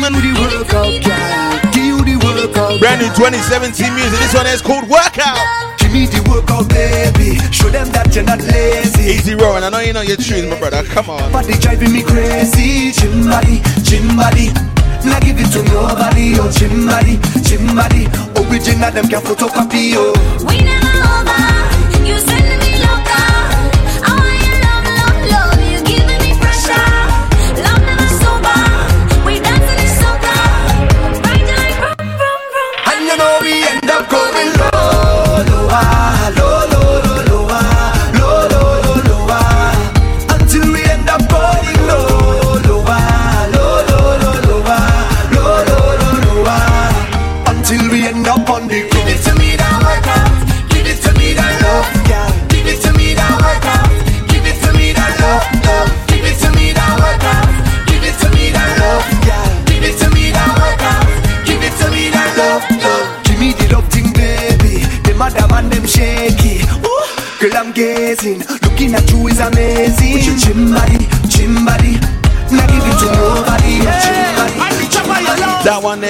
Nailah 0.07 0.23
Blackman. 0.23 0.23
The 0.23 0.41
workout, 0.41 1.03
girl. 1.03 1.73
Give 1.73 1.85
you 1.85 1.99
the 2.05 2.17
workout. 2.25 2.81
Brand 2.81 3.01
new 3.03 3.09
2017 3.15 3.95
music. 3.95 4.19
This 4.19 4.35
one 4.35 4.47
is 4.47 4.63
called 4.63 4.89
Workout. 4.89 5.39
Give 5.79 5.93
me 5.93 6.07
the 6.07 6.23
workout, 6.31 6.69
baby. 6.69 7.39
Show 7.53 7.71
them 7.71 7.89
that 7.93 8.15
you're 8.15 8.25
not 8.25 8.41
lazy. 8.41 9.15
Easy 9.15 9.35
Rowan, 9.35 9.65
I 9.65 9.69
know 9.71 9.81
you 9.81 9.93
know 9.93 10.03
your 10.03 10.17
tunes, 10.17 10.49
my 10.49 10.59
brother. 10.59 10.83
Come 10.85 11.11
on. 11.11 11.33
Body 11.33 11.55
driving 11.59 11.93
me 11.93 12.03
crazy. 12.03 12.93
Gym 12.93 13.27
body, 13.27 13.63
gym 13.83 14.17
body. 14.17 14.53
Now 15.05 15.21
give 15.21 15.39
it 15.39 15.51
to 15.55 15.63
nobody, 15.71 16.35
oh 16.35 16.51
gym 16.51 16.87
body, 16.87 17.21
gym 17.47 17.77
body. 17.77 18.11
Original 18.43 18.91
them 18.91 19.07
can 19.07 19.23
photocopy, 19.23 19.95
oh. 19.95 20.11
We 20.43 20.63
never 20.67 20.99
over. 21.15 21.39
You 22.03 22.19
send 22.19 22.56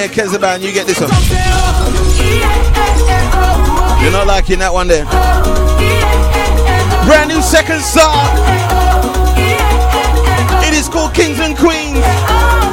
there, 0.07 0.25
Kezaban, 0.25 0.61
you 0.61 0.71
get 0.71 0.87
this 0.87 0.99
one. 0.99 1.09
You're 4.01 4.11
not 4.11 4.27
liking 4.27 4.59
that 4.59 4.73
one 4.73 4.87
there. 4.87 5.05
Brand 7.05 7.29
new 7.29 7.41
second 7.41 7.81
song. 7.81 8.13
It 10.63 10.73
is 10.73 10.89
called 10.89 11.13
Kings 11.13 11.39
and 11.39 11.57
Queens. 11.57 12.66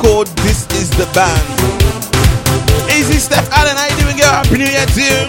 called 0.00 0.28
This 0.38 0.66
Is 0.80 0.88
the 0.90 1.04
Band. 1.12 1.44
Easy 2.90 3.18
Steph 3.18 3.48
Allen, 3.52 3.76
how 3.76 3.86
you 3.86 3.96
doing, 4.02 4.16
girl? 4.16 4.32
Happy 4.32 4.56
New 4.56 4.64
Year 4.64 4.86
to 4.86 5.00
you. 5.00 5.28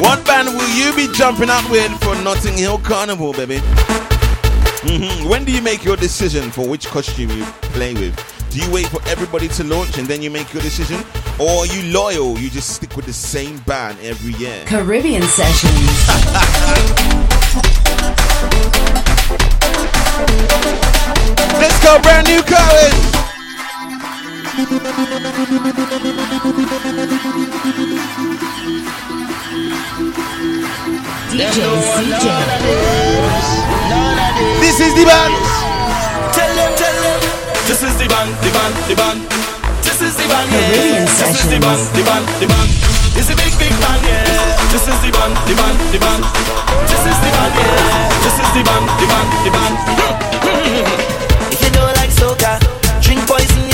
What 0.00 0.24
band 0.24 0.48
will 0.48 0.70
you 0.70 0.94
be 0.94 1.12
jumping 1.12 1.50
out 1.50 1.68
with 1.68 1.90
for 2.02 2.14
Notting 2.22 2.56
Hill 2.56 2.78
Carnival, 2.78 3.32
baby? 3.32 3.56
Mm-hmm. 4.86 5.28
When 5.28 5.44
do 5.44 5.52
you 5.52 5.62
make 5.62 5.84
your 5.84 5.96
decision 5.96 6.50
for 6.50 6.68
which 6.68 6.86
costume 6.86 7.30
you 7.30 7.44
play 7.74 7.94
with? 7.94 8.14
Do 8.50 8.58
you 8.60 8.70
wait 8.70 8.86
for 8.86 9.00
everybody 9.08 9.48
to 9.48 9.64
launch 9.64 9.98
and 9.98 10.06
then 10.06 10.22
you 10.22 10.30
make 10.30 10.52
your 10.52 10.62
decision? 10.62 11.02
Or 11.40 11.66
you 11.66 11.92
loyal? 11.92 12.38
You 12.38 12.50
just 12.50 12.70
stick 12.76 12.94
with 12.94 13.06
the 13.06 13.12
same 13.12 13.58
band 13.60 13.98
every 14.00 14.34
year? 14.34 14.62
Caribbean 14.66 15.22
Sessions. 15.22 16.98
brand 21.82 22.26
new 22.28 22.42
DJ 31.32 31.58
CJ. 31.90 32.26
This 34.60 34.78
is 34.78 34.94
the 34.94 35.04
band. 35.04 35.34
Tell 36.32 36.54
them, 36.54 36.72
tell 36.78 36.96
them. 37.02 37.20
This 37.66 37.82
is 37.82 37.94
the 37.98 38.06
band, 38.06 38.30
the 38.44 38.50
band, 38.52 38.74
the 38.86 38.94
band. 38.94 39.20
This 39.82 40.02
is 40.02 40.14
the 40.16 40.28
band, 40.28 40.50
yeah. 40.52 41.02
This 41.02 41.34
is 41.34 41.50
the 41.50 41.58
band, 41.58 41.82
the 41.96 42.02
band, 42.06 42.26
the 42.38 42.46
band. 42.46 42.70
This 43.16 43.26
is 43.26 43.30
a 43.30 43.36
big, 43.36 43.52
big 43.58 43.74
band, 43.82 44.02
yeah. 44.06 44.22
This 44.70 44.86
is 44.86 44.98
the 45.02 45.10
band, 45.10 45.34
the 45.48 45.54
band, 45.58 45.78
the 45.90 45.98
band. 45.98 46.22
This 46.86 47.02
is 47.10 47.18
the 47.18 47.30
band, 47.32 47.54
yeah. 47.58 48.12
This 48.22 48.36
is 48.38 48.50
the 48.54 48.62
band, 48.62 48.86
the 49.00 49.06
band, 49.10 49.28
the 49.42 49.50
band. 49.50 51.28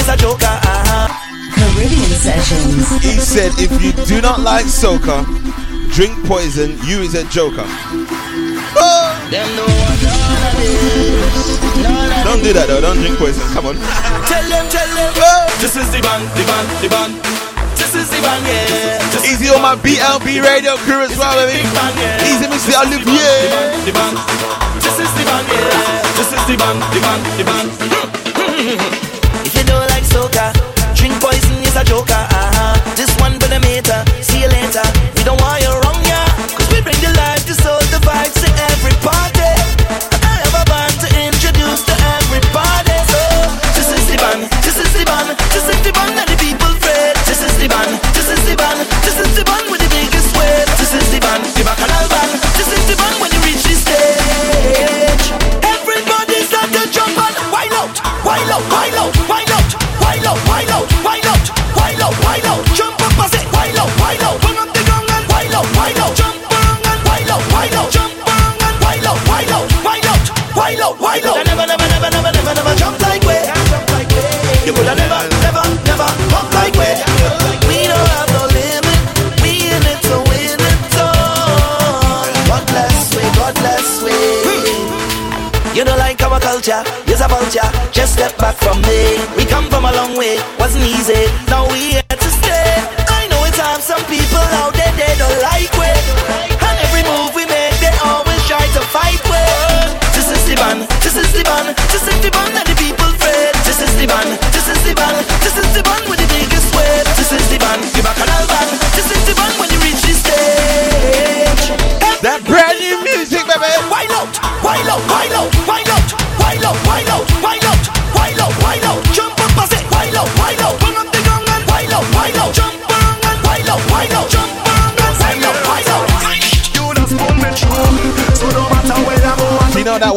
a 0.09 0.17
joker. 0.17 0.49
Uh-huh. 0.49 1.09
Caribbean 1.53 2.13
Sessions. 2.17 2.89
He 3.05 3.21
said, 3.21 3.53
if 3.61 3.71
you 3.83 3.93
do 4.07 4.21
not 4.23 4.41
like 4.41 4.65
soca, 4.65 5.25
drink 5.93 6.17
poison, 6.25 6.79
you 6.89 7.05
is 7.05 7.15
a 7.15 7.25
joker. 7.29 7.67
Oh. 8.73 9.05
Don't 12.25 12.43
do 12.43 12.53
that 12.57 12.67
though, 12.69 12.81
don't 12.81 12.97
drink 12.97 13.19
poison, 13.19 13.45
come 13.53 13.69
on. 13.69 13.77
tell 14.25 14.45
them, 14.49 14.65
tell 14.73 14.89
them, 14.97 15.13
oh! 15.21 15.45
this 15.61 15.77
is 15.77 15.89
the 15.93 16.01
band, 16.01 16.25
the 16.37 16.45
band, 16.45 16.69
the 16.81 16.89
band. 16.89 17.13
This 17.77 17.95
is 17.95 18.09
the 18.09 18.21
band, 18.25 18.45
yeah. 18.49 19.01
This 19.13 19.29
Easy 19.29 19.49
on 19.53 19.61
my 19.61 19.77
BLB 19.77 20.41
radio 20.41 20.77
crew 20.89 21.05
as 21.05 21.13
well, 21.17 21.37
baby. 21.47 21.65
Yeah. 21.65 22.29
Easy 22.29 22.49
mix 22.49 22.65
the 22.65 22.77
Olivier. 22.81 23.85
The 23.85 23.93
band. 23.93 24.17
This 24.81 24.97
is 25.01 25.11
the 25.17 25.25
band, 25.25 25.47
yeah. 25.49 26.01
This 26.17 26.33
is 26.33 26.43
the 26.49 26.57
band, 26.57 26.81
the 26.93 27.01
band, 27.01 27.23
the 27.37 27.45
band. 27.45 29.05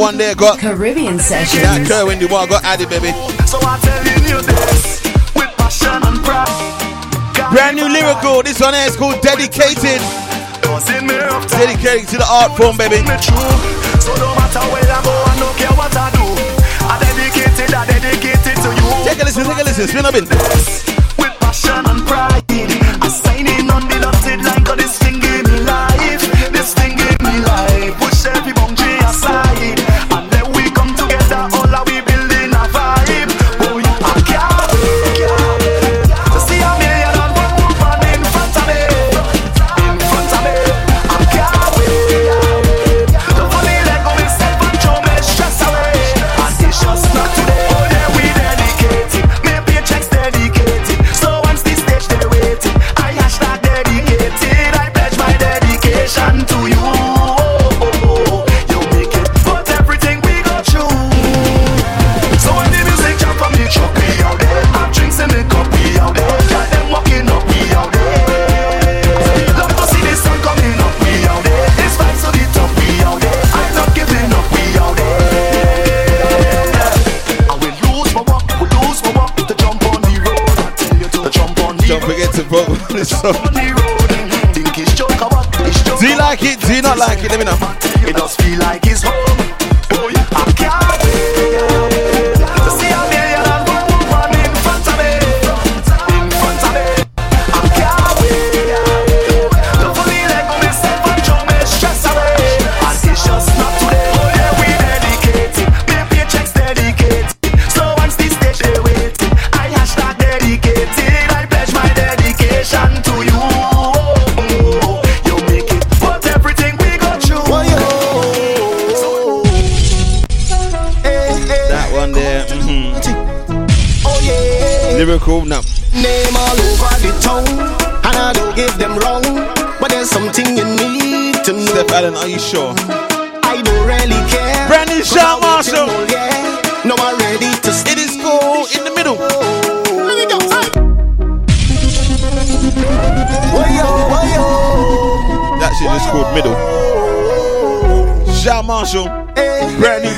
one 0.02 0.18
there 0.18 0.34
got 0.34 0.58
Caribbean 0.58 1.20
session. 1.20 1.62
That 1.62 1.86
Kerwin 1.86 2.18
the 2.18 2.26
one 2.26 2.50
got 2.50 2.66
added, 2.66 2.90
baby. 2.90 3.14
So 3.46 3.62
I'm 3.62 3.78
telling 3.86 4.26
you 4.26 4.42
this 4.42 4.98
with 5.38 5.54
passion 5.62 6.02
and 6.02 6.18
pride. 6.26 6.50
Brand 7.54 7.78
new 7.78 7.86
lyrical. 7.86 8.42
This 8.42 8.58
one 8.58 8.74
here 8.74 8.90
is 8.90 8.98
called 8.98 9.22
Dedicated. 9.22 10.02
Dedicated 11.54 12.10
to 12.10 12.18
the 12.18 12.26
art 12.26 12.58
form, 12.58 12.82
baby. 12.82 12.98
So 14.02 14.12
no 14.18 14.34
matter 14.34 14.66
where 14.74 14.90
I 14.90 15.00
go, 15.06 15.14
I 15.14 15.38
don't 15.38 15.54
care 15.62 15.76
what 15.78 15.94
I 15.94 16.10
do. 16.18 16.26
I 16.90 16.98
dedicated, 16.98 17.70
I 17.70 17.86
dedicated 17.86 18.58
to 18.58 18.70
you. 18.74 18.90
Take 19.06 19.22
a 19.22 19.26
listen, 19.30 19.46
take 19.46 19.62
a 19.62 19.66
listen. 19.70 19.86
Spin 19.86 20.06
up 20.06 20.18
in. 20.18 20.91
you 86.82 86.88
not 86.88 86.98
like 86.98 87.24
it, 87.24 87.30
let 87.30 87.40
me 87.40 87.46
know. 87.46 87.91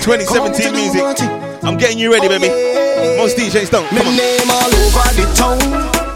2017 0.03 0.73
music. 0.73 1.01
I'm 1.63 1.77
getting 1.77 1.97
you 1.97 2.11
ready, 2.11 2.27
oh, 2.27 2.37
baby. 2.37 2.49
Most 3.15 3.37
DJs 3.37 3.69
don't. 3.71 3.89
Me 3.93 3.99
Come 3.99 4.07
on. 4.07 4.17
name 4.17 4.51
all 4.51 4.67
over 4.67 5.07
the 5.15 5.31
town, 5.33 5.61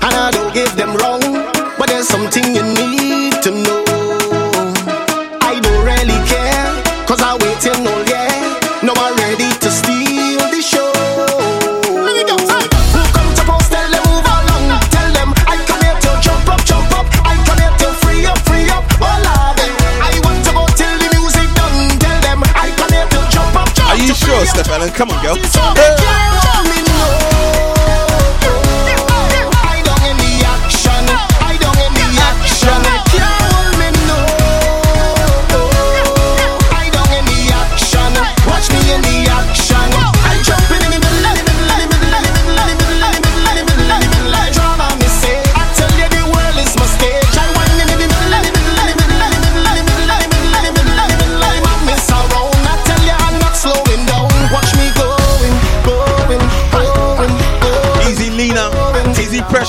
and 0.03 0.13
I 0.13 0.29
don't 0.29 0.53
give 0.53 0.75
them 0.75 0.93
wrong. 0.97 1.21
But 1.77 1.87
there's 1.87 2.05
something 2.05 2.43
you 2.53 2.63
need 2.63 3.41
to 3.43 3.51
know. 3.51 3.86
go. 25.35 25.56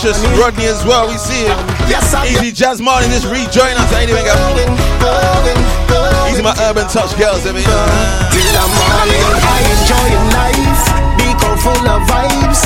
Precious, 0.00 0.22
Rodney 0.38 0.66
as 0.66 0.84
well. 0.86 1.08
We 1.08 1.18
see 1.18 1.42
him. 1.42 1.58
Yes, 1.90 2.14
I 2.14 2.28
Easy 2.28 2.52
Jazz 2.52 2.80
Martin, 2.80 3.10
just 3.10 3.26
rejoin 3.26 3.74
us. 3.74 3.90
I 3.90 4.06
ain't 4.06 4.10
even 4.10 4.22
got. 4.22 4.38
Easy 6.30 6.40
my 6.40 6.54
urban 6.70 6.86
touch 6.86 7.18
girls, 7.18 7.42
baby. 7.42 7.66
Till 7.66 8.46
the 8.54 8.66
morning, 8.78 9.26
I 9.42 9.58
enjoy 9.74 10.10
life. 10.38 11.18
Be 11.18 11.34
full 11.58 11.88
of 11.90 12.06
vibes, 12.06 12.62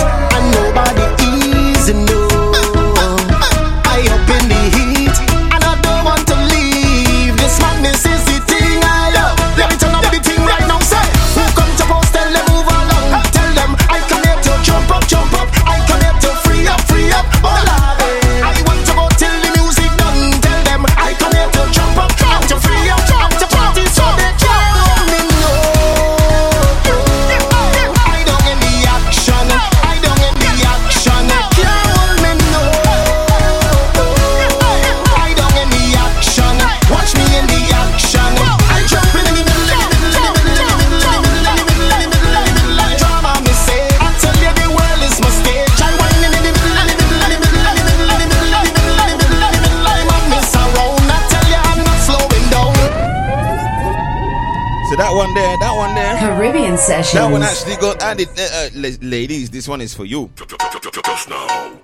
Caribbean 57.02 57.04
Sessions. 57.04 57.12
That 57.12 57.30
one 57.30 57.42
actually 57.42 57.76
got 57.76 58.02
added. 58.02 58.28
Uh, 58.38 59.02
uh, 59.02 59.06
ladies, 59.06 59.50
this 59.50 59.68
one 59.68 59.80
is 59.80 59.94
for 59.94 60.04
you. 60.04 60.30
Just 60.36 61.28
now. 61.28 61.78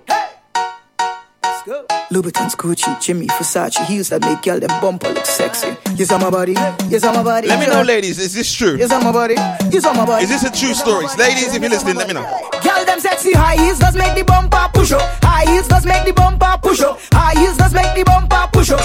Louboutins, 2.11 2.55
Gucci, 2.55 2.99
Jimmy, 2.99 3.27
Versace, 3.27 3.85
heels 3.85 4.09
that 4.09 4.21
make 4.21 4.41
girl 4.41 4.59
them 4.59 4.69
bumper 4.81 5.09
look 5.09 5.25
sexy. 5.25 5.75
Yes, 5.95 6.11
on 6.11 6.21
my 6.21 6.31
body. 6.31 6.53
Yes, 6.89 7.03
on 7.03 7.13
my 7.13 7.21
body. 7.21 7.47
Let 7.47 7.59
me 7.59 7.67
know, 7.67 7.83
ladies, 7.83 8.17
is 8.17 8.33
this 8.33 8.51
true? 8.51 8.75
Yes, 8.77 8.91
on 8.91 9.03
my 9.03 9.11
body. 9.11 9.35
Yes, 9.69 9.85
on 9.85 9.95
my 9.95 10.05
body. 10.05 10.23
Is 10.23 10.29
this 10.29 10.43
a 10.43 10.51
true 10.51 10.73
story? 10.73 11.05
Ladies, 11.19 11.53
if 11.53 11.61
you're 11.61 11.69
listening, 11.69 11.97
let 11.97 12.07
me 12.07 12.15
know. 12.15 12.23
Girl, 12.63 12.83
them 12.85 12.99
sexy 12.99 13.33
high 13.33 13.55
heels 13.55 13.77
does 13.77 13.95
make 13.95 14.15
the 14.15 14.23
bumper 14.23 14.69
push 14.73 14.91
up. 14.93 15.01
High 15.23 15.51
heels 15.51 15.67
does 15.67 15.85
make 15.85 16.03
the 16.05 16.13
bumper 16.13 16.57
push 16.63 16.81
up. 16.81 16.99
High 17.13 17.39
heels 17.39 17.57
does 17.57 17.73
make 17.73 17.93
the 17.95 18.03
bumper 18.03 18.49
push 18.51 18.71
up. 18.71 18.79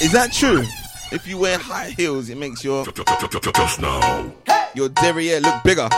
Is 0.00 0.12
that 0.12 0.30
true? 0.32 0.64
If 1.12 1.26
you 1.28 1.36
wear 1.36 1.58
high 1.58 1.90
heels, 1.90 2.30
it 2.30 2.38
makes 2.38 2.64
your 2.64 2.86
your 4.74 4.88
derriere 4.88 5.40
look 5.40 5.62
bigger. 5.62 5.88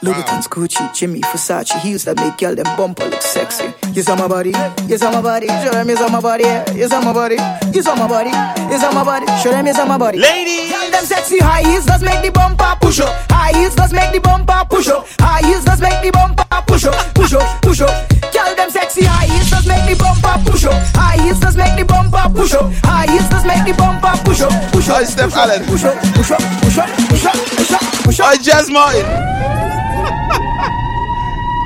Louboutins, 0.00 0.46
Gucci, 0.48 0.94
Jimmy, 0.94 1.20
Versace, 1.22 1.76
heels 1.80 2.04
that 2.04 2.16
make 2.16 2.36
girl 2.38 2.54
them 2.54 2.76
bumper 2.76 3.06
look 3.06 3.20
sexy. 3.20 3.74
Yes, 3.92 4.08
on 4.08 4.18
my 4.18 4.28
body. 4.28 4.50
Yes, 4.86 5.02
on 5.02 5.12
my 5.12 5.20
body. 5.22 5.48
Show 5.48 5.70
them 5.72 5.88
yes 5.88 6.00
on 6.00 6.12
my 6.12 6.20
body. 6.20 6.44
yeah. 6.44 6.72
Yes, 6.72 6.92
on 6.92 7.04
my 7.04 7.12
body. 7.12 7.34
Yes, 7.74 7.86
on 7.88 7.98
my 7.98 8.06
body. 8.06 8.30
Yes, 8.30 8.84
on 8.84 8.94
my 8.94 9.02
body. 9.02 9.26
Show 9.42 9.50
them 9.50 9.66
yes 9.66 9.78
on 9.80 9.88
my 9.88 9.98
body. 9.98 10.18
Ladies, 10.18 10.70
girl, 10.70 10.90
them 10.90 11.04
sexy 11.04 11.38
high 11.40 11.62
heels 11.62 11.86
does 11.86 12.02
make 12.02 12.22
the 12.22 12.30
bumper 12.30 12.76
push 12.80 13.00
up. 13.00 13.10
High 13.32 13.58
heels 13.58 13.74
does 13.74 13.92
make 13.92 14.12
the 14.12 14.20
bumper 14.20 14.62
push 14.70 14.88
up. 14.88 15.06
High 15.18 15.46
heels 15.46 15.64
does 15.64 15.80
make 15.80 16.00
the 16.02 16.10
bumper 16.12 16.44
push 16.66 16.84
up, 16.84 17.14
push 17.14 17.34
up, 17.34 17.62
push 17.62 17.80
up. 17.80 17.90
Girl, 18.32 18.54
them 18.54 18.70
sexy 18.70 19.04
high 19.04 19.26
heels 19.26 19.50
does 19.50 19.66
make 19.66 19.84
the 19.88 19.96
bumper 19.98 20.50
push 20.50 20.64
up. 20.64 20.74
High 20.94 21.22
heels 21.22 21.40
does 21.40 21.56
make 21.56 21.74
the 21.76 21.84
bumper 21.84 22.22
push 22.34 22.54
up. 22.54 22.70
High 22.84 23.10
heels 23.10 23.28
does 23.30 23.44
make 23.44 23.64
the 23.64 23.74
bumper 23.74 24.12
push 24.24 24.40
up, 24.42 24.43
push 24.72 24.88
up. 24.88 24.96
Hi, 24.96 25.04
Steph 25.04 25.34
Allen. 25.34 25.64
Push 25.64 25.84
up, 25.84 25.94
push 26.14 26.30
up, 26.30 26.40
push 26.62 26.78
up, 26.78 26.88
push 27.08 27.24
up, 27.26 27.34
push 27.34 27.72
up, 27.72 27.82
push 28.04 28.20
up. 28.20 28.26
Hi, 28.26 28.36
Jazz 28.36 28.70
Martin. 28.70 29.04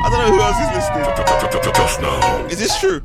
I 0.00 0.08
don't 0.10 0.20
know 0.24 0.32
who 0.32 0.40
else 0.40 0.58
is 0.60 0.70
listening. 0.74 1.08
Is 2.50 2.58
this 2.58 2.78
true? 2.80 3.02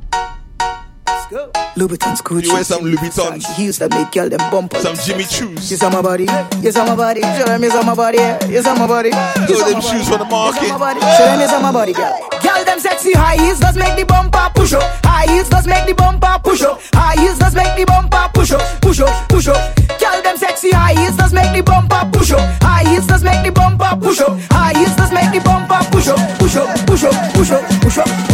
Louboutins, 1.76 2.22
Gucci, 2.22 2.44
You 2.46 2.52
wear 2.54 2.64
some 2.64 2.80
Jimmy, 2.84 2.96
Louboutins. 2.96 3.42
Versace, 3.42 3.54
heels 3.54 3.78
that 3.78 3.90
make 3.90 4.10
girl 4.12 4.28
them 4.28 4.38
bumper. 4.50 4.78
Some 4.80 4.94
Jimmy 4.96 5.24
sexy. 5.24 5.44
Choos. 5.46 5.70
Yes, 5.70 5.82
on 5.82 5.92
my 5.92 6.02
body. 6.02 6.24
Yes, 6.60 6.76
on 6.76 6.86
my 6.86 6.94
body. 6.96 7.20
Show 7.22 7.44
them 7.46 7.62
yes 7.62 7.74
on 7.74 7.86
my 7.86 7.94
body. 7.94 8.18
yeah. 8.18 8.38
Yes, 8.48 8.66
on 8.66 8.78
my 8.78 8.86
body. 8.86 9.10
Yes, 9.10 9.50
Oh, 9.50 9.70
them 9.72 9.80
shoes 9.80 10.08
for 10.08 10.18
the 10.18 10.24
market. 10.24 10.62
Yes, 10.68 10.78
body. 10.78 11.00
Show 11.00 11.24
them 11.26 11.40
yes 11.40 11.52
on 11.52 11.62
my 11.62 11.72
body, 11.72 11.92
girl. 11.92 12.14
Girl, 12.42 12.64
them 12.64 12.78
sexy 12.78 13.12
high 13.12 13.36
heels 13.36 13.58
does 13.60 13.76
make 13.76 13.96
the 13.96 14.04
bumper 14.04 14.50
push 14.54 14.72
up. 14.74 14.82
High 15.04 15.26
heels 15.32 15.48
does 15.48 15.66
make 15.66 15.86
the 15.86 15.94
bumper 15.94 16.38
push 16.42 16.62
up. 16.62 16.80
High 16.94 17.16
heels 17.20 17.38
does 17.38 17.54
make 17.54 17.74
the 17.76 17.84
bumper 17.86 18.28
push 18.34 18.52
up, 18.52 18.62
push 18.82 19.00
up, 19.00 19.28
push 19.28 19.48
up. 19.48 19.58
Girl, 19.98 20.22
them 20.22 20.36
sexy 20.36 20.70
high 20.70 20.94
heels 20.94 21.16
does 21.16 21.32
make 21.32 21.50
the 21.54 21.62
bumper 21.62 22.04
push 22.12 22.32
up. 22.32 22.44
High 22.62 22.84
heels 22.88 23.06
does 23.06 23.22
make 23.24 23.42
the 23.44 23.50
bumper 23.52 23.96
push 24.00 24.20
up. 24.20 24.38
High 24.52 24.76
heels 24.78 24.94
does 24.96 25.10
make 25.12 25.30
the 25.32 25.40
bumper 25.40 25.80
push 25.90 26.08
up, 26.08 26.18
push 26.38 26.56
up, 26.56 26.68
push 26.86 27.04
up, 27.04 27.14
push 27.34 27.50
up, 27.50 27.64
push 27.82 27.98
up, 27.98 28.08
push 28.28 28.33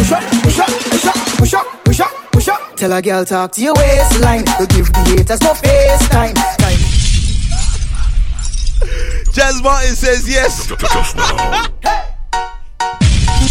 Tell 2.81 2.93
a 2.93 2.99
girl 2.99 3.23
talk 3.23 3.51
to 3.51 3.61
your 3.61 3.75
waistline. 3.75 4.43
To 4.57 4.65
give 4.65 4.91
the 4.91 5.01
haters 5.13 5.39
no 5.41 5.53
face 5.53 6.09
time. 6.09 6.33
time. 6.57 6.81
Jazz 9.31 9.61
Martin 9.61 9.93
says 9.93 10.27
yes. 10.27 10.65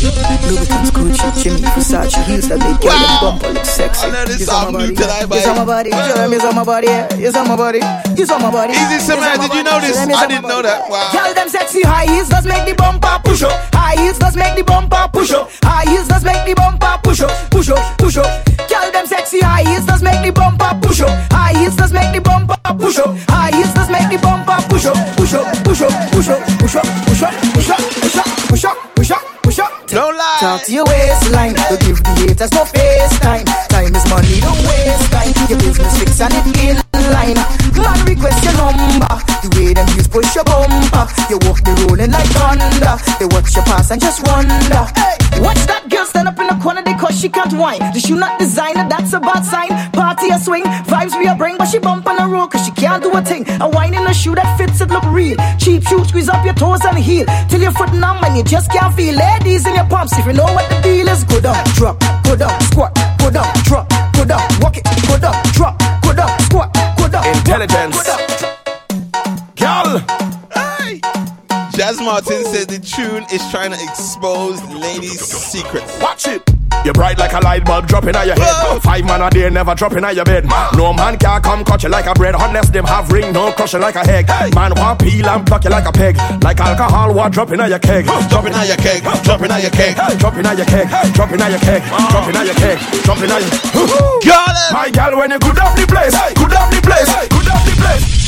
Louboutins, 0.00 0.90
Gucci, 0.90 1.42
Jimmy, 1.44 1.60
Versace, 1.60 2.24
heels 2.26 2.48
that 2.48 2.58
make 2.58 2.80
girl 2.82 2.90
them 2.98 3.20
bumper 3.22 3.50
look 3.54 3.64
sexy. 3.64 4.06
I 4.06 4.10
know 4.10 4.24
this 4.24 4.48
on 4.48 4.64
song 4.64 4.72
my 4.72 4.86
new 4.86 4.94
body. 4.94 5.06
tonight, 5.06 5.26
Yes, 5.30 5.46
on 5.46 5.56
my 5.56 5.64
body. 5.64 5.90
Show 5.92 6.14
them 6.26 6.48
on 6.50 6.54
my 6.56 6.64
body. 6.64 6.86
yeah. 6.88 7.14
Yes, 7.14 7.36
on 7.36 7.46
my 7.46 7.56
body. 7.56 7.78
Yes, 8.18 8.30
on 8.32 8.42
my 8.42 8.50
body. 8.50 8.72
Easy 8.72 8.98
Yes, 8.98 9.06
Samara, 9.06 9.38
did 9.38 9.42
you 9.54 9.62
body. 9.62 9.62
know 9.62 9.78
this? 9.78 9.96
I 9.96 10.26
didn't 10.26 10.48
know 10.48 10.62
that. 10.62 10.90
Wow. 10.90 11.06
Girl, 11.12 11.34
them 11.34 11.48
sexy 11.48 11.82
high 11.82 12.06
heels 12.10 12.28
does 12.28 12.46
make 12.46 12.66
the 12.66 12.74
bumper 12.74 13.20
push 13.22 13.42
up. 13.44 13.54
High 13.74 13.94
heels 14.02 14.18
does 14.18 14.34
make 14.34 14.56
the 14.56 14.64
bumper 14.64 15.06
push 15.12 15.30
up. 15.30 15.48
High 15.62 15.86
heels 15.88 16.08
does 16.08 16.24
make 16.24 16.42
the 16.46 16.54
bumper 16.54 16.98
push 17.04 17.20
up, 17.20 17.30
push 17.52 17.70
up, 17.70 17.96
push 17.98 18.16
up. 18.16 18.26
Girl, 18.70 18.92
them 18.92 19.04
sexy 19.04 19.40
high 19.40 19.66
heels 19.66 19.84
does 19.84 20.00
make 20.00 20.22
the 20.22 20.30
bumper 20.30 20.70
push 20.80 21.00
up. 21.00 21.10
High 21.32 21.58
heels 21.58 21.74
does 21.74 21.92
make 21.92 22.14
the 22.14 22.20
bumper 22.20 22.54
push 22.78 22.98
up. 23.02 23.18
High 23.26 23.50
heels 23.50 23.74
does 23.74 23.90
make 23.90 24.06
the 24.06 24.18
bumper 24.22 24.62
push 24.70 24.86
up, 24.86 24.94
push 25.18 25.34
up, 25.34 25.42
push 25.66 25.82
up, 25.82 25.90
push 26.14 26.30
up, 26.30 26.38
push 26.62 26.76
up, 26.78 26.86
push 27.50 27.66
up, 27.66 27.76
push 27.98 28.62
up, 28.62 28.78
push 28.94 29.10
up. 29.10 29.22
push 29.42 29.58
Don't 29.90 30.14
lie. 30.14 30.38
Talk 30.38 30.62
to 30.66 30.72
your 30.72 30.86
waistline. 30.86 31.58
Don't 31.66 31.82
give 31.82 31.98
the 31.98 32.12
haters 32.22 32.52
no 32.54 32.62
face 32.62 33.18
time. 33.18 33.42
Time 33.74 33.90
is 33.90 34.06
money, 34.06 34.38
don't 34.38 34.62
waste 34.62 35.10
time. 35.10 35.34
Your 35.50 35.58
business 35.58 35.98
fix 35.98 36.20
and 36.22 36.30
it 36.30 36.46
in 36.62 36.78
line. 37.10 37.34
Man 37.74 37.98
request 38.06 38.38
your 38.46 38.54
number. 38.54 39.10
The 39.42 39.50
way 39.58 39.74
them 39.74 39.88
use 39.98 40.06
push 40.06 40.30
your 40.38 40.46
bumper. 40.46 41.10
You 41.26 41.42
walk 41.42 41.66
the 41.66 41.74
rolling 41.82 42.14
like 42.14 42.30
thunder. 42.38 42.94
They 43.18 43.26
watch 43.34 43.50
you 43.50 43.66
pass 43.66 43.90
and 43.90 44.00
just 44.00 44.22
wonder. 44.30 44.86
Hey, 44.94 45.42
watch 45.42 45.58
that 45.66 45.80
up 45.82 45.89
in 46.50 46.58
the 46.58 46.62
corner 46.62 46.82
because 46.82 47.20
she 47.20 47.28
can't 47.28 47.52
whine. 47.54 47.78
The 47.92 48.00
shoe 48.00 48.16
not 48.16 48.38
designer, 48.38 48.88
that's 48.88 49.12
a 49.12 49.20
bad 49.20 49.42
sign. 49.42 49.68
Party 49.92 50.30
a 50.30 50.38
swing, 50.38 50.64
vibes 50.64 51.18
we 51.18 51.26
a 51.26 51.34
bring, 51.34 51.56
but 51.56 51.68
she 51.68 51.78
bump 51.78 52.06
on 52.06 52.16
the 52.16 52.26
road 52.26 52.48
cause 52.48 52.64
she 52.64 52.72
can't 52.72 53.02
do 53.02 53.10
a 53.12 53.22
thing. 53.22 53.44
A 53.60 53.68
wine 53.68 53.94
in 53.94 54.06
a 54.06 54.14
shoe 54.14 54.34
that 54.34 54.58
fits 54.58 54.80
it 54.80 54.90
look 54.90 55.04
real. 55.04 55.36
Cheap 55.58 55.82
shoe, 55.86 56.04
squeeze 56.04 56.28
up 56.28 56.44
your 56.44 56.54
toes 56.54 56.80
and 56.84 56.98
heel. 56.98 57.26
Till 57.48 57.60
your 57.60 57.72
foot 57.72 57.92
numb 57.92 58.22
and 58.24 58.36
you 58.36 58.44
just 58.44 58.70
can't 58.70 58.94
feel. 58.94 59.14
Ladies 59.14 59.66
in 59.66 59.74
your 59.74 59.86
pumps, 59.86 60.16
if 60.18 60.26
you 60.26 60.32
know 60.32 60.44
what 60.44 60.68
the 60.70 60.80
deal 60.82 61.08
is, 61.08 61.24
go 61.24 61.40
down, 61.40 61.62
drop, 61.74 61.98
go 62.24 62.36
down, 62.36 62.60
squat, 62.72 62.94
go 63.18 63.30
down, 63.30 63.52
drop, 63.64 63.88
go 64.12 64.24
down, 64.24 64.46
walk 64.60 64.76
it, 64.76 64.84
go 65.08 65.18
down, 65.18 65.36
drop, 65.52 65.78
go 66.02 66.12
down, 66.12 66.38
squat, 66.40 66.72
go 66.96 67.08
down. 67.08 67.26
Intelligence. 67.36 67.96
Go 67.96 68.04
down. 68.04 68.19
Jazz 71.90 72.06
Martin 72.06 72.44
said 72.44 72.68
the 72.68 72.78
tune 72.78 73.26
is 73.34 73.42
trying 73.50 73.74
to 73.74 73.78
expose 73.82 74.62
ladies' 74.70 75.26
secrets. 75.26 75.90
Watch 75.98 76.28
it. 76.28 76.38
You're 76.84 76.94
bright 76.94 77.18
like 77.18 77.32
a 77.32 77.40
light 77.40 77.64
bulb 77.64 77.88
dropping 77.88 78.14
on 78.14 78.28
your 78.28 78.38
head. 78.38 78.80
Five 78.80 79.04
man 79.04 79.20
a 79.20 79.28
day 79.28 79.50
never 79.50 79.74
dropping 79.74 80.04
on 80.04 80.14
your 80.14 80.24
bed. 80.24 80.46
No 80.78 80.92
man 80.92 81.18
can 81.18 81.42
come 81.42 81.64
cut 81.64 81.82
you 81.82 81.88
like 81.88 82.06
a 82.06 82.14
bread 82.14 82.36
unless 82.38 82.70
them 82.70 82.84
have 82.84 83.10
ring, 83.10 83.32
no 83.32 83.50
crush 83.50 83.72
you 83.72 83.80
like 83.80 83.96
a 83.96 84.06
egg. 84.06 84.28
Man 84.54 84.70
want 84.76 85.00
peel 85.00 85.26
and 85.26 85.44
pluck 85.44 85.64
you 85.64 85.70
like 85.70 85.84
a 85.84 85.90
peg. 85.90 86.16
Like 86.44 86.60
alcohol, 86.60 87.12
what 87.12 87.32
dropping 87.32 87.58
on 87.58 87.68
your 87.68 87.80
keg. 87.80 88.04
Dropping 88.30 88.54
on 88.54 88.68
your 88.68 88.76
keg, 88.76 89.02
dropping 89.24 89.50
on 89.50 89.60
your 89.60 89.70
keg. 89.70 89.96
Dropping 90.20 90.46
on 90.46 90.56
your 90.58 90.66
keg, 90.66 90.86
dropping 91.12 91.42
on 91.42 91.50
your 91.50 91.58
keg, 91.58 91.82
dropping 91.82 92.36
on 92.36 92.46
your 92.46 92.54
keg, 92.54 92.78
dropping 93.02 93.32
on 93.32 93.42
your. 93.42 93.50
Got 94.22 94.54
it. 94.54 94.72
My 94.72 94.90
girl, 94.94 95.18
when 95.18 95.32
you 95.32 95.40
good 95.40 95.58
up 95.58 95.74
the 95.74 95.86
place, 95.90 96.14
good 96.38 96.54
up 96.54 96.70
the 96.70 96.80
place, 96.86 97.10
good 97.26 97.48
up 97.50 97.64
the 97.66 97.74
place. 97.82 98.20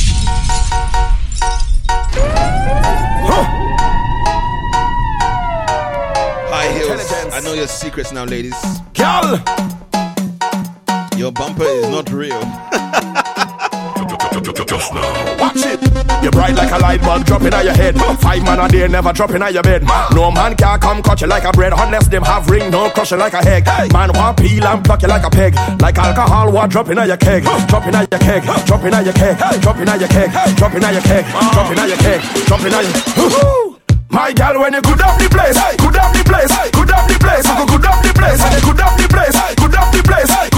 High 6.63 6.79
heels. 6.79 7.11
I 7.33 7.41
know 7.41 7.53
your 7.53 7.67
secrets 7.67 8.13
now, 8.13 8.23
ladies. 8.23 8.55
Girl. 8.95 9.35
Your 11.19 11.31
bumper 11.31 11.67
is 11.67 11.89
not 11.89 12.09
real. 12.09 12.39
Just 14.65 14.93
now. 14.93 15.37
Watch 15.39 15.57
it. 15.57 15.79
You're 16.23 16.31
bright 16.31 16.55
like 16.55 16.71
a 16.71 16.77
light 16.79 17.01
bulb 17.01 17.25
dropping 17.25 17.53
on 17.53 17.65
your 17.65 17.73
head. 17.73 17.99
Five 18.21 18.43
man 18.43 18.59
a 18.59 18.67
day 18.69 18.87
never 18.87 19.11
dropping 19.11 19.41
on 19.41 19.53
your 19.53 19.61
bed. 19.61 19.83
No 20.15 20.31
man 20.31 20.55
can 20.55 20.79
come 20.79 21.03
cut 21.03 21.19
you 21.19 21.27
like 21.27 21.43
a 21.43 21.51
bread 21.51 21.73
unless 21.75 22.07
them 22.07 22.23
have 22.23 22.49
ring, 22.49 22.71
no 22.71 22.89
crush 22.89 23.11
you 23.11 23.17
like 23.17 23.33
a 23.33 23.43
egg. 23.45 23.65
Man 23.91 24.11
want 24.13 24.37
peel 24.37 24.65
and 24.65 24.85
pluck 24.85 25.01
you 25.01 25.09
like 25.09 25.25
a 25.25 25.29
peg. 25.29 25.55
Like 25.81 25.97
alcohol, 25.97 26.51
what 26.51 26.69
dropping 26.69 26.97
on 26.97 27.07
your 27.07 27.17
keg. 27.17 27.43
Dropping 27.67 27.93
on 27.93 28.05
ah! 28.05 28.07
your 28.09 28.19
keg, 28.19 28.43
dropping 28.65 28.93
on 28.93 29.03
your 29.03 29.13
keg, 29.13 29.37
dropping 29.61 29.89
on 29.89 29.99
your 29.99 30.07
keg, 30.07 30.31
dropping 30.55 30.83
on 30.83 30.93
your 30.93 31.03
keg, 31.03 31.25
dropping 31.51 31.79
on 31.79 31.89
your 31.89 31.97
keg, 31.97 32.21
dropping 32.47 32.73
on 32.73 32.83
your. 32.85 33.72
My 34.13 34.31
girl, 34.31 34.61
when 34.61 34.73
you 34.73 34.81
good 34.81 35.01
up 35.01 35.17
the 35.17 35.27
place, 35.27 35.57
good 35.81 35.97
up 35.97 36.13
the 36.13 36.23
place, 36.23 36.53
good 36.69 36.91
up 36.91 37.07
the 37.09 37.17
place, 37.17 37.41
good 37.49 37.81
up 37.81 38.03
the 38.03 38.13
place, 38.13 38.37
good 38.61 38.79
up 38.79 38.95
the 38.97 39.07
place, 39.09 39.33
good 39.57 39.73
up 39.73 39.91
the 39.91 40.03
place, 40.03 40.25
good 40.29 40.35
up 40.35 40.47
the 40.47 40.52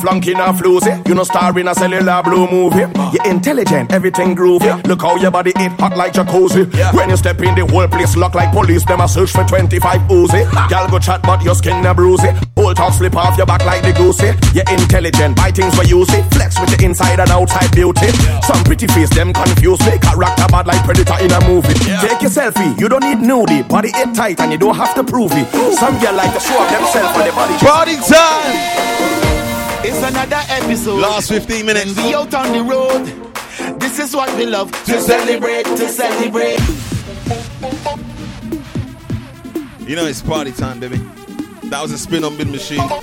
Flunky, 0.00 0.32
no 0.32 0.46
floozy. 0.52 1.06
You 1.06 1.14
no 1.14 1.24
star 1.24 1.56
in 1.58 1.68
a 1.68 1.74
cellular 1.74 2.22
blue 2.22 2.48
movie. 2.50 2.86
You're 3.12 3.26
intelligent, 3.26 3.92
everything 3.92 4.34
groovy. 4.34 4.86
Look 4.86 5.02
how 5.02 5.16
your 5.16 5.30
body 5.30 5.52
it 5.56 5.72
hot 5.78 5.96
like 5.96 6.14
jacuzzi. 6.14 6.64
When 6.94 7.10
you 7.10 7.16
step 7.16 7.40
in, 7.42 7.54
the 7.54 7.66
whole 7.66 7.86
place 7.86 8.16
look 8.16 8.34
like 8.34 8.52
police. 8.52 8.84
Them 8.84 9.00
a 9.00 9.08
search 9.08 9.30
for 9.30 9.44
25 9.44 10.00
Uzi. 10.08 10.68
Girl 10.70 10.88
go 10.88 10.98
chat, 10.98 11.22
but 11.22 11.42
your 11.42 11.54
skin 11.54 11.84
a 11.84 11.94
bruisey. 11.94 12.32
Whole 12.56 12.74
talk 12.74 12.94
slip 12.94 13.14
off 13.14 13.36
your 13.36 13.46
back 13.46 13.64
like 13.66 13.82
the 13.82 13.92
goosey. 13.92 14.32
You're 14.56 14.68
intelligent, 14.72 15.36
buy 15.36 15.50
things 15.50 15.74
for 15.74 15.84
you 15.84 16.04
see. 16.06 16.22
Flex 16.32 16.58
with 16.58 16.70
the 16.76 16.84
inside 16.84 17.20
and 17.20 17.30
outside 17.30 17.70
beauty. 17.72 18.08
Some 18.42 18.64
pretty 18.64 18.86
face, 18.86 19.10
them 19.10 19.32
confuse 19.32 19.80
me. 19.84 19.98
Character 19.98 20.46
bad 20.48 20.66
like 20.66 20.82
predator 20.84 21.18
in 21.20 21.30
a 21.30 21.40
movie. 21.46 21.74
Take 22.00 22.22
your 22.22 22.30
selfie, 22.30 22.78
you 22.80 22.88
don't 22.88 23.04
need 23.04 23.18
nudie. 23.18 23.68
Body 23.68 23.90
it 23.94 24.14
tight 24.14 24.40
and 24.40 24.50
you 24.50 24.58
don't 24.58 24.76
have 24.76 24.94
to 24.94 25.04
prove 25.04 25.32
it. 25.34 25.46
Some 25.76 26.00
girl 26.00 26.14
like 26.14 26.32
to 26.32 26.40
show 26.40 26.56
up 26.56 26.70
themselves 26.72 27.16
on 27.18 27.26
the 27.26 27.32
body. 27.32 27.54
Party 27.60 27.96
time! 28.08 29.29
It's 29.82 30.02
another 30.02 30.42
episode. 30.48 31.00
Last 31.00 31.28
15 31.28 31.64
minutes. 31.64 31.96
We 31.96 32.14
out 32.14 32.34
on 32.34 32.52
the 32.52 32.62
road. 32.62 33.06
This 33.80 33.98
is 33.98 34.14
what 34.14 34.30
we 34.36 34.44
love 34.44 34.70
to 34.84 35.00
celebrate, 35.00 35.64
to 35.64 35.88
celebrate. 35.88 36.60
You 39.88 39.96
know 39.96 40.04
it's 40.04 40.20
party 40.20 40.52
time, 40.52 40.80
baby. 40.80 40.98
That 41.70 41.80
was 41.80 41.92
a 41.92 41.98
spin 41.98 42.24
on 42.24 42.36
bin 42.36 42.50
machine. 42.50 42.78
Shout 42.78 42.94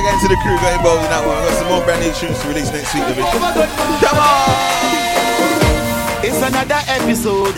out 0.00 0.20
to 0.22 0.28
the 0.28 0.36
crew, 0.42 0.56
got 0.64 0.72
involved 0.76 1.04
in 1.04 1.10
that 1.10 1.22
one. 1.26 1.36
I 1.36 1.44
got 1.46 1.58
some 1.58 1.68
more 1.68 1.84
brand 1.84 2.00
new 2.00 2.12
tunes 2.14 2.40
to 2.40 2.48
release 2.48 2.72
next 2.72 2.94
week, 2.94 3.04
baby. 3.04 3.20
Come 4.00 4.16
on! 4.16 4.48
It's 6.24 6.40
another 6.42 6.80
episode 6.88 7.54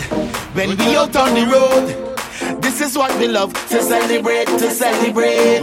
when 0.53 0.77
we 0.77 0.95
out 0.97 1.15
on 1.15 1.33
the 1.33 1.45
road. 1.47 2.61
This 2.61 2.81
is 2.81 2.97
what 2.97 3.17
we 3.17 3.27
love 3.29 3.53
to 3.69 3.81
celebrate, 3.81 4.47
to 4.47 4.69
celebrate. 4.71 5.61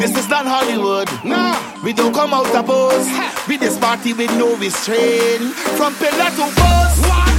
This 0.00 0.16
is 0.18 0.28
not 0.28 0.46
Hollywood. 0.46 1.08
Nah. 1.24 1.56
we 1.82 1.92
don't 1.92 2.12
come 2.12 2.34
out 2.34 2.52
of 2.54 2.66
pose. 2.66 3.08
We 3.48 3.56
this 3.56 3.78
party 3.78 4.12
with 4.12 4.30
no 4.36 4.56
restraint. 4.56 5.54
From 5.78 5.94
pillar 5.94 6.30
to 6.34 6.44
post, 6.58 6.98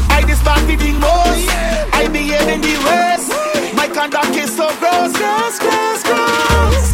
I 0.09 0.23
this 0.25 0.41
party 0.41 0.75
the 0.75 0.91
most. 0.97 1.49
I 1.93 2.07
behave 2.11 2.47
in 2.47 2.61
the 2.61 2.75
worst. 2.87 3.29
My 3.75 3.87
conduct 3.87 4.35
is 4.35 4.55
so 4.55 4.67
gross, 4.79 5.11
gross, 5.13 5.59
gross, 5.59 6.01
gross. 6.03 6.85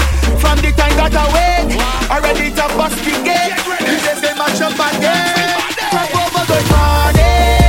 From 0.41 0.57
the 0.65 0.73
time 0.73 0.95
that 0.97 1.13
I 1.13 1.25
wake, 1.29 1.77
already 2.09 2.49
to 2.49 2.65
bust 2.75 2.97
the 3.05 3.13
gate. 3.21 3.53
You 3.85 3.95
just 4.01 4.21
say 4.21 4.33
match 4.35 4.61
up 4.65 4.73
again. 4.73 5.55
From 5.93 6.09
over 6.19 6.43
good 6.49 6.67
morning. 6.73 7.61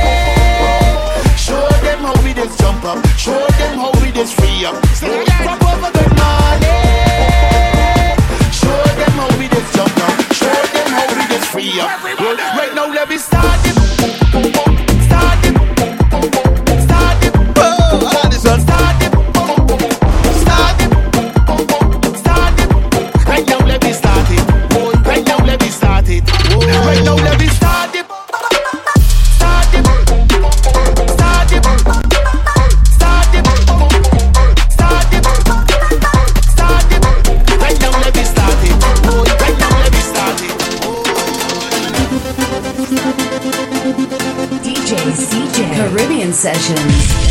Show 1.37 1.61
them 1.85 1.99
how 2.01 2.17
we 2.25 2.33
just 2.33 2.57
jump 2.59 2.83
up. 2.83 3.05
Show 3.17 3.37
them 3.61 3.77
how 3.77 3.91
we 4.01 4.11
just 4.11 4.33
free 4.35 4.65
up. 4.65 4.92
Everybody. 11.81 12.37
Right 12.37 12.73
now, 12.75 12.87
let 12.87 13.09
me 13.09 13.17
start 13.17 13.72
Sessions. 46.43 47.22